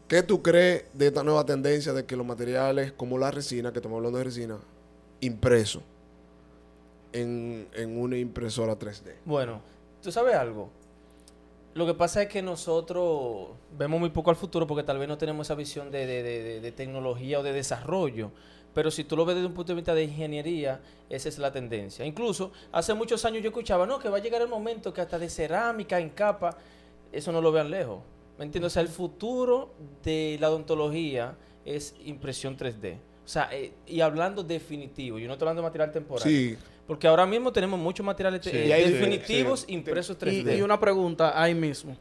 [0.08, 3.80] ¿Qué tú crees de esta nueva tendencia de que los materiales como la resina, que
[3.80, 4.58] estamos hablando de resina,
[5.22, 5.84] impreso
[7.14, 9.14] en, en una impresora 3D?
[9.26, 9.62] Bueno,
[10.02, 10.70] ¿tú sabes algo?
[11.76, 15.18] Lo que pasa es que nosotros vemos muy poco al futuro porque tal vez no
[15.18, 18.32] tenemos esa visión de, de- de- de- de tecnología o de desarrollo.
[18.76, 21.52] Pero si tú lo ves desde un punto de vista de ingeniería, esa es la
[21.52, 22.06] tendencia.
[22.06, 25.18] Incluso hace muchos años yo escuchaba, no, que va a llegar el momento que hasta
[25.20, 26.58] de cerámica en capa,
[27.12, 28.02] eso no lo vean lejos.
[28.38, 28.72] ¿Me entiendes?
[28.72, 31.36] O sea, el futuro de la odontología
[31.66, 32.98] es impresión 3D.
[33.24, 36.28] O sea, eh, y hablando definitivo, yo no estoy hablando de material temporal.
[36.28, 36.58] Sí,
[36.88, 40.58] Porque ahora mismo tenemos muchos materiales Sí, eh, definitivos sí, impresos Y, 3D.
[40.58, 41.96] y una pregunta ahí mismo.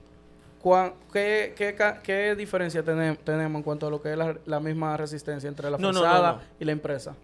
[0.61, 4.61] ¿Cuán- qué, qué, qué diferencia tenem- tenemos en cuanto a lo que es la, la
[4.61, 6.41] misma resistencia entre la No, no, no, fresada no.
[6.61, 7.14] y la impresa?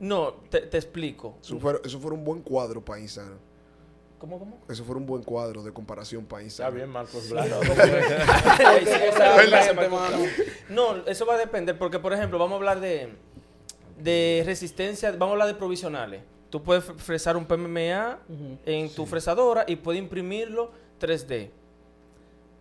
[0.00, 1.36] No, te, te explico.
[1.40, 3.38] eso fuera, eso fuera un buen cuadro Instagram.
[4.18, 4.58] ¿Cómo, cómo?
[4.68, 6.48] Eso fue un buen cuadro de comparación país.
[6.54, 7.60] Está bien, Marcos Blanco.
[10.68, 13.08] No, eso va a depender, porque por ejemplo, vamos a hablar de,
[13.98, 16.22] de resistencia, vamos a hablar de provisionales.
[16.50, 18.18] Tú puedes fre- fresar un PMMA
[18.64, 20.70] en tu fresadora y puedes imprimirlo
[21.00, 21.50] 3D.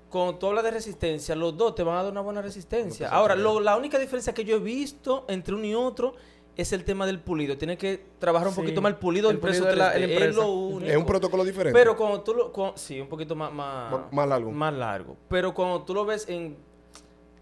[0.10, 3.10] Cuando tú hablas de resistencia, los dos te van a dar una buena resistencia.
[3.10, 6.14] Ahora, lo- la única diferencia que yo he visto entre uno y otro
[6.56, 7.58] es el tema del pulido.
[7.58, 10.00] Tienes que trabajar un Sí, poquito más el pulido el pulido de la- 3D.
[10.00, 10.40] la es impresa.
[10.42, 10.76] lo Ujú.
[10.78, 10.92] único.
[10.92, 11.78] Es un protocolo diferente.
[11.78, 12.52] Pero cuando tú lo...
[12.52, 13.52] cuando- sí, un poquito más...
[13.54, 14.52] Más largo.
[14.52, 15.16] Más largo.
[15.28, 16.58] Pero cuando tú lo ves en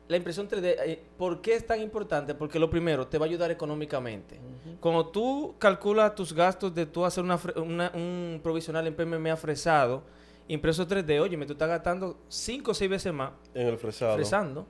[0.07, 2.35] la impresión 3D, eh, ¿por qué es tan importante?
[2.35, 4.39] Porque lo primero, te va a ayudar económicamente.
[4.79, 9.35] Cuando tú calculas tus gastos de tú hacer una, fre- una- un provisional en PMMA
[9.35, 10.03] fresado,
[10.47, 14.13] impreso 3D, oye, me tú estás gastando 5 o 6 veces más En el fresado.
[14.15, 14.67] fresando,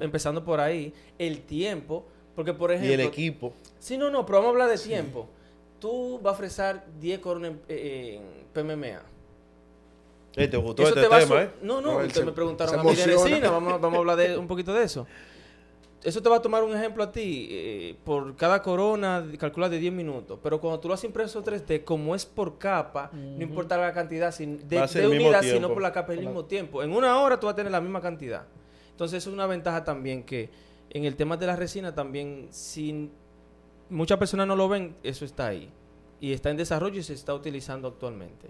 [0.00, 2.90] empezando por ahí, el tiempo, porque por ejemplo...
[2.90, 3.52] Y el equipo.
[3.78, 5.28] Sí, no, no, pero vamos a hablar de tiempo.
[5.78, 9.02] Tú vas a fresar 10 coronas en, eh, en PMMA.
[10.36, 11.50] Eh, ¿Te gustó Eso este te va a tema, eh?
[11.62, 13.50] No, no, No, se- me preguntaron a mí de resina.
[13.50, 15.06] Vamos, vamos a hablar de, un poquito de eso.
[16.02, 17.46] Eso te va a tomar un ejemplo a ti.
[17.50, 20.38] eh, por cada corona, calcula de 10 minutos.
[20.42, 24.30] Pero cuando tú lo haces impreso 3D, como es por capa, no importa la cantidad
[24.32, 26.82] sin- de, de unidad, sino por la capa al mismo tiempo.
[26.82, 28.46] En una hora tú vas a tener la misma cantidad.
[28.90, 30.50] Entonces, eso es una ventaja también que
[30.90, 33.08] en el tema de la resina también, si
[33.88, 35.70] muchas personas no lo ven, eso está ahí.
[36.20, 38.48] Y está en desarrollo y se está utilizando actualmente.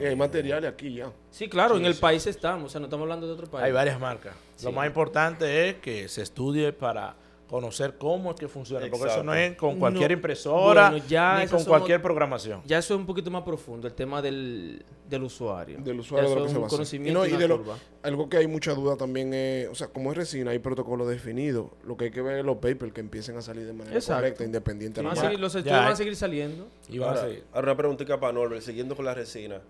[0.00, 1.12] Y hay materiales aquí ya.
[1.30, 3.64] Sí, claro, en el país estamos, o sea, no estamos hablando de otro país.
[3.64, 4.34] Hay varias marcas.
[4.62, 4.74] Lo Sí.
[4.74, 7.14] más importante es que se estudie para
[7.48, 8.86] conocer cómo es que funciona.
[8.90, 12.62] Porque eso no es con cualquier No, impresora bueno, ya ni con cualquier programación.
[12.64, 15.78] Ya eso es un poquito más profundo, el tema del, del usuario.
[15.80, 16.66] Del usuario de lo que se a hacer.
[16.66, 17.62] Y, conocimiento no, y de lo-
[18.02, 21.66] algo que hay mucha duda también es, o sea, como es resina, hay protocolos definidos.
[21.84, 24.22] Lo que hay que ver es los papers que empiecen a salir de manera Exacto.
[24.22, 26.66] correcta, independiente Van de a la seguir- los Ya estudios van a seguir saliendo.
[26.88, 27.44] Y van a Ahora, seguir.
[27.52, 29.60] ahora una preguntita para Norbert, siguiendo con la resina.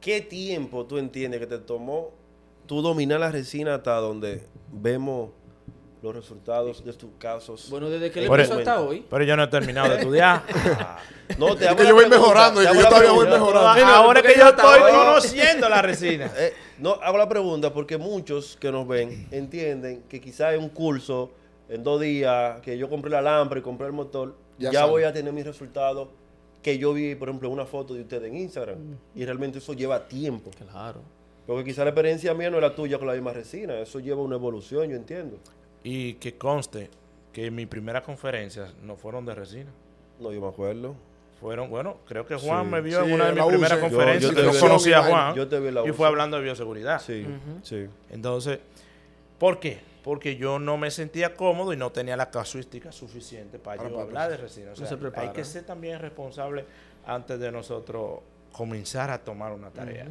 [0.00, 2.10] ¿Qué tiempo tú entiendes que te tomó
[2.66, 5.30] tú dominar la resina hasta donde vemos
[6.02, 7.68] los resultados de tus casos?
[7.70, 9.06] Bueno, desde que le empezó el- hasta hoy.
[9.08, 10.42] Pero yo no he terminado de estudiar.
[10.78, 10.98] Ah,
[11.38, 13.84] no, te Es hago yo voy pregunta, mejorando, yo todavía voy mejorando.
[13.86, 16.30] Ahora porque que yo estoy conociendo la resina.
[16.36, 20.68] Eh, no, hago la pregunta porque muchos que nos ven entienden que quizás es un
[20.68, 21.30] curso
[21.68, 25.12] en dos días, que yo compré la lámpara y compré el motor, Ya voy a
[25.12, 26.08] tener mis resultados
[26.62, 28.78] que yo vi, por ejemplo, una foto de ustedes en Instagram.
[29.14, 30.50] Y realmente eso lleva tiempo.
[30.70, 31.00] Claro.
[31.46, 33.78] Porque quizás la experiencia mía no es la tuya con la misma resina.
[33.78, 35.38] Eso lleva una evolución, yo entiendo.
[35.84, 36.90] Y que conste
[37.32, 39.70] que mis primeras conferencias no fueron de resina.
[40.20, 40.94] No, yo me acuerdo.
[41.40, 42.70] Fueron, bueno, creo que Juan Sí.
[42.70, 44.30] me vio Sí, en una de mis primeras conferencias.
[44.32, 46.06] Yo- Yo, yo te vi- conocí a Juan yo te vi en la y fue
[46.06, 47.00] hablando de bioseguridad.
[47.00, 47.26] Sí,
[47.64, 47.86] sí.
[48.10, 48.60] Entonces,
[49.38, 49.80] ¿por qué?
[50.04, 54.00] Porque yo no me sentía cómodo y no tenía la casuística suficiente para Para yo
[54.00, 54.68] hablar de resina.
[54.68, 55.28] O No sea, se prepara.
[55.28, 56.64] hay que ser también responsable
[57.06, 58.20] antes de nosotros
[58.52, 60.06] comenzar a tomar una tarea.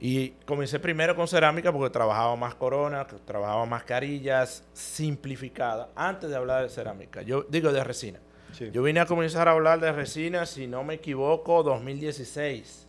[0.00, 6.36] Y comencé primero con cerámica porque trabajaba más corona, que trabajaba mascarillas simplificadas antes de
[6.36, 7.22] hablar de cerámica.
[7.22, 8.18] Yo digo de resina.
[8.52, 8.70] Sí.
[8.72, 12.86] Yo vine a comenzar a hablar de resina, si no me equivoco, 2016.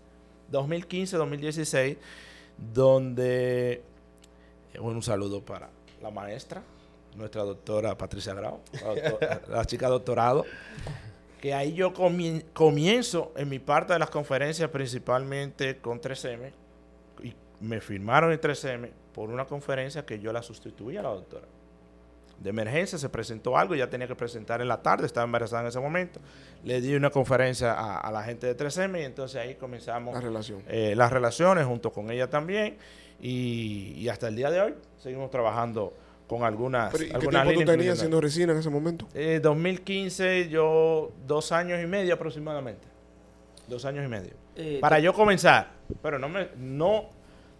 [0.50, 1.98] 2015, 2016,
[2.74, 3.72] donde...
[4.74, 5.70] eh, bueno, un saludo para
[6.02, 6.62] la maestra,
[7.16, 10.46] nuestra doctora Patricia Grau, la, doctora- la chica doctorado,
[11.42, 16.52] que ahí yo comien- comienzo en mi parte de las conferencias principalmente con 3M,
[17.24, 21.48] y me firmaron en 3M por una conferencia que yo la sustituí a la doctora
[22.40, 25.68] de emergencia, se presentó algo, ya tenía que presentar en la tarde, estaba embarazada en
[25.68, 26.20] ese momento.
[26.64, 30.22] Le di una conferencia a, a la gente de 3M y entonces ahí comenzamos La
[30.22, 30.64] relación.
[30.68, 32.78] eh, las relaciones junto con ella también.
[33.22, 35.94] Y, y hasta el día de hoy seguimos trabajando
[36.32, 39.06] con algunas, Pero, ¿y ¿Qué tiempo tú tenías haciendo resina en ese momento?
[39.14, 42.88] Eh, 2015, yo dos años y medio aproximadamente.
[43.68, 44.32] Dos años y medio.
[44.56, 45.74] Eh, Para yo comenzar.
[46.02, 47.10] Pero no me, no,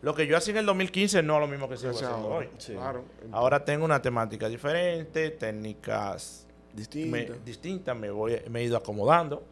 [0.02, 2.36] lo que yo hacía en el 2015 no es lo mismo que sigo haciendo ahora,
[2.38, 2.50] hoy.
[2.60, 2.72] Sí.
[2.72, 3.04] Claro.
[3.34, 7.12] Ahora tengo una temática diferente, técnicas Distinta.
[7.12, 9.44] me, distintas, me, voy, me he ido acomodando,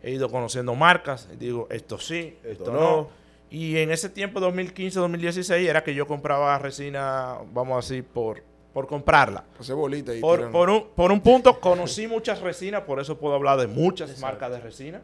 [0.00, 2.80] he ido conociendo marcas, digo, esto sí, esto, Esto no.
[2.80, 3.08] no.
[3.50, 8.86] Y en ese tiempo, 2015-2016, era que yo compraba resina, vamos a decir, por, por
[8.86, 9.44] comprarla.
[9.58, 13.34] Hacer bolita y Por, por, un, por un punto, conocí muchas resinas, por eso puedo
[13.34, 15.02] hablar de muchas marcas de resina.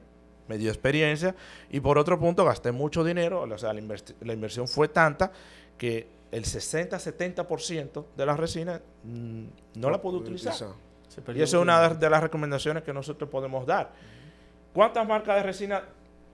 [0.49, 1.35] Me dio experiencia.
[1.71, 3.43] Y por otro punto, gasté mucho dinero.
[3.43, 3.83] O sea, la,
[4.21, 5.33] la inversión fue tanta
[5.77, 9.45] que el 60-70% de la resina mm,
[9.75, 10.55] no la puedo utilizar.
[11.35, 13.93] Y eso es una de las recomendaciones que nosotros podemos dar.
[14.73, 15.83] ¿Cuántas marcas de resina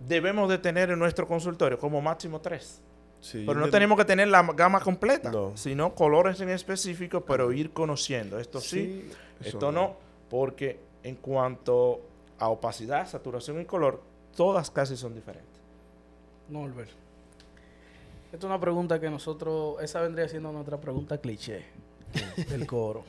[0.01, 1.79] debemos de tener en nuestro consultorio?
[1.79, 2.83] Como máximo tres.
[3.23, 5.57] Sí, Pero no tenemos que tener la gama completa, No.
[5.57, 8.39] sino colores en específico, pero ir conociendo.
[8.41, 9.09] Esto sí,
[9.41, 9.97] esto no,
[10.29, 12.01] porque en cuanto
[12.41, 14.03] a opacidad, saturación y color,
[14.37, 15.53] todas casi son diferentes.
[16.49, 16.91] Norbert.
[18.33, 21.65] Esta es una pregunta que nosotros, esa vendría siendo nuestra pregunta cliché
[22.49, 23.05] del coro.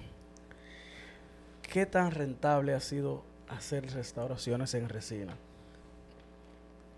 [1.64, 5.36] ¿Qué tan rentable ha sido hacer restauraciones en resina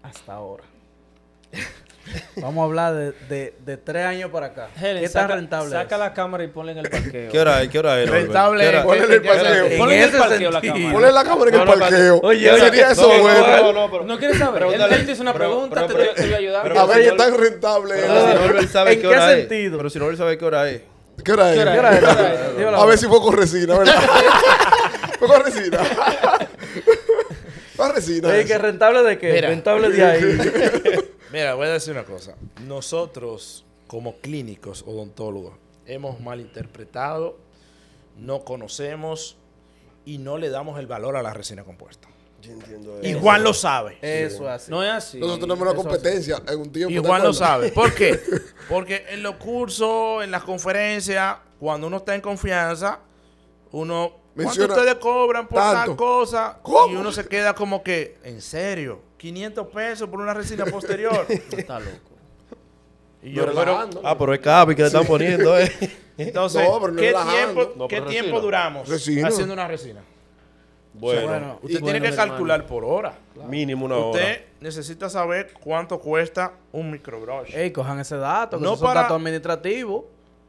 [0.03, 0.65] hasta ahora?
[2.35, 4.69] Vamos a hablar de, de, de tres años para acá.
[4.79, 5.99] Helen, ¿Qué tan saca, rentable saca es?
[5.99, 7.31] la cámara y ponla en el parqueo.
[7.31, 7.69] ¿Qué hora es?
[7.69, 8.09] ¿Qué hora es?
[8.09, 8.61] Rentable.
[8.63, 9.65] ¿Qué hora- Ponle el parqueo.
[9.65, 10.91] En Ponle en el parqueo la cámara.
[10.93, 12.19] Ponle la cámara en el No, no, parqueo.
[12.21, 13.47] Oye, Sería oye, eso no, bueno.
[13.63, 14.63] no, no, pero- ¿No quieres saber?
[14.63, 16.77] Él, él te hizo una Pero- pregunta, pero- te, pero- te voy a ayudar.
[16.77, 18.75] A ver, qué tan rentable Pero es.
[18.75, 19.71] ¿En qué sentido?
[19.73, 19.77] es.
[19.77, 20.81] Pero si Norbert sabe qué hora es.
[21.23, 21.55] ¿Qué hora es?
[21.55, 21.99] ¿Qué hora ¿Qué hora es?
[21.99, 22.57] ¿Qué hora es?
[22.57, 23.95] Dímelo A ver si fue con resina, ¿verdad?
[25.19, 25.79] fue con resina.
[27.75, 28.29] Fue resina.
[28.29, 28.47] Oye, eso.
[28.47, 29.41] ¿que rentable de qué?
[29.41, 30.21] Rentable de ahí.
[31.35, 32.37] Mira, voy a decir una cosa.
[32.65, 35.55] Nosotros, como clínicos odontólogos,
[35.85, 37.37] hemos malinterpretado,
[38.17, 39.35] no conocemos
[40.05, 42.07] y no le damos el valor a la resina compuesta.
[42.41, 43.19] Yo entiendo Y eso.
[43.19, 43.97] Juan lo sabe.
[44.01, 44.71] Eso es así.
[44.71, 45.19] No es así.
[45.19, 46.93] Nosotros tenemos una competencia en un tiempo.
[46.93, 47.69] Y ¿te Juan lo sabe.
[47.73, 48.17] ¿Por qué?
[48.69, 53.01] Porque en los cursos, en las conferencias, cuando uno está en confianza,
[53.73, 54.09] uno...
[54.09, 55.97] ¿Cuánto Menciona ustedes cobran por tal tanto.
[55.97, 56.59] cosa?
[56.61, 56.93] ¿Cómo?
[56.93, 59.01] Y uno se queda como que, ¿en serio?
[59.17, 61.25] 500 pesos por una resina posterior.
[61.29, 62.11] Está loco.
[63.23, 63.89] y yo, pero.
[64.03, 65.71] Ah, pero es capi que le están poniendo, eh.
[66.17, 69.27] entonces, No, pero no ¿qué, tiempo, No, ¿qué tiempo duramos Resina.
[69.29, 70.01] haciendo una resina?
[70.93, 72.31] Bueno, Bueno, Usted tiene que hermano.
[72.31, 73.13] calcular por hora.
[73.49, 74.11] mínimo una hora.
[74.21, 77.53] Usted necesita saber cuánto cuesta un microbrush.
[77.53, 80.05] Ey, cojan ese dato, que No esos son datos administrativos.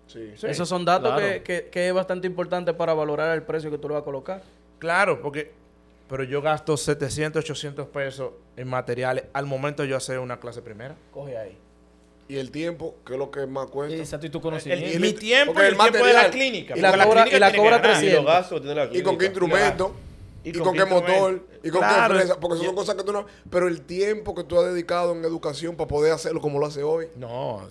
[0.07, 0.35] Sí.
[0.37, 1.21] Sí, Esos son datos claro.
[1.21, 4.05] que, que- que es bastante importante para valorar el precio que tú le vas a
[4.05, 4.41] colocar.
[4.79, 5.53] Claro, porque...
[6.09, 10.63] Pero yo gasto 700, 800 pesos en materiales al momento de yo hacer una clase
[10.63, 10.95] primera.
[11.13, 11.59] Coge ahí.
[12.29, 13.97] Y el tiempo, que es lo que más cuesta.
[13.97, 14.87] Exacto, y tu El- conocimiento.
[14.97, 16.77] y mi el- tiempo y el, el tiempo de la clínica.
[16.77, 17.83] y la cobra- clínica y la cobra ganar.
[17.83, 18.09] 300.
[18.13, 19.09] Y los gastos que tiene la Y clínica.
[19.11, 19.95] con qué instrumento.
[20.45, 21.47] Y Y, con qué qué motor.
[21.65, 22.15] Y con Claro.
[22.15, 22.39] qué fresa.
[22.41, 23.27] Porque Y- son cosas que tú no.
[23.51, 26.85] Pero el tiempo que tú has dedicado en educación para poder hacerlo como lo hace
[26.85, 27.09] hoy.
[27.17, 27.67] No,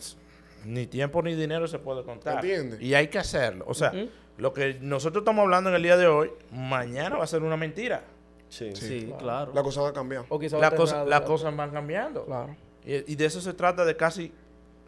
[0.65, 2.36] ni tiempo ni dinero se puede contar.
[2.36, 2.81] ¿Entiendes?
[2.81, 3.63] Y hay que hacerlo.
[3.67, 3.93] O sea,
[4.38, 7.55] lo que nosotros estamos hablando en el día de hoy, mañana va a ser una
[7.55, 8.03] mentira.
[8.49, 8.75] Sí.
[8.75, 9.51] Sí, claro.
[9.53, 10.25] La cosa va a cambiar.
[10.29, 12.25] O quizás La va a cosa- las cosas van cambiando.
[12.25, 12.55] Claro.
[12.85, 14.31] Y, y de eso se trata de casi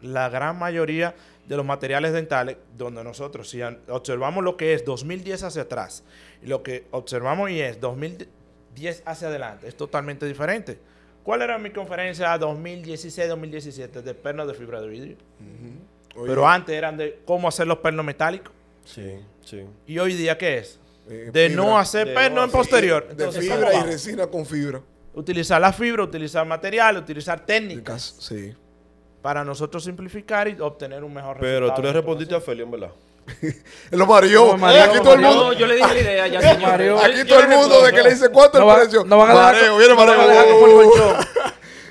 [0.00, 1.14] la gran mayoría
[1.46, 6.04] de los materiales dentales, donde nosotros, si observamos lo que es 2010 hacia atrás
[6.42, 10.78] y lo que observamos y es 2010 hacia adelante, es totalmente diferente.
[11.24, 15.16] ¿Cuál era mi conferencia 2016-2017 de pernos de fibra de vidrio?
[16.14, 18.52] Pero antes eran de cómo hacer los pernos metálicos.
[18.84, 19.64] Sí, sí.
[19.86, 20.78] ¿Y hoy día qué es?
[21.08, 21.64] Eh, De fibra.
[21.64, 23.04] no hacer De perno no en hacer- posterior.
[23.06, 24.80] De Entonces, fibra ¿cómo y resina con fibra.
[25.14, 28.54] Utilizar la fibra, utilizar material, utilizar técnicas Sí.
[29.22, 31.76] para nosotros simplificar y obtener un mejor Pero resultado.
[31.76, 32.90] tú le respondiste a Feli, en verdad.
[33.42, 34.54] Él lo mareó.
[34.54, 35.52] Aquí todo el mundo.
[35.52, 36.80] Yo le dije la idea ya, señor.
[37.04, 39.04] Aquí yo todo el mundo de que le dice cuánto No el va- precio.
[39.04, 39.94] no van a mareo, viene.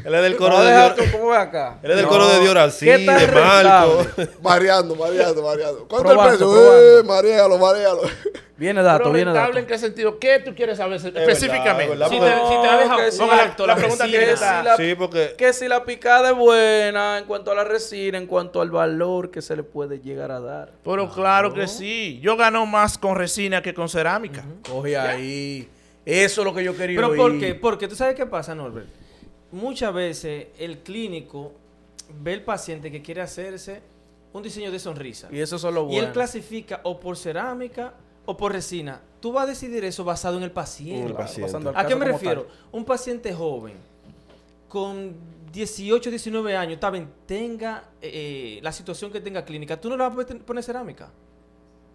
[0.05, 0.95] Él es del coro de Dior.
[1.11, 1.79] ¿Cómo ve acá?
[1.83, 2.11] Él es del No.
[2.11, 4.05] coro de Dior así, ¿Qué tan de Marco.
[4.41, 5.85] Mareando, mareando, mareando.
[5.87, 6.99] ¿Cuánto Probando, el precio?
[6.99, 8.01] Eh, marealo, marealo.
[8.57, 9.57] Viene dato, Pero viene dato.
[9.57, 10.17] en qué sentido?
[10.17, 11.83] ¿Qué tú quieres saber específicamente?
[11.83, 14.95] es verdad, Si porque- te, si te La la, pregunta resina, que si la- Sí,
[14.97, 18.71] porque Que si la picada es buena en cuanto a la resina, en cuanto al
[18.71, 20.71] valor que se le puede llegar a dar.
[20.83, 22.19] Pero claro que sí.
[22.21, 24.43] Yo gano más con resina que con cerámica.
[24.67, 25.69] Coge ahí.
[26.03, 27.17] Eso es lo que yo quería ¿Pero oír.
[27.19, 27.53] por qué?
[27.53, 28.87] Porque tú sabes qué pasa, Norbert.
[29.51, 31.53] Muchas veces el clínico
[32.21, 33.81] ve el paciente que quiere hacerse
[34.33, 35.27] un diseño de sonrisa.
[35.31, 36.07] Y eso es lo Y bueno.
[36.07, 37.93] él clasifica o por cerámica
[38.27, 39.01] o por resina.
[39.21, 41.01] Tú vas a decidir eso basado en el paciente.
[41.01, 41.41] En el paciente.
[41.51, 42.43] pasando al ¿A qué me refiero?
[42.43, 42.53] tal.
[42.73, 43.73] Un paciente joven
[44.67, 45.15] con
[45.51, 50.11] 18, 19 años, bien, tenga eh, la situación que tenga clínica, ¿tú no le vas
[50.13, 51.09] a poner- cerámica?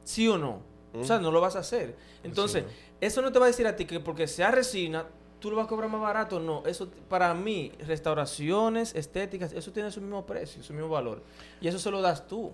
[0.05, 0.61] ¿Sí o no?
[0.99, 1.97] O sea, no lo vas a hacer.
[2.25, 2.65] Entonces,
[3.01, 5.07] eso no te va a decir a ti que porque sea resina,
[5.39, 6.41] tú lo vas a cobrar más barato.
[6.41, 11.23] No, eso para mí, restauraciones, estéticas, eso tiene su mismo precio, su mismo valor.
[11.61, 12.53] Y eso se lo das tú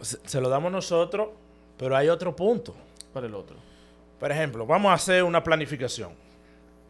[0.00, 1.28] Se, se lo damos nosotros,
[1.76, 2.74] pero hay otro punto.
[3.16, 3.56] Para el otro.
[4.20, 6.12] Por ejemplo, vamos a hacer una planificación.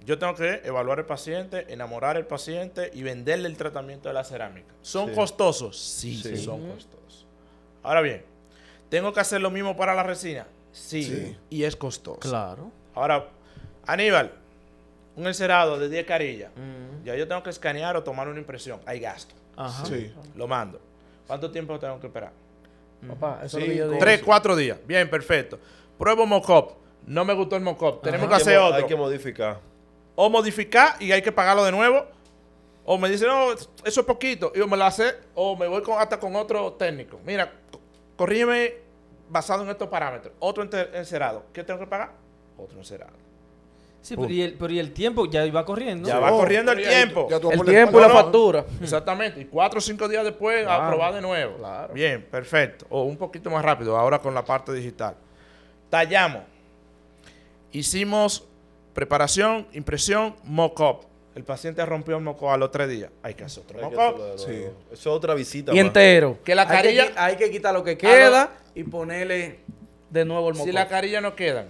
[0.04, 4.24] Yo tengo que evaluar el paciente, enamorar al paciente y venderle el tratamiento de la
[4.24, 4.74] cerámica.
[4.82, 5.14] ¿Son Sí.
[5.14, 5.78] costosos?
[5.80, 6.36] Sí, Sí.
[6.36, 7.26] son costosos.
[7.84, 8.24] Ahora bien,
[8.88, 10.48] ¿tengo que hacer lo mismo para la resina?
[10.72, 11.36] Sí, Sí.
[11.48, 12.18] y es costoso.
[12.18, 12.72] Claro.
[12.94, 13.28] Ahora,
[13.86, 14.32] Aníbal,
[15.14, 16.50] un encerado de 10 carillas.
[16.56, 17.04] Mm.
[17.04, 18.80] Ya yo tengo que escanear o tomar una impresión.
[18.84, 19.32] Hay gasto.
[19.56, 19.86] Ajá.
[19.86, 20.12] Sí.
[20.34, 20.80] Lo mando.
[21.28, 22.32] ¿Cuánto tiempo tengo que esperar?
[23.06, 23.98] Papá, eso es Sí, lo que yo digo.
[24.00, 24.78] Tres, cuatro días.
[24.84, 25.60] Bien, perfecto.
[25.98, 26.72] Pruebo mockup.
[27.06, 28.02] No me gustó el mockup.
[28.02, 28.76] Tenemos que hacer otro.
[28.76, 29.60] Hay que modificar.
[30.14, 32.04] O modificar y hay que pagarlo de nuevo.
[32.84, 34.52] O me dice, no, eso es poquito.
[34.54, 35.12] Y yo me lo hace.
[35.34, 37.18] O me voy con, hasta con otro técnico.
[37.24, 37.80] Mira, co-
[38.16, 38.74] corrígeme
[39.28, 40.32] basado en estos parámetros.
[40.38, 40.62] Otro
[40.94, 41.44] encerado.
[41.52, 42.12] ¿Qué tengo que pagar?
[42.56, 43.12] Otro encerado.
[44.00, 46.08] Sí, pero y, el, pero y el tiempo ya iba corriendo.
[46.08, 47.26] Ya va Oh, corriendo el tiempo.
[47.28, 48.64] ya El tiempo y la factura.
[48.80, 49.40] Exactamente.
[49.40, 51.56] Y cuatro o cinco días después Claro, aprobar de nuevo.
[51.56, 51.92] claro.
[51.92, 52.86] Bien, perfecto.
[52.88, 55.16] O un poquito más rápido, ahora con la parte digital.
[55.90, 56.42] Tallamos.
[57.72, 58.46] Hicimos
[58.94, 61.06] preparación, impresión, mock-up.
[61.34, 63.10] El paciente rompió el mock-up a los tres días.
[63.22, 64.64] Hay que hacer otro de Sí.
[64.90, 65.72] Eso es otra visita.
[65.72, 65.86] Y más.
[65.86, 66.38] entero.
[66.42, 69.60] Que la Hay carilla- Hay que, quitar lo que queda y ponerle
[70.08, 71.66] de nuevo el Si mock la carilla no quedan,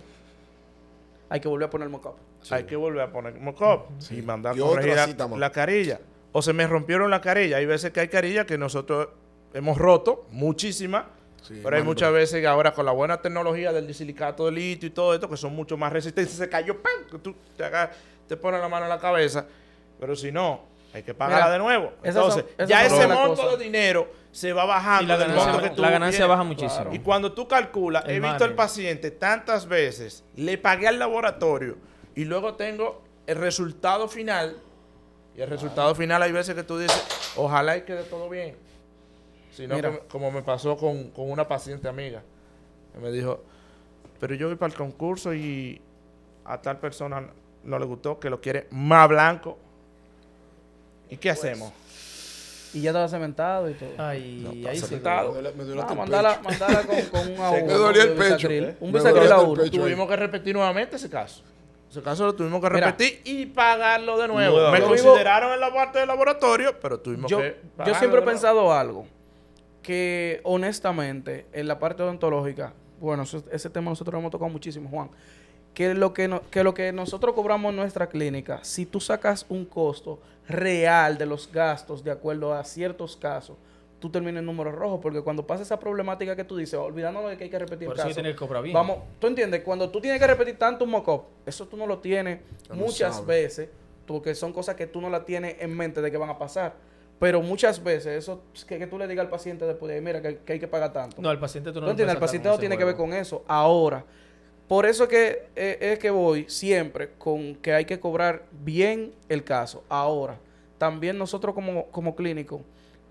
[1.28, 2.14] Hay que volver a poner el mock
[2.50, 6.00] hay que volver a poner mock-up y mandar Y otra corregir cita la carilla.
[6.32, 7.56] O se me rompieron la carilla.
[7.56, 9.08] Hay veces que hay carillas que nosotros
[9.54, 11.06] hemos roto, muchísimas.
[11.46, 14.88] Sí, pero hay muchas veces que ahora con la buena tecnología del disilicato de litio
[14.88, 17.04] y todo esto, que son mucho más resistentes, se cayó, ¡pam!
[17.10, 17.90] Que tú te, hagas-
[18.26, 19.46] te pones la mano en la cabeza.
[20.00, 21.92] Pero si no, hay que pagarla Mira, de nuevo.
[21.98, 25.04] son- Entonces, esas ya ese monto de dinero se va bajando.
[25.04, 26.28] Y la ganancia- monto que tú la ganancia tienes.
[26.28, 26.90] baja muchísimo.
[26.92, 31.76] Y cuando tú calculas, El he visto al paciente tantas veces, le pagué al laboratorio
[32.14, 34.56] y luego tengo el resultado final.
[35.36, 37.04] Y el resultado final hay veces que tú dices,
[37.36, 38.56] ojalá y quede todo bien.
[39.56, 42.22] Sino que- como me pasó con, con una paciente amiga.
[42.92, 43.42] Que me dijo,
[44.20, 45.80] pero yo voy para el concurso y
[46.44, 47.26] a tal persona
[47.64, 49.58] no le gustó, que lo quiere más blanco.
[51.08, 51.72] ¿Y qué hacemos?
[52.74, 53.88] Y ya estaba cementado y todo.
[53.96, 54.86] Ay, ahí sí.
[54.86, 55.28] sentado.
[55.32, 57.64] Me duele- me duele Ah, mandala, mandala con, con un A1.
[57.66, 58.48] Me dolía el un pecho.
[58.50, 58.76] ¿eh?
[58.80, 59.70] Un bisacril a uno.
[59.70, 61.42] Tuvimos que repetir nuevamente ese caso.
[61.90, 62.88] Ese caso lo tuvimos que Mira.
[62.88, 64.70] repetir y pagarlo de nuevo.
[64.72, 68.72] Me consideraron en la parte del laboratorio, pero tuvimos Yo, que yo siempre he pensado
[68.72, 69.06] algo.
[69.86, 74.88] Que honestamente, en la parte odontológica, bueno, eso- ese tema nosotros lo hemos tocado muchísimo,
[74.88, 75.10] Juan.
[75.74, 79.46] Que lo que, no- que lo que nosotros cobramos en nuestra clínica, si tú sacas
[79.48, 80.18] un costo
[80.48, 83.56] real de los gastos de acuerdo a ciertos casos,
[84.00, 84.98] tú terminas en números rojos.
[85.00, 87.96] Porque cuando pasa esa problemática que tú dices, olvidándonos de que hay que repetir Por
[87.96, 88.08] caso.
[88.08, 88.74] que tener que bien.
[88.74, 91.98] Vamos, tú entiendes, cuando tú tienes que repetir tanto un mock-up, eso tú no lo
[91.98, 92.40] tienes
[92.74, 93.26] muchas sabes.
[93.28, 93.68] veces,
[94.04, 96.74] porque son cosas que tú no las tienes en mente de que van a pasar.
[97.18, 100.38] Pero muchas veces, eso que, que tú le digas al paciente después de, mira, que,
[100.38, 101.20] que hay que pagar tanto.
[101.20, 102.14] No, al paciente tú no ¿Tú entiendes?
[102.14, 103.42] El paciente no tiene que ver con eso.
[103.46, 104.04] Ahora,
[104.68, 109.44] por eso que eh, es que voy siempre con que hay que cobrar bien el
[109.44, 109.84] caso.
[109.88, 110.38] Ahora,
[110.76, 112.60] también nosotros como, como clínico,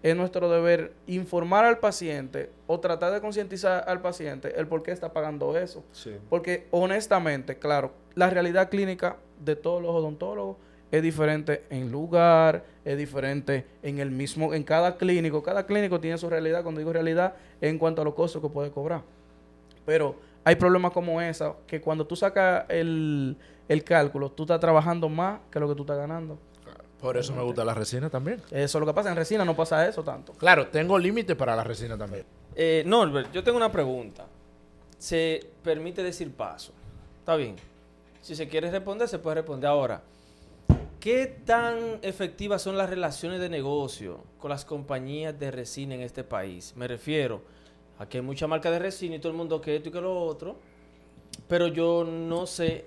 [0.04, 4.92] es nuestro deber informar al paciente o tratar de concientizar al paciente el por qué
[4.92, 5.84] está pagando eso.
[5.94, 6.16] Sí.
[6.30, 10.58] Porque honestamente, claro, la realidad clínica de todos los odontólogos
[10.92, 15.44] es diferente en lugar, es diferente en el mismo, en cada clínico.
[15.44, 18.72] Cada clínico tiene su realidad, cuando digo realidad, en cuanto a los costos que puede
[18.72, 19.02] cobrar.
[19.86, 23.36] Pero hay problemas como esa, que cuando tú sacas el,
[23.68, 26.38] el cálculo, tú estás trabajando más que lo que tú estás ganando.
[27.02, 28.42] Por eso me gusta la resina también.
[28.50, 29.10] Eso es lo que pasa.
[29.10, 30.34] En resina no pasa eso tanto.
[30.34, 32.26] Claro, tengo límite para la resina también.
[32.56, 34.26] Eh, Norbert, yo tengo una pregunta.
[34.98, 36.72] Se permite decir paso.
[37.20, 37.58] Está bien.
[38.22, 39.70] Si se quiere responder, se puede responder.
[39.70, 40.02] Ahora,
[41.06, 46.24] ¿qué tan efectivas son las relaciones de negocio con las compañías de resina en este
[46.24, 46.74] país?
[46.76, 47.44] Me refiero
[48.00, 50.02] a que hay mucha marca de resina y todo el mundo que esto y que
[50.02, 50.56] lo otro.
[51.48, 52.86] Pero yo no sé,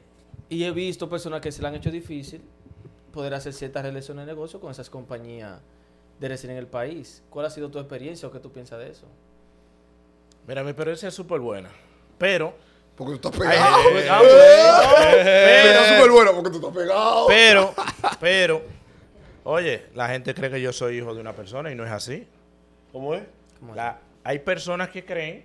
[0.48, 2.40] y he visto personas que se le han hecho difícil
[3.12, 5.60] poder hacer ciertas relaciones de negocio con esas compañías
[6.18, 7.22] de resina en el país.
[7.30, 9.06] ¿Cuál ha sido tu experiencia o qué tú piensas de eso?
[10.44, 11.70] Mira, mi experiencia es súper buena.
[12.18, 12.56] Pero,
[12.98, 14.24] Porque tú estás Ay, pegado.
[14.28, 17.26] Pero es súper pero, bueno porque tú estás pegado.
[17.28, 17.74] pero,
[18.20, 18.62] pero,
[19.44, 22.26] oye, la gente cree que yo soy hijo de una persona y no es así.
[22.92, 23.22] ¿Cómo es?
[23.60, 25.44] ¿Cómo La- hay personas que creen,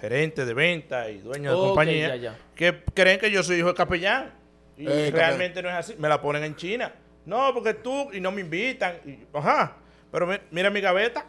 [0.00, 2.38] gerentes de venta y dueños de Ok, compañía, ya, ya.
[2.54, 4.32] que creen que yo soy hijo de capellán.
[4.76, 5.94] Y Eh, realmente no es así.
[5.98, 6.92] Me la ponen en China.
[7.26, 8.96] No, porque tú y no me invitan.
[9.04, 9.76] y- ajá.
[10.10, 11.24] Pero mi- mira mi gaveta.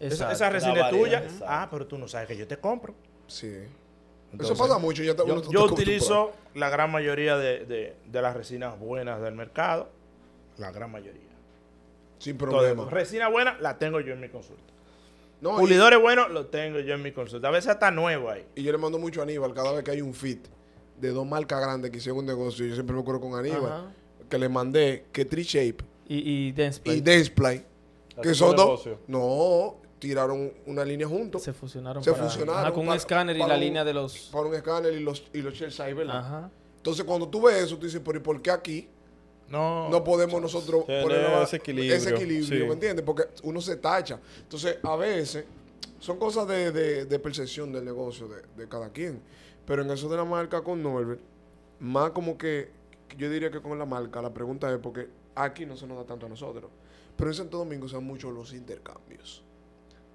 [0.00, 0.34] Esa, Exacto.
[0.34, 1.18] esa resina es tuya.
[1.18, 1.44] exacto.
[1.48, 2.94] Ah, pero tú no sabes que yo te compro.
[3.26, 3.54] Sí.
[4.34, 5.02] Entonces, Eso pasa mucho.
[5.02, 9.88] Ya te, Yo, utilizo la gran mayoría de, de- de las resinas buenas del mercado.
[10.58, 11.20] La gran mayoría.
[12.18, 12.50] Sin Todo.
[12.50, 12.88] problema.
[12.90, 14.62] Resina buena la tengo yo en mi consulta.
[15.40, 17.48] No, Pulidores buenos los tengo yo en mi consulta.
[17.48, 18.44] A veces hasta nuevo ahí.
[18.54, 20.46] y yo le mando mucho a Aníbal cada vez que hay un fit
[20.98, 22.64] de dos marcas grandes que hicieron un negocio.
[22.66, 23.64] Yo siempre me acuerdo con Aníbal.
[23.72, 23.92] Ajá.
[24.30, 26.80] Que le mandé que Tree Shape Y, y Dance
[27.30, 27.64] Play
[28.16, 28.20] y.
[28.22, 28.88] Que son dos.
[29.06, 29.76] No,
[30.08, 31.42] tiraron una línea juntos.
[31.42, 32.04] se fusionaron.
[32.04, 34.28] Se para- fusionaron Ajá, con un escáner y la un- línea de los.
[34.32, 36.18] Para un escáner y los, y los shell size, ¿verdad?
[36.18, 36.50] Ajá.
[36.76, 38.88] Entonces, cuando tú ves eso, tú dices, pero ¿y por qué aquí
[39.48, 39.88] No.
[39.88, 42.66] no podemos nosotros poner ese equilibrio, ese equilibrio, sí.
[42.66, 43.02] ¿me entiendes?
[43.04, 44.20] Porque uno se tacha.
[44.42, 45.46] Entonces, a veces,
[46.00, 49.22] son cosas de, de- de percepción del negocio de, de cada quien.
[49.66, 51.20] Pero en eso de la marca con Norbert,
[51.80, 52.70] más como que,
[53.16, 56.04] yo diría que con la marca, la pregunta es porque aquí no se nos da
[56.04, 56.70] tanto a nosotros.
[57.16, 59.42] Pero en Santo Domingo se dan mucho los intercambios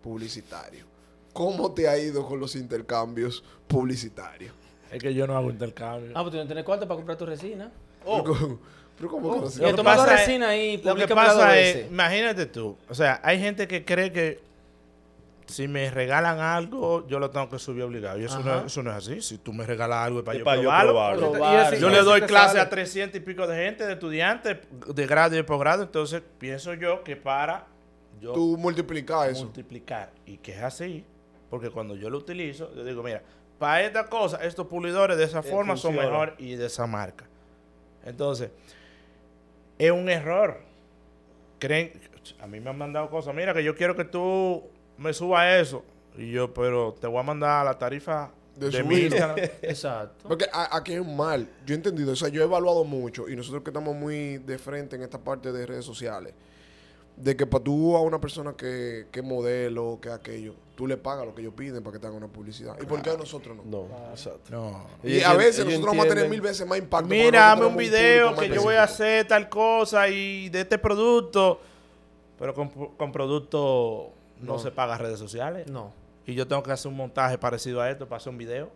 [0.01, 0.85] publicitarios.
[1.33, 4.53] ¿Cómo te ha ido con los intercambios publicitarios?
[4.91, 6.11] Es que yo no hago intercambio.
[6.15, 7.71] Ah, pues tú no tienes cuarto para comprar tu resina.
[8.05, 8.23] Oh.
[8.23, 8.59] Pero, ¿cómo-
[8.97, 13.19] pero ¿cómo Lo que tomando resina ahí, lo que pasa es, imagínate tú, o sea,
[13.23, 14.41] hay gente que cree que
[15.45, 18.19] si me regalan algo, yo lo tengo que subir obligado.
[18.19, 19.19] Y eso, no, eso no es así.
[19.21, 20.91] Si tú me regalas algo es para yo para yo probarlo.
[20.91, 21.27] probarlo.
[21.27, 21.73] Y Probar.
[21.73, 22.59] ese- Yo le doy clase sale.
[22.59, 24.57] a 300 y pico de gente, de estudiantes,
[24.93, 25.81] de grado y de posgrado.
[25.83, 27.65] Entonces, pienso yo que para
[28.21, 29.43] yo Tú multiplicas eso.
[29.45, 31.03] multiplicar, y que es así,
[31.49, 33.21] porque cuando yo lo utilizo, yo digo, mira,
[33.57, 37.25] para esta cosa, estos pulidores de esa forma son mejor y de esa marca.
[38.05, 38.51] Entonces,
[39.77, 40.61] es un error.
[41.59, 41.91] Creen,
[42.39, 44.63] a mí me han mandado cosas, mira que yo quiero que tú
[44.97, 45.83] me subas eso.
[46.17, 49.17] Y yo, pero te voy a mandar la tarifa De de, mi subirlo.
[49.17, 49.37] Instagram.
[49.61, 50.27] Exacto.
[50.27, 51.47] Porque a- aquí es un mal.
[51.65, 52.11] Yo he entendido.
[52.13, 53.29] O sea, yo he evaluado mucho.
[53.29, 56.33] Y nosotros que estamos muy de frente en esta parte de redes sociales.
[57.19, 61.25] De que para tú a una persona que, que modelo, que aquello, tú le pagas
[61.25, 62.77] lo que ellos piden para que te hagan una publicidad.
[62.81, 63.63] ¿Y por qué a nosotros no?
[63.65, 64.49] No, exacto.
[64.49, 64.85] No.
[65.03, 67.09] Y a veces nosotros vamos a tener mil veces más impacto.
[67.09, 71.59] Mira, hazme un video que yo voy a hacer tal cosa y de este producto.
[72.39, 74.59] Pero con, con producto no, No.
[74.59, 75.67] se paga redes sociales.
[75.69, 75.91] No.
[76.25, 78.69] Y yo tengo que hacer un montaje parecido a esto para hacer un video.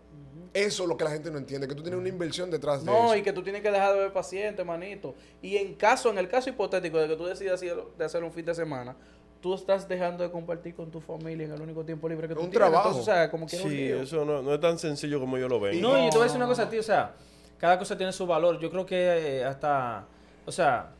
[0.53, 1.67] Eso es lo que la gente no entiende.
[1.67, 3.15] Que tú tienes una inversión detrás de No, eso.
[3.17, 5.15] y que tú tienes que dejar de ver paciente, manito.
[5.41, 8.31] Y en caso, en el caso hipotético de que tú decidas hacer- de hacer un
[8.31, 8.95] fin de semana,
[9.41, 12.41] tú estás dejando de compartir con tu familia en el único tiempo libre que tú
[12.41, 12.69] un tienes.
[12.69, 12.89] trabajo.
[12.89, 15.37] Entonces, o sea, como que es un Sí, eso no, no es tan sencillo como
[15.37, 15.73] yo lo veo.
[15.81, 17.13] No, y te voy a decir una cosa a ti, o sea,
[17.57, 18.59] cada cosa tiene su valor.
[18.59, 20.05] Yo creo que eh, hasta,
[20.45, 20.91] o sea,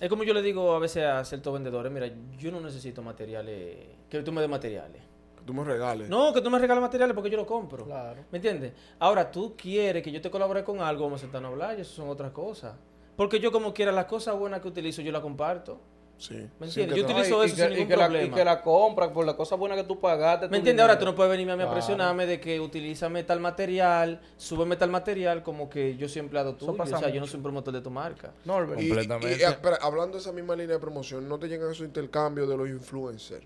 [0.00, 3.76] es como yo le digo a veces a ciertos vendedores, mira, yo no necesito materiales,
[4.08, 5.02] que tú me des materiales.
[5.42, 6.08] Que tú me regales.
[6.08, 7.84] No, que tú me regales materiales porque yo lo compro.
[7.84, 8.22] Claro.
[8.30, 8.72] ¿Me entiendes?
[9.00, 11.82] Ahora, tú quieres que yo te colabore con algo, vamos a sentarnos a hablar, y
[11.82, 12.74] eso son otras cosas.
[13.16, 15.80] Porque yo como quiera, las cosas buenas que utilizo, yo las comparto.
[16.16, 16.34] Sí.
[16.60, 16.96] ¿Me entiendes?
[16.96, 18.36] Yo utilizo No, y- eso y que, sin y ningún la, y problema.
[18.36, 20.48] que la compra por la cosa buena que tú pagaste.
[20.48, 20.82] ¿Me entiendes?
[20.82, 21.74] Ahora tú no puedes venirme a mí a Claro.
[21.74, 26.76] presionarme de que utilízame tal material, súbeme tal material, como que yo soy empleado tuyo.
[26.80, 28.32] O sea, yo no soy un promotor de tu marca.
[28.44, 28.60] No.
[28.60, 29.36] Y, y- Completamente.
[29.40, 32.56] y, espera, hablando de esa misma línea de promoción, ¿no te llegan esos intercambios de
[32.56, 33.44] los influencers?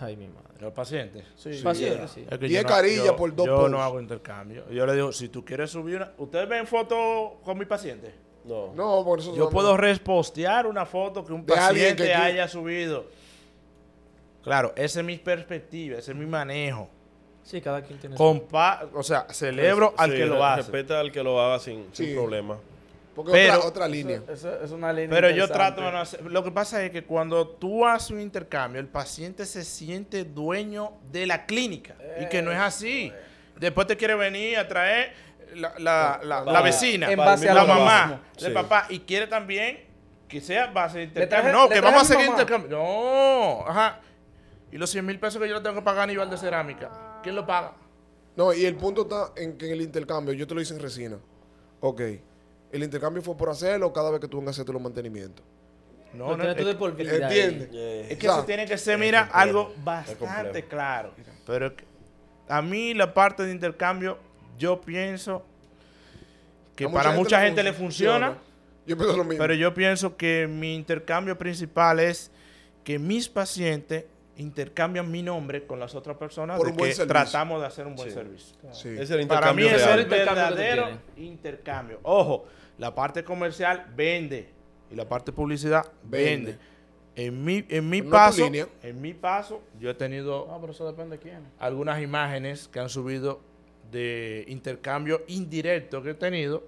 [0.00, 0.48] Ay, mi madre.
[0.60, 1.24] Los pacientes.
[1.36, 1.60] Sí.
[1.62, 2.26] Paciente, sí.
[2.30, 3.70] Es que Diez yo no- carillas yo- por dos Yo posts.
[3.70, 4.68] no hago intercambio.
[4.70, 6.12] Yo le digo, si tú quieres subir una...
[6.18, 8.14] ¿Ustedes ven fotos con mi paciente?
[8.44, 8.72] No.
[8.74, 12.46] No, por eso Yo no- puedo repostear una foto que un De paciente que haya
[12.48, 13.06] subido.
[14.42, 16.88] Claro, esa es mi perspectiva, ese es mi manejo.
[17.42, 18.22] Sí, cada quien tiene su...
[18.22, 20.62] Compa o sea, celebro al Sí, que lo hace.
[20.62, 22.14] Respeta al que lo haga sin, sin Sí.
[22.14, 22.58] problema.
[23.14, 24.22] Porque Pero- otra, otra línea.
[24.28, 26.22] Eso, eso es una línea Pero yo trato de no hacer.
[26.22, 30.92] Lo que pasa es que cuando tú haces un intercambio, el paciente se siente dueño
[31.12, 31.94] de la clínica.
[32.20, 33.12] y que no es así.
[33.58, 35.12] Después te quiere venir a traer
[35.54, 38.50] la, la- la- vecina, En base la a mamá, el Sí.
[38.50, 38.86] papá.
[38.88, 39.84] Y quiere también
[40.28, 41.52] que sea base de intercambio.
[41.52, 42.40] traje- no, que vamos a seguir mamá.
[42.42, 42.76] intercambio.
[42.78, 44.00] No, ajá.
[44.72, 47.20] Y los 100 mil pesos que yo le tengo que pagar a nivel de cerámica,
[47.22, 47.74] ¿quién lo paga?
[48.34, 50.80] No, y el punto está en que en el intercambio, yo te lo hice en
[50.80, 51.18] resina.
[51.78, 52.00] Ok.
[52.74, 55.44] El intercambio fue por hacerlo cada vez que tú vengas a hacerte los mantenimientos.
[56.12, 57.14] No, no, es- de por vida.
[57.28, 57.68] ¿Entiendes?
[57.72, 61.12] Eh, Es que eso tiene que ser, mira, algo bastante claro.
[61.46, 61.84] Pero es que
[62.48, 64.18] a mí la parte de intercambio,
[64.58, 65.44] yo pienso
[66.76, 68.38] que A para mucha gente le fun- funciona,
[68.86, 69.38] Yo pienso lo mismo.
[69.42, 72.30] pero yo pienso que mi intercambio principal es
[72.82, 74.04] que mis pacientes
[74.36, 77.12] intercambian mi nombre con las otras personas Por de un buen que servicio.
[77.22, 78.14] tratamos de hacer un buen Sí.
[78.14, 78.56] servicio.
[78.72, 78.88] Sí.
[78.98, 79.98] Es el Para mí intercambio ese es real.
[79.98, 82.00] el intercambio verdadero intercambio.
[82.02, 82.46] Ojo,
[82.78, 84.48] la parte comercial vende
[84.90, 86.52] y la parte publicidad Vende.
[86.52, 86.58] vende.
[87.16, 88.66] En mi, en mi paso, línea.
[88.82, 91.40] en mi paso, yo he tenido No, pero eso depende de quién.
[91.60, 93.40] algunas imágenes que han subido
[93.92, 96.64] de intercambio indirecto que he tenido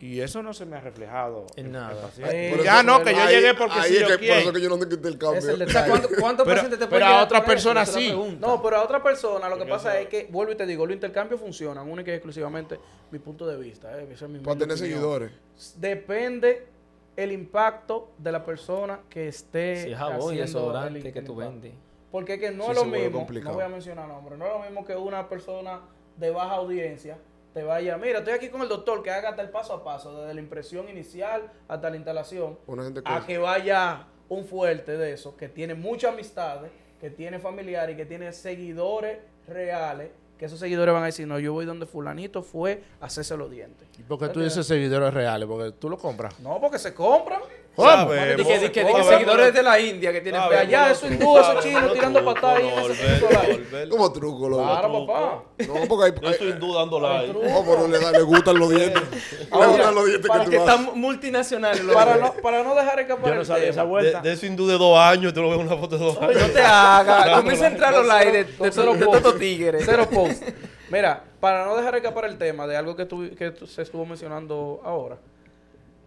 [0.00, 2.08] y eso no se me ha reflejado En nada.
[2.10, 4.36] Por ya eso- no, que yo ahí- llegué porque ahí si es yo que, Por
[4.38, 5.38] eso que yo no tengo intercambio.
[5.38, 5.86] Es el O sea.
[5.86, 7.46] ¿cuánto- ¿cuántos Pero- pacientes te pero pueden a otra eso?
[7.46, 8.12] persona sí.
[8.40, 10.64] No, pero a otra persona lo que Porque pasa eso- es que, vuelvo y te
[10.66, 12.78] digo, los intercambios funcionan única y exclusivamente
[13.10, 13.98] mi punto de vista.
[14.00, 14.78] eh, esa es mi Para tener opinión.
[14.78, 15.32] seguidores.
[15.76, 16.66] Depende
[17.16, 21.18] el impacto de la persona que esté Si es jabón y haciendo desodorante el- que
[21.18, 21.72] el tú vendes.
[22.10, 23.50] Porque es que no Sí, es lo mismo, complicado.
[23.52, 25.80] no voy a mencionar nombres, no es lo mismo que una persona
[26.16, 27.18] de baja audiencia
[27.52, 30.20] te vaya, mira, estoy aquí con el doctor que haga hasta el paso a paso,
[30.20, 33.10] desde la impresión inicial hasta la instalación, Una gente que.
[33.10, 36.70] a que vaya un fuerte de eso, que tiene muchas amistades,
[37.00, 41.38] que tiene familiares y que tiene seguidores reales, que esos seguidores van a decir, no,
[41.38, 43.88] yo voy donde fulanito fue a hacerse los dientes.
[43.98, 45.48] ¿Y por qué tú dices seguidores reales?
[45.48, 46.38] Porque tú lo compras.
[46.40, 47.40] No, porque se compran.
[47.76, 51.64] Sabemos, Di que, seguidores de la India que tienen ver, allá, esos tú hindúes, esos
[51.64, 53.88] chinos no tirando patadas ahí.
[53.88, 54.62] Como truco, loco.
[54.64, 55.42] Claro, papá.
[55.66, 56.36] No, porque hay.
[56.38, 57.32] Yo hindú dando like.
[57.32, 59.02] no, pero le, gustan los dientes.
[59.50, 61.80] le gustan los dientes para que tú están multinacionales.
[61.94, 63.72] Para no, para no dejar escapar Yo no el sabía tema.
[63.72, 64.20] esa De, vuelta.
[64.20, 66.36] de ese hindú de dos años, te lo veo en una foto de dos años.
[66.42, 67.36] No te hagas.
[67.38, 69.82] Comienza a entrar los likes de, todos tigres.
[69.86, 70.42] Cero post.
[70.90, 74.04] Mira, para no dejar escapar el tema de algo que, tu- que tu- se estuvo
[74.04, 75.16] mencionando ahora.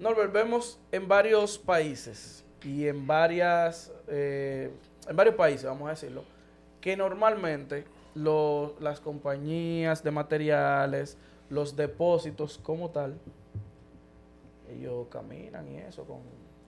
[0.04, 4.70] Norbert, vemos en varios países y en varias, eh,
[5.08, 6.24] en varios países, vamos a decirlo,
[6.82, 7.86] que normalmente
[8.16, 11.18] lo- las compañías de materiales,
[11.50, 13.16] los depósitos como tal,
[14.70, 16.20] ellos caminan y eso con...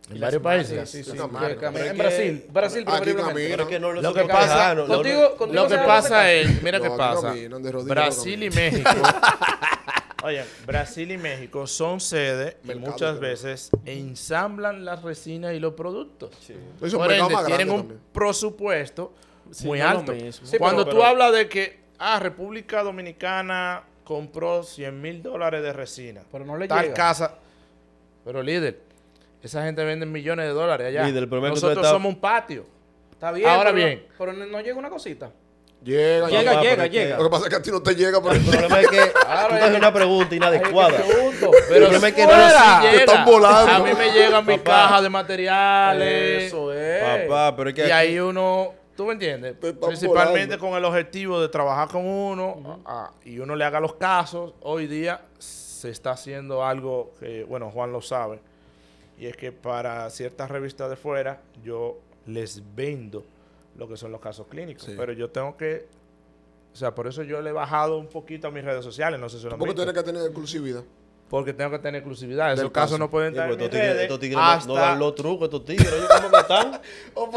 [0.10, 0.88] En varios países.
[0.90, 3.68] Sí, sí, que En que- Brasil, Brasil Aquí preferiblemente.
[3.68, 7.28] que no Lo que pasa- Contigo, contigo Lo que pasa es, mira No, qué pasa.
[7.30, 8.50] caminan, Brasil y.
[8.52, 8.90] México.
[10.26, 13.30] Oye, Brasil y México son sede y Mercado, muchas creo.
[13.30, 16.32] veces ensamblan las resinas y los productos.
[16.42, 16.56] Sí.
[16.82, 18.00] Es un Por ende, más tienen un también.
[18.12, 19.14] presupuesto
[19.52, 20.14] Sí, muy no alto.
[20.44, 25.62] Sí, Cuando pero- tú pero- hablas de que, ah, República Dominicana compró 100 mil dólares
[25.62, 26.24] de resina.
[26.32, 26.94] Pero no le Tal llega.
[26.96, 27.36] casa.
[28.24, 28.80] Pero líder,
[29.44, 31.06] esa gente vende millones de dólares allá.
[31.06, 32.66] Líder, Nosotros somos un patio.
[33.12, 33.48] Está bien.
[33.48, 34.06] Ahora pero, bien.
[34.18, 35.32] Pero no, no llega una cosita.
[35.86, 37.18] Llega, Llega, Papá, llega, llega.
[37.18, 38.98] Lo que pasa es que a ti no te llega, pero El problema es que
[39.14, 40.98] tú haces una pregunta inadecuada.
[41.70, 43.72] Pero El problema es que no lo Te están volando.
[43.72, 46.44] A mí me llegan mis cajas de materiales.
[46.46, 47.28] Eso es.
[47.28, 49.54] Papá, pero es que Y ahí uno, ¿tú me entiendes?
[49.60, 50.60] Principalmente volando.
[50.60, 52.82] con el objetivo de trabajar con uno
[53.24, 54.54] y uno le haga los casos.
[54.62, 58.40] Hoy día se está haciendo algo que, bueno, Juan lo sabe,
[59.20, 63.24] y es que para ciertas revistas de fuera yo les vendo
[63.78, 64.84] lo que son los casos clínicos.
[64.86, 64.94] Sí.
[64.98, 65.88] Pero yo tengo que,
[66.74, 69.30] o sea, por eso yo le he bajado un poquito a mis redes sociales, no
[69.30, 70.84] sé si lo han porque tienes que tener exclusividad.
[71.30, 72.54] Porque tengo que tener exclusividad.
[72.54, 72.98] Esos Del casos caso.
[73.00, 75.46] no pueden Sí, estar en estos mis tigres, redes estos tigres no- dan los trucos,
[75.46, 75.92] estos tigres.
[75.92, 76.82] Oye, ¿cómo que están?
[77.16, 77.30] Oh,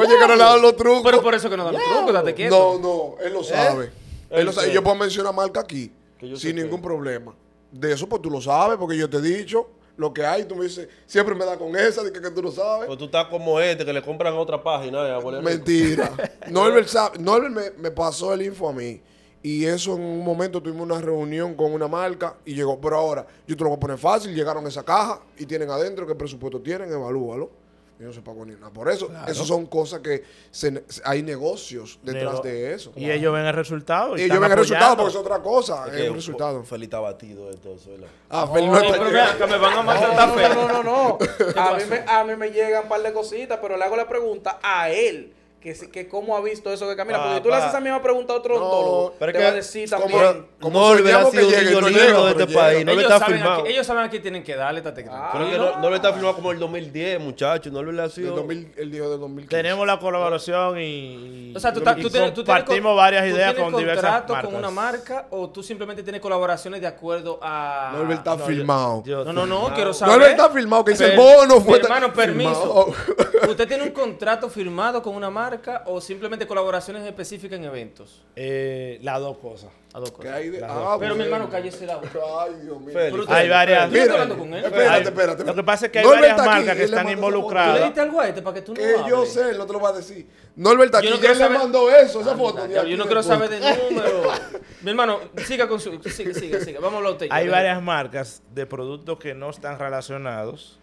[0.00, 1.02] oye, que no le dan los trucos.
[1.04, 2.78] Pero por eso que no dan los trucos, date quieto.
[2.80, 3.92] No, no, él lo sabe.
[4.30, 4.72] Él lo ¿El sabe.
[4.72, 5.92] Yo puedo mencionar marca aquí,
[6.34, 6.86] sin ningún qué.
[6.88, 7.34] problema.
[7.70, 10.44] De eso, pues tú lo sabes, porque yo te he dicho lo que hay.
[10.44, 12.86] Tú me dices, siempre me da con esa, de que, que tú lo sabes.
[12.86, 15.06] Pues tú estás como este, que le compran otra página.
[15.06, 15.42] ya, rico.
[15.42, 16.10] Mentira.
[16.50, 19.00] Norbert, sabe- Norbert me, me pasó el info a mí.
[19.42, 22.80] Y eso en un momento tuvimos una reunión con una marca y llegó.
[22.80, 24.34] Pero ahora, yo te lo voy a poner fácil.
[24.34, 27.50] Llegaron a esa caja y tienen adentro qué presupuesto tienen, evalúalo.
[27.98, 28.70] Yo no se pagó ni nada.
[28.70, 32.92] Por eso, esas son cosas que se- hay negocios detrás de eso.
[32.94, 34.18] Y ellos ven el resultado.
[34.18, 35.86] Y ellos ven el resultado porque es otra cosa.
[35.96, 36.62] Es un resultado.
[36.64, 37.90] Feliz está batido de todo eso.
[38.28, 40.82] Ah, Fel no No, está vea, que me van a matar No, no, no, no,
[41.54, 41.60] no.
[41.62, 44.06] A mí, me, a mí me llegan un par de cositas, pero le hago la
[44.08, 45.32] pregunta a él.
[45.60, 47.20] Que, que cómo ha visto eso que camina.
[47.24, 49.48] Porque tú le haces esa misma pregunta a otro No, odontólogo, pero te es va
[49.48, 50.46] a que decir también.
[50.60, 52.60] como Norbert ha sido que un no llega, de este llega.
[52.60, 52.84] país.
[52.84, 53.60] No ellos, está saben filmado.
[53.62, 55.28] aquí, ellos saben a quién tienen que darle, estate tranquilo.
[55.32, 57.72] Pero es que no, no lo está filmado como el 2010, muchachos.
[57.72, 58.36] No lo ha sido.
[58.36, 59.48] 2000, el día del 2015.
[59.56, 63.28] Tenemos la colaboración y, O sea, tú, y tú tienes, tú compartimos con- varias tú
[63.30, 64.50] ideas tienes con diversas contrato marcas.
[64.50, 67.90] con una marca o tú simplemente tienes colaboraciones de acuerdo a...
[67.92, 69.02] Norbert está No, yo- filmado.
[69.04, 69.74] yo- No, no, no, firmado.
[69.74, 70.14] quiero saber.
[70.14, 71.78] Norbert está filmado, que dice el bono fue.
[71.80, 72.92] Hermano, permiso.
[72.92, 73.50] firmado.
[73.50, 75.55] ¿Usted tiene un contrato firmado con una marca
[75.86, 78.22] o simplemente colaboraciones específicas en eventos?
[78.34, 79.70] Eh, las dos cosas.
[79.94, 80.32] A dos ¿Qué cosas.
[80.34, 80.98] hay de- Las ah, dos.
[81.00, 82.10] Pero mi hermano, cállese la boca.
[82.40, 82.92] Ay, Dios mío.
[82.92, 83.10] Félix.
[83.12, 84.64] Pero usted- Hay varias- Yo Mira, hablando con él.
[84.64, 85.44] espérate, espérate.
[85.44, 87.02] Lo que pasa es que hay Norbert varias aquí, marcas que él están foto.
[87.02, 87.84] ¿Tú le involucradas.
[87.84, 89.32] diste algo a este para que tú no Que yo hables?
[89.32, 90.26] sé, él no te lo va a decir.
[90.56, 92.20] Norbert aquí, Yo no ¿quién quiero le saber- mandó eso?
[92.20, 92.62] Esa foto.
[92.62, 94.22] Anda, yo no quiero saber de número.
[94.82, 95.90] Mi hermano, siga con su...
[96.02, 96.78] Siga, siga, siga.
[96.80, 97.28] Vamos a hablar usted.
[97.30, 100.78] Hay varias marcas de productos que no están relacionados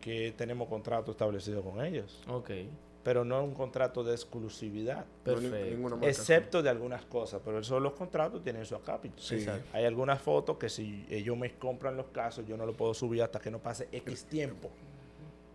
[0.00, 2.50] que tenemos contrato establecido con ellos, Ok,
[3.02, 5.98] pero no un contrato de exclusividad, perfecto.
[6.02, 9.20] excepto de algunas cosas, pero esos los contratos tienen su acápite.
[9.20, 9.44] Sí.
[9.72, 13.22] Hay algunas fotos que si ellos me compran los casos, yo no lo puedo subir
[13.22, 14.70] hasta que no pase X tiempo.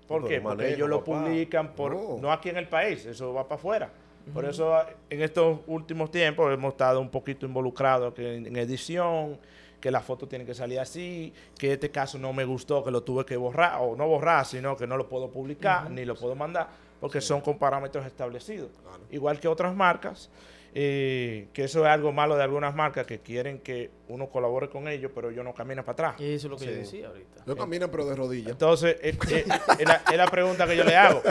[0.08, 0.41] ¿Por Pero qué?
[0.41, 2.18] Porque ellos lo publican por No.
[2.22, 3.91] no aquí en el país, eso va para afuera.
[4.34, 4.78] Por eso
[5.10, 9.39] en estos últimos tiempos hemos estado un poquito involucrados que en, en edición,
[9.80, 13.04] que la foto tiene que salir así, que este caso no me gustó, que lo
[13.04, 16.36] tuve que borrar, o no borrar, sino que no lo puedo publicar, ni lo puedo
[16.36, 16.68] mandar,
[17.00, 18.70] porque son con parámetros establecidos.
[19.12, 20.30] Igual que otras marcas,
[20.74, 24.88] eh, que eso es algo malo de algunas marcas que quieren que uno colabore con
[24.88, 26.22] ellos, pero ellos no caminan para atrás.
[26.22, 27.43] Y eso es lo que yo decía ahorita.
[27.45, 28.52] Yo camino, pero de rodillas.
[28.52, 29.45] Entonces, es, es-
[29.80, 31.22] es la, es la pregunta que yo le hago.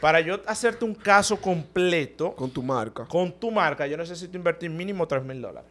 [0.00, 3.04] Para yo hacerte un caso completo Con tu marca.
[3.06, 5.70] con tu marca, yo necesito invertir mínimo 3 mil dólares.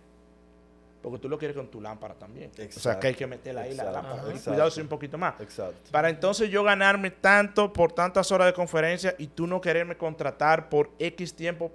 [1.09, 2.51] Porque tú lo quieres con tu lámpara también.
[2.51, 2.99] O sea, Exacto.
[3.01, 3.93] que hay que meterla ahí la Exacto.
[3.93, 4.15] lámpara.
[4.21, 4.27] Ajá.
[4.27, 4.51] Y Exacto.
[4.51, 5.39] cuidado un poquito más.
[5.41, 5.91] Exacto.
[5.91, 10.69] Para entonces yo ganarme tanto por tantas horas de conferencia y tú no quererme contratar
[10.69, 11.71] por X tiempo,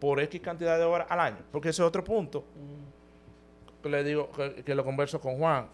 [0.00, 1.38] por X cantidad de horas al año.
[1.50, 2.44] Porque ese es otro punto
[3.82, 5.68] que le digo, que, que lo converso con Juan.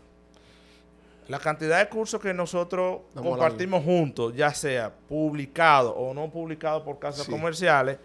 [1.29, 6.99] La cantidad de cursos que nosotros compartimos juntos, ya sea publicado o no publicado por
[6.99, 7.31] casas Sí.
[7.33, 7.99] comerciales,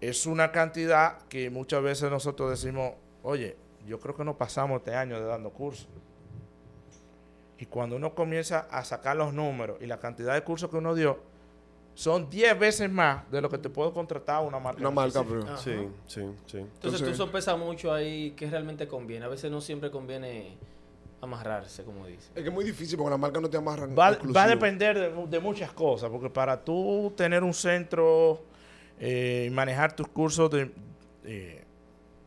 [0.00, 2.92] es una cantidad que muchas veces nosotros decimos,
[3.26, 3.56] oye,
[3.86, 5.88] yo creo que no pasamos este año de dando cursos.
[7.58, 10.94] Y cuando uno comienza a sacar los números y la cantidad de cursos que uno
[10.94, 11.18] dio,
[11.94, 14.80] son 10 veces más de lo que te puedo contratar una marca.
[14.80, 15.56] Una marca, pero.
[15.56, 16.58] Sí, sí, sí.
[16.58, 19.24] Entonces, tú sopesas mucho ahí qué realmente conviene.
[19.24, 20.58] A veces no siempre conviene
[21.20, 22.28] amarrarse, como dice.
[22.34, 23.96] Es que es muy difícil porque las marcas no te amarran.
[23.98, 28.42] Va, va a depender de muchas cosas, porque para tú tener un centro
[29.00, 30.70] eh, y manejar tus cursos de,
[31.24, 31.65] eh,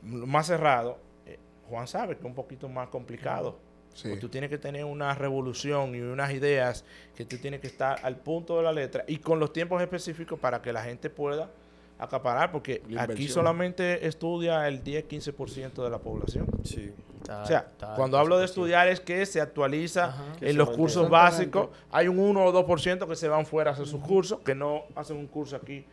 [0.04, 1.40] más cerrado, eh,
[1.70, 3.60] Juan sabe que es un poquito más complicado.
[3.94, 4.08] Sí.
[4.08, 6.86] Porque tú tienes que tener una revolución y unas ideas
[7.16, 10.40] que tú tienes que estar al punto de la letra y con los tiempos específicos
[10.40, 11.50] para que la gente pueda
[11.98, 16.48] acaparar, porque aquí solamente estudia el 10-15% de la población.
[16.64, 16.94] Sí.
[17.30, 20.24] O sea, cuando hablo de estudiar es que se actualiza Ajá.
[20.40, 21.70] Que en los cursos básicos.
[21.92, 24.86] Hay un 1 o 2% que se van fuera a hacer sus cursos, que no
[24.96, 25.86] hacen un curso aquí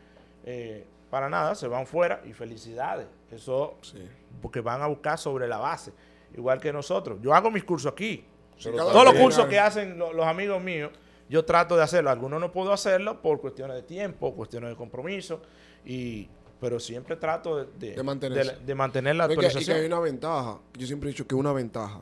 [0.44, 3.06] eh, para nada, se van fuera y felicidades.
[3.30, 3.98] Eso Sí.
[4.40, 5.92] porque van a buscar sobre la base,
[6.36, 7.18] igual que nosotros.
[7.22, 8.24] Yo hago mis cursos aquí.
[8.62, 10.90] Todos los quien cursos que hacen lo- los amigos míos,
[11.28, 12.10] yo trato de hacerlo.
[12.10, 15.42] Algunos no puedo hacerlo por cuestiones de tiempo, cuestiones de compromiso,
[15.84, 16.28] y,
[16.60, 18.52] pero siempre trato de, de, De mantenerse.
[18.56, 19.80] de- de mantener la No, y que- y que, actualización.
[19.80, 20.58] hay una ventaja.
[20.78, 22.00] Yo siempre he dicho que una ventaja,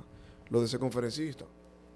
[0.50, 1.44] lo de ser conferencista.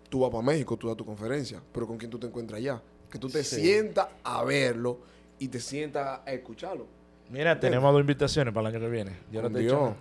[0.08, 2.82] Tú vas para México, tú das tu conferencia, pero con quién tú te encuentras allá.
[3.10, 3.56] Que tú te Sí.
[3.60, 4.98] sientas a verlo
[5.38, 6.86] y te sientas a escucharlo.
[7.30, 9.12] Mira, tenemos dos invitaciones para el año que viene.
[9.30, 9.96] Yo no Con te he dicho.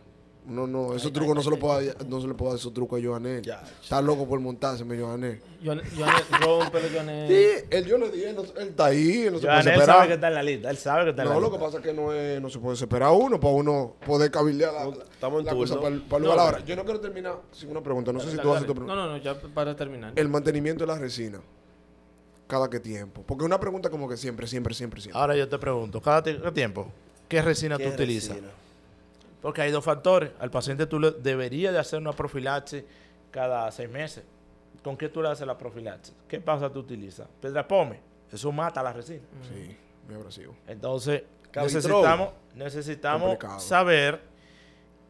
[0.46, 2.74] No, no, esos trucos no se le puede dar- no se le puede dar esos
[2.74, 3.42] trucos a Johanel.
[3.42, 3.62] Ya.
[3.84, 5.42] Está loco por montárseme, Johanel.
[5.62, 7.28] Joan- Joanel, rómpelo, Joanel.
[7.28, 9.60] Sí, él yo le dije, él, no- él está ahí, él no se Ya, puede
[9.60, 10.12] él sabe que esperar.
[10.14, 10.70] está en la lista.
[10.70, 11.66] Él sabe que está en No, la lo que lista.
[11.66, 14.84] pasa es que no, es, no se puede esperar uno para uno poder cabildear la,
[14.86, 15.68] No, estamos en la turno.
[15.68, 16.38] cosa para para No, lugar.
[16.38, 16.44] no.
[16.44, 18.14] Ahora, yo no quiero terminar sin una pregunta.
[18.14, 18.96] No sé si tú haces tu No, pregunta.
[18.96, 20.14] no, no, ya para terminar.
[20.16, 21.42] El mantenimiento de la resina.
[22.48, 23.22] ¿Cada qué tiempo?
[23.28, 25.20] Porque una pregunta como que siempre, siempre, siempre, siempre.
[25.20, 26.88] Ahora yo te pregunto, ¿cada qué tiempo?
[27.28, 28.38] ¿Qué resina ¿Qué tú utilizas?
[29.42, 30.32] Porque hay dos factores.
[30.40, 32.84] Al paciente tú le deberías de hacer una profilaxis
[33.32, 34.24] cada seis meses.
[34.84, 36.14] ¿Con qué tú le haces la profilaxis?
[36.28, 37.28] ¿Qué pasta tú utilizas?
[37.42, 38.00] Pedrapome.
[38.32, 39.24] Eso mata la resina.
[39.50, 40.56] Sí, muy abrasivo.
[40.68, 41.24] Entonces,
[41.56, 43.60] necesitamos, necesitamos Complicado.
[43.60, 44.22] saber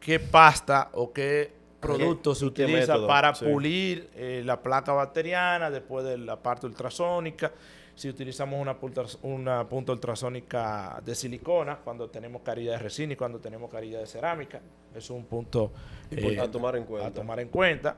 [0.00, 3.44] qué pasta o qué producto se utiliza método, para sí.
[3.44, 7.52] pulir eh, la placa bacteriana después de la parte ultrasónica.
[7.98, 13.16] Si utilizamos una punta, una punta ultrasónica de silicona, cuando tenemos carilla de resina y
[13.16, 14.60] cuando tenemos carilla de cerámica.
[14.94, 15.72] Es un punto
[16.08, 17.08] eh, a tomar en cuenta.
[17.08, 17.96] a tomar en cuenta.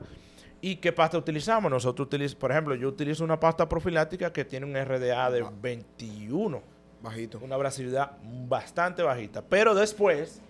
[0.59, 1.69] ¿Y qué pasta utilizamos?
[1.69, 6.63] Nosotros utilizamos, por ejemplo, yo utilizo una pasta profiláctica que tiene un RDA de 21
[7.03, 7.39] Bajito.
[7.43, 9.43] una abrasividad bastante bajita.
[9.43, 10.41] Pero después,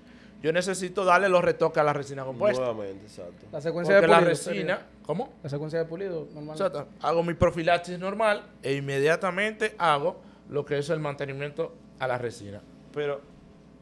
[0.42, 2.62] yo necesito darle los retoques a la resina compuesta.
[2.64, 3.46] Nuevamente, exacto.
[3.52, 4.30] La secuencia Porque de la pulido.
[4.30, 4.88] resina, sería.
[5.06, 5.34] ¿cómo?
[5.44, 6.56] La secuencia de pulido, normal.
[6.58, 6.88] Exacto.
[7.02, 10.20] Hago mi profilaxis normal e inmediatamente hago
[10.50, 12.62] lo que es el mantenimiento a la resina.
[12.94, 13.22] Pero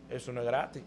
[0.10, 0.84] eso no es gratis.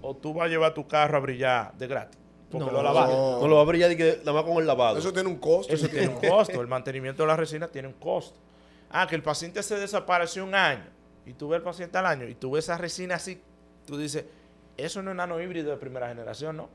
[0.00, 2.18] O tú vas a llevar tu carro a brillar de gratis.
[2.50, 2.72] Porque No.
[2.72, 3.14] lo lavaste.
[3.14, 4.96] No lo va a brillar que nada más con el lavado.
[4.98, 5.72] Eso tiene un costo.
[5.74, 6.60] Eso tiene un costo.
[6.60, 8.38] El mantenimiento de la resina tiene un costo.
[8.90, 10.84] Ah, que el paciente se desapareció un año
[11.26, 13.38] y tú ves al paciente al año y tú ves esa resina así,
[13.86, 14.24] tú dices,
[14.78, 16.70] eso no es nano híbrido de primera generación, ¿no?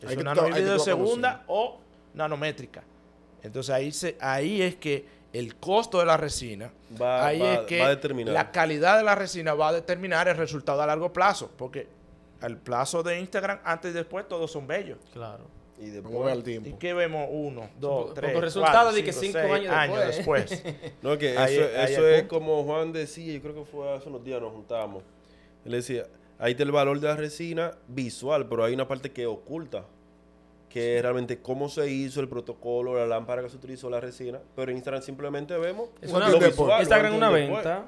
[0.00, 1.78] Eso es nano híbrido de segunda o
[2.14, 2.82] nanométrica.
[3.42, 6.70] Entonces ahí, se, ahí es que el costo de la resina,
[7.00, 8.32] Va- ahí va- es que va a determinar.
[8.32, 11.86] la calidad de la resina va a determinar el resultado a largo plazo, porque
[12.40, 14.98] al plazo de Instagram, antes y después, todos son bellos.
[15.12, 15.44] Claro.
[15.80, 16.38] Y después.
[16.38, 16.78] ¿Y tiempo.
[16.78, 17.26] qué vemos?
[17.30, 20.50] Uno, dos, tres, poco cuatro, resultado de que cinco, cinco seis años después.
[20.50, 20.92] después.
[21.02, 22.38] No, que Ahí- eso, ahí eso el es punto.
[22.38, 25.02] como Juan decía, yo creo que fue hace unos días nos juntábamos.
[25.64, 26.04] Él decía,
[26.38, 29.84] ahí está el valor de la resina visual, pero hay una parte que oculta,
[30.74, 34.40] que es realmente cómo se hizo el protocolo, la lámpara que se utilizó, la resina.
[34.56, 36.80] Pero en Instagram simplemente vemos Es Un una, después.
[36.80, 37.84] Instagram un una venta.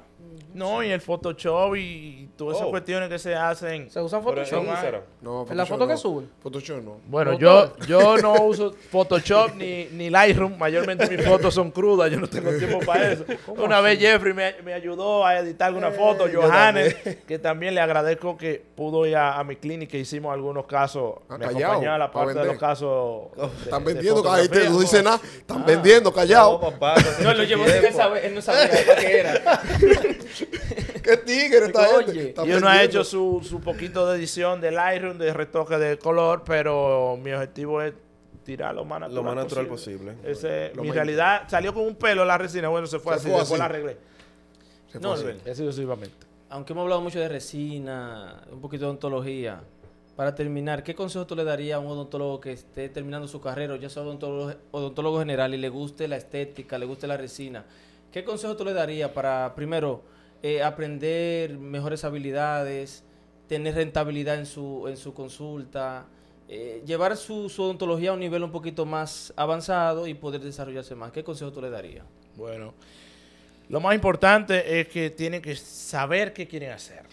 [0.53, 2.71] No, y el Photoshop y todas esas Oh.
[2.71, 3.89] cuestiones que se hacen.
[3.91, 4.63] ¿Se en Photoshop?
[4.63, 5.01] Instagram.
[5.21, 6.29] No, ¿En la Photoshop foto que suben?
[6.41, 6.97] Photoshop no.
[7.07, 10.57] Bueno, yo, yo no uso Photoshop ni, ni Lightroom.
[10.57, 12.09] Mayormente mis fotos son crudas.
[12.09, 13.25] Yo no tengo tiempo para eso.
[13.47, 16.27] Una vez Jeffrey me, me ayudó a editar alguna foto.
[16.29, 16.95] yo Johannes,
[17.27, 19.97] que también le agradezco que pudo ir a, a mi clínica.
[19.97, 21.15] Hicimos algunos casos.
[21.29, 22.76] Ah, me callao, acompañó a la pa' parte de los casos.
[22.85, 24.69] De- Están de vendiendo, ahí te, fotografía.
[24.69, 25.21] no dice nada.
[25.37, 26.59] Están vendiendo, No, callado.
[26.59, 29.61] papá, hace No, lo llevó sin saber, él no sabía qué era.
[31.03, 32.29] ¿Qué tigre esta Oye, gente?
[32.29, 35.97] Están Y uno ha hecho su, su poquito de edición de Lightroom, de retoque de
[35.97, 37.93] color, pero mi objetivo es
[38.43, 40.15] tirar lo más natural, Lo más natural posible.
[40.23, 43.19] Ese, Lo mi más- realidad salió con un pelo la resina, bueno, se fue Se
[43.19, 43.59] así, fue después así.
[43.59, 43.97] la arreglé.
[44.91, 45.23] Se fue No, así.
[45.25, 46.27] no, Así sucesivamente.
[46.49, 49.61] Aunque hemos hablado mucho de resina, un poquito de odontología.
[50.17, 53.75] Para terminar, ¿qué consejo tú le darías a un odontólogo que esté terminando su carrera,
[53.77, 57.63] ya sea odontólogo, odontólogo general y le guste la estética, le guste la resina?
[58.11, 60.01] ¿Qué consejo tú le darías para, primero,
[60.41, 63.03] eh, aprender mejores habilidades,
[63.47, 66.07] tener rentabilidad en su, en su consulta,
[66.49, 70.95] eh, llevar su, su odontología a un nivel un poquito más avanzado y poder desarrollarse
[70.95, 71.11] más?
[71.11, 72.05] ¿Qué consejo tú le darías?
[72.35, 72.73] Bueno,
[73.69, 77.03] lo más importante es que tienen que saber qué quieren hacer.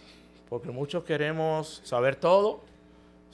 [0.49, 2.73] Porque muchos queremos saber todo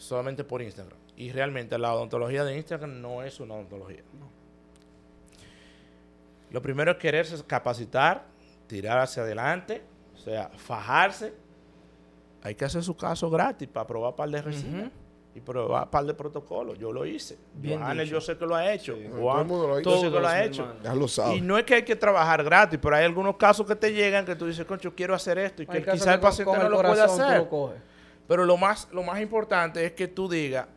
[0.00, 0.98] solamente por Instagram.
[1.16, 4.02] y realmente la odontología de Instagram no es una odontología.
[6.50, 8.24] Lo primero es quererse capacitar,
[8.66, 9.82] tirar hacia adelante,
[10.14, 11.32] o sea, fajarse.
[12.42, 14.90] Hay que hacer su caso gratis para probar par de resinas
[15.34, 16.78] y probar par de protocolos.
[16.78, 17.38] Yo lo hice.
[17.54, 18.96] Bien Johannes, yo sé que lo ha hecho.
[18.96, 19.06] Sí.
[19.12, 19.90] Juan, Todo el mundo lo ha hecho.
[19.90, 20.62] yo sé que lo Todos, ha mi hecho.
[20.62, 20.80] hermano.
[20.82, 21.36] Ya lo sabes.
[21.38, 24.24] Y no es que hay que trabajar gratis, pero hay algunos casos que te llegan
[24.24, 26.76] que tú dices, concho, quiero hacer esto y que quizás el paciente no el lo
[26.80, 27.38] puede corazón tú hacer.
[27.38, 27.78] lo coges.
[28.30, 30.68] Pero lo más, lo más importante es que tú digas,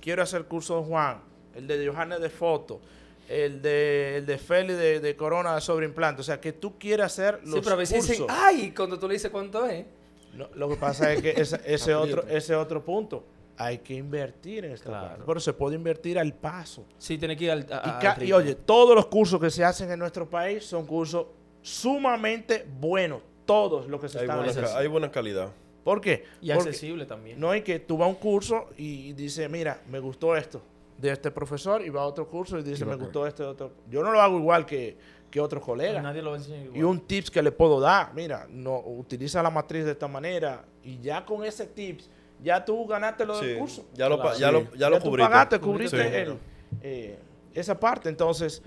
[0.00, 1.20] quiero hacer el curso de Juan,
[1.54, 2.80] el de Johannes de foto,
[3.28, 6.22] el de, el de Feli de, de Corona de sobreimplante.
[6.22, 8.10] O sea, que tú quieres hacer los Sí, pero a veces cursos.
[8.26, 9.84] dicen, ay, cuando tú le dices cuánto es.
[10.32, 13.22] No, lo que pasa es que ese, ese otro, ese otro punto.
[13.58, 15.08] Hay que invertir en esta Claro.
[15.08, 15.22] parte.
[15.26, 16.86] Pero se puede invertir al paso.
[16.96, 18.36] Sí, tiene que ir al, a- Y, al ca- y ritmo.
[18.38, 21.26] oye, todos los cursos que se hacen en nuestro país son cursos
[21.60, 23.20] sumamente buenos.
[23.44, 24.70] Todos los que se Hay están buena, haciendo.
[24.72, 25.50] ca- hay buena calidad.
[25.84, 26.24] ¿Por qué?
[26.40, 27.40] Y Porque accesible también.
[27.40, 30.62] no hay que tú vas a un curso y dices, mira, me gustó esto
[30.98, 33.72] de este profesor y va a otro curso y dice, Y me gustó este otro.
[33.90, 34.96] Yo no lo hago igual que,
[35.30, 36.00] que otros colegas.
[36.02, 36.78] Nadie lo va a enseñar igual.
[36.78, 40.64] Y un tips que le puedo dar, mira, no utiliza la matriz de esta manera
[40.84, 42.08] y ya con ese tips
[42.40, 43.84] ya tú ganaste lo del Sí, curso.
[43.94, 44.38] ya lo, Claro.
[44.38, 44.52] ya Sí.
[44.52, 45.30] lo, ya lo tú cubriste.
[45.30, 46.30] pagaste, Cubriste cubriste Sí.
[46.30, 46.38] el-
[46.82, 47.18] eh,
[47.54, 48.08] esa parte.
[48.08, 48.62] Entonces,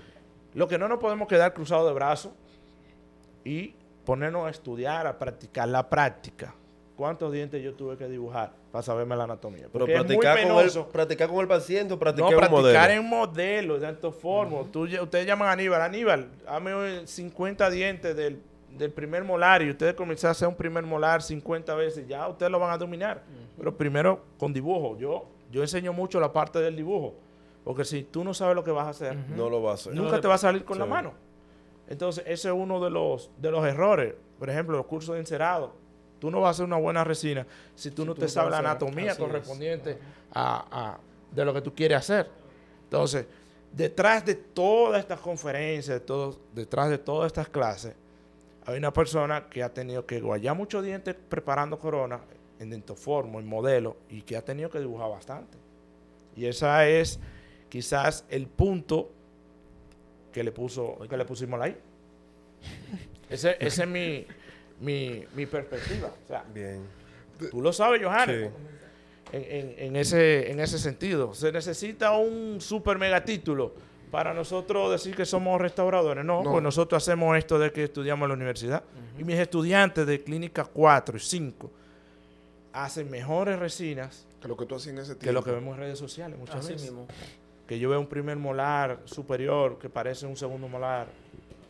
[0.54, 2.32] lo que no nos podemos quedar cruzados de brazos
[3.44, 3.74] y
[4.04, 6.54] ponernos a estudiar, a practicar la práctica.
[6.96, 9.66] ¿Cuántos dientes yo tuve que dibujar para saberme la anatomía?
[9.70, 12.38] Pero Porque es muy practicar con, el, practicar con el paciente o No, practicar un
[12.38, 12.92] practicar modelo.
[13.02, 14.58] en modelos, de alto forma.
[14.72, 18.40] Tú ll- ustedes llaman a Aníbal, Aníbal, dame 50 dientes del,
[18.78, 22.50] del primer molar y ustedes comienzan a hacer un primer molar 50 veces, ya ustedes
[22.50, 23.22] lo van a dominar.
[23.58, 24.96] Pero primero con dibujo.
[24.98, 27.14] Yo, yo enseño mucho la parte del dibujo.
[27.62, 29.92] Porque si tú no sabes lo que vas a hacer, No lo va a hacer.
[29.94, 31.12] nunca te va a salir con la mano.
[31.88, 34.14] Entonces, ese es uno de los, de los errores.
[34.38, 35.74] Por ejemplo, los cursos de encerado.
[36.26, 37.46] Tú no vas a hacer una buena resina
[37.76, 38.66] si tú no tú te sabes la hacer.
[38.70, 39.16] anatomía es.
[39.18, 39.96] correspondiente
[40.32, 40.98] a, a-
[41.30, 42.28] de lo que tú quieres hacer.
[42.82, 43.26] Entonces,
[43.70, 47.94] detrás de todas estas conferencias, de todo- detrás de todas estas clases,
[48.64, 52.18] hay una persona que ha tenido que guayar muchos dientes preparando corona
[52.58, 55.56] en dentoformo, en modelo, y que ha tenido que dibujar bastante.
[56.34, 57.20] Y esa es
[57.68, 59.12] quizás el punto
[60.32, 61.76] que le puso que le pusimos ahí.
[63.30, 64.26] Ese, ese es mi,
[64.80, 66.08] mi, mi perspectiva.
[66.24, 66.80] O sea, Bien.
[67.50, 68.50] tú lo sabes, Johannes.
[68.50, 68.72] Sí.
[69.32, 71.34] En, en- en ese, en ese sentido.
[71.34, 73.74] Se necesita un super mega título
[74.10, 76.24] para nosotros decir que somos restauradores.
[76.24, 76.52] No, No.
[76.52, 78.84] pues nosotros hacemos esto de que estudiamos en la universidad.
[79.18, 81.70] Y mis estudiantes de clínica 4 y 5
[82.72, 85.24] hacen mejores resinas Que lo que tú hacías en ese tiempo.
[85.24, 86.82] que lo que vemos en redes sociales muchas Así veces.
[86.90, 87.06] mismo.
[87.66, 91.08] Que yo veo un primer molar superior que parece un segundo molar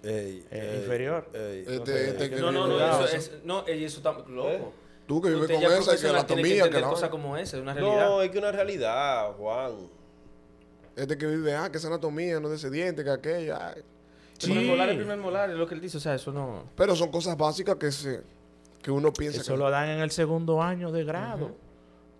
[0.02, 1.28] Ey, eh, ey, inferior.
[1.32, 1.64] ey.
[1.66, 4.72] Este- este que No, no, no, eso es, no, eso está loco.
[5.06, 6.88] Tú que vives con esa, que la tiene que que la...
[6.88, 8.06] cosas como esa, es una realidad.
[8.08, 9.88] No, es que una realidad, Juan.
[10.96, 13.68] Este que vive, ah, que esa anatomía, no de ese diente, que aquella.
[13.74, 13.82] ay.
[14.42, 16.64] El primer molar, el primer molar, es lo que él dice, o sea, eso no...
[16.76, 18.22] Pero son cosas básicas que se
[18.82, 21.52] que uno piensa Eso que lo dan en el segundo año de grado.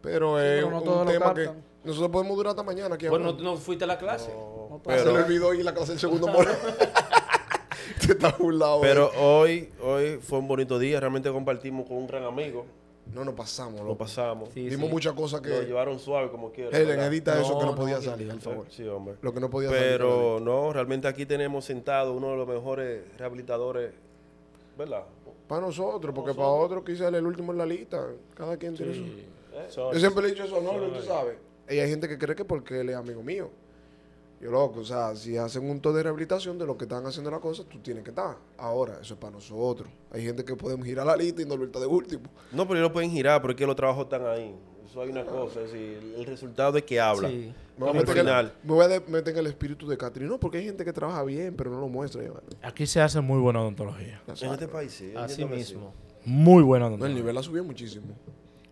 [0.03, 1.51] Pero Sí, es pero no un tema que
[1.85, 3.51] nosotros podemos durar hasta mañana aquí Bueno, no, hablando.
[3.53, 4.33] no fuiste a la clase.
[4.33, 6.51] No, pasa Se le olvidó ir a la clase del segundo mono.
[8.07, 8.81] Te está burlado.
[8.81, 9.19] pero eh.
[9.19, 11.01] hoy, hoy fue un bonito día.
[11.01, 12.65] Realmente compartimos con un gran amigo.
[13.15, 13.99] No nos pasamos, Lo loco.
[13.99, 14.49] pasamos.
[14.53, 14.93] Sí, Dimos sí.
[14.93, 15.67] muchas cosas Lo que...
[15.67, 16.77] llevaron suave como quiera.
[16.77, 18.67] Helen, edita eso No, que no no, podía salir, al favor.
[18.69, 19.15] Sí, hombre.
[19.23, 19.85] Lo que no podía salir.
[19.85, 23.93] Pero no, realmente aquí tenemos sentado uno de los mejores rehabilitadores,
[24.77, 25.05] ¿verdad?
[25.47, 28.05] Para nosotros, porque para otros quizás el último en la lista.
[28.35, 29.05] Cada quien tiene su...
[29.93, 31.37] Yo siempre le he dicho eso, no, tú sabes.
[31.69, 33.51] Y hay gente que cree que porque él es amigo mío.
[34.41, 37.31] Yo loco, o sea, si hacen un tour de rehabilitación de lo que están haciendo
[37.31, 38.37] las cosas, tú tienes que estar.
[38.59, 39.89] Ahora, eso es para nosotros.
[40.11, 42.25] Hay gente que podemos girar la lista y no está de último.
[42.53, 44.55] No, pero ellos lo pueden girar porque los trabajos están ahí.
[44.89, 47.29] Eso hay una cosa, es decir, el resultado es que habla.
[47.29, 47.53] Sí.
[47.77, 48.53] Me voy, a Al meter en el- final.
[48.63, 50.31] me voy a de- meter en el espíritu de Catherine.
[50.31, 52.23] No, porque hay gente que trabaja bien, pero no lo muestra.
[52.63, 54.23] Aquí se hace muy buena odontología.
[54.27, 55.11] En este país sí.
[55.13, 55.93] yo Así mismo.
[56.25, 57.17] Muy buena No, el odontología.
[57.23, 58.07] nivel ha subido muchísimo.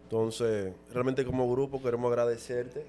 [0.04, 2.84] Entonces, realmente como grupo queremos agradecerte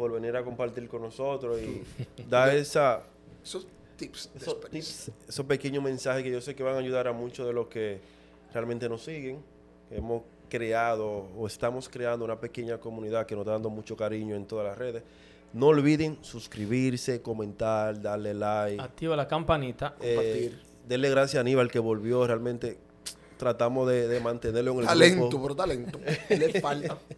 [0.00, 1.82] por venir a compartir con nosotros y
[2.26, 3.02] dar esa,
[3.44, 3.66] Esos
[3.98, 4.30] tips.
[4.34, 5.12] esos, experiencia.
[5.12, 7.66] tips, esos pequeños mensajes que yo sé que van a ayudar a muchos de los
[7.66, 8.00] que
[8.54, 9.42] realmente nos siguen.
[9.90, 14.46] Hemos creado o estamos creando una pequeña comunidad que nos está dando mucho cariño en
[14.46, 15.02] todas las redes.
[15.52, 18.80] No olviden suscribirse, comentar, darle like.
[18.82, 19.96] Activa la campanita.
[20.00, 20.62] Eh, compartir.
[20.88, 22.26] denle gracias a Aníbal que volvió.
[22.26, 22.78] Realmente
[23.36, 25.42] tratamos de, de mantenerlo en el Talento, grupo.
[25.42, 26.00] pero talento.
[26.30, 26.96] Le falta.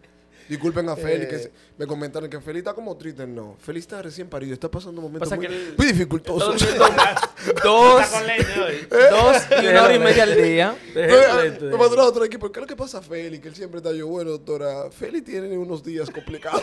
[0.49, 1.39] Disculpen a Feli, que Eh.
[1.39, 3.27] se- me comentaron que Feli está como triste.
[3.27, 6.61] No, Feli está recién parido, está pasando momentos Pasa muy, que él- muy dificultosos.
[7.65, 8.87] Dos, Está con leche hoy.
[9.11, 10.77] dos y una hora y media al día.
[10.95, 12.51] Entonces, Me mandaron a otro equipo.
[12.53, 13.41] ¿Qué es lo que pasa a Feli?
[13.41, 14.91] Que él siempre está yo, bueno, doctora.
[14.91, 16.63] Feli tiene unos días complicados.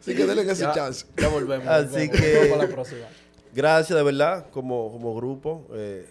[0.00, 0.72] Así que denle ese Ya.
[0.72, 1.06] chance.
[1.16, 1.66] Ya volvemos.
[1.68, 2.16] Así volvemos.
[2.20, 3.06] que- Vamos para la próxima.
[3.54, 5.66] Gracias de verdad, como, como grupo.
[5.74, 6.06] eh,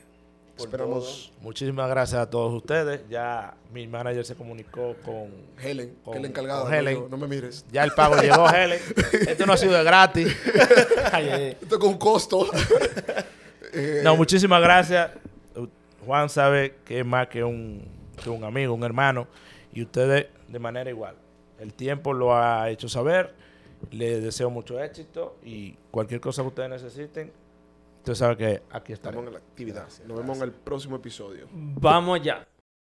[0.57, 3.01] por Esperamos Muchísimas gracias a todos ustedes.
[3.09, 5.31] Ya mi manager se comunicó con.
[5.61, 6.61] Helen, Con- es la encargada.
[6.63, 7.05] con Helen.
[7.09, 7.65] No, me mires.
[7.71, 8.79] Ya el pago llegó, Helen.
[9.27, 10.35] Esto no ha sido de gratis.
[11.61, 12.47] Esto con costo.
[13.73, 15.11] Eh, No, muchísimas gracias.
[16.05, 17.83] Juan sabe que es más que un,
[18.23, 19.27] que un amigo, un hermano.
[19.73, 21.15] Y ustedes de manera igual.
[21.59, 23.35] El tiempo lo ha hecho saber.
[23.91, 25.35] Les deseo mucho éxito.
[25.43, 27.31] Y cualquier cosa que ustedes necesiten,
[27.97, 29.27] usted sabe que aquí Estamos estamos.
[29.27, 29.87] en la actividad.
[30.05, 31.47] Nos vemos en el próximo episodio.
[31.51, 32.47] Vamos ya.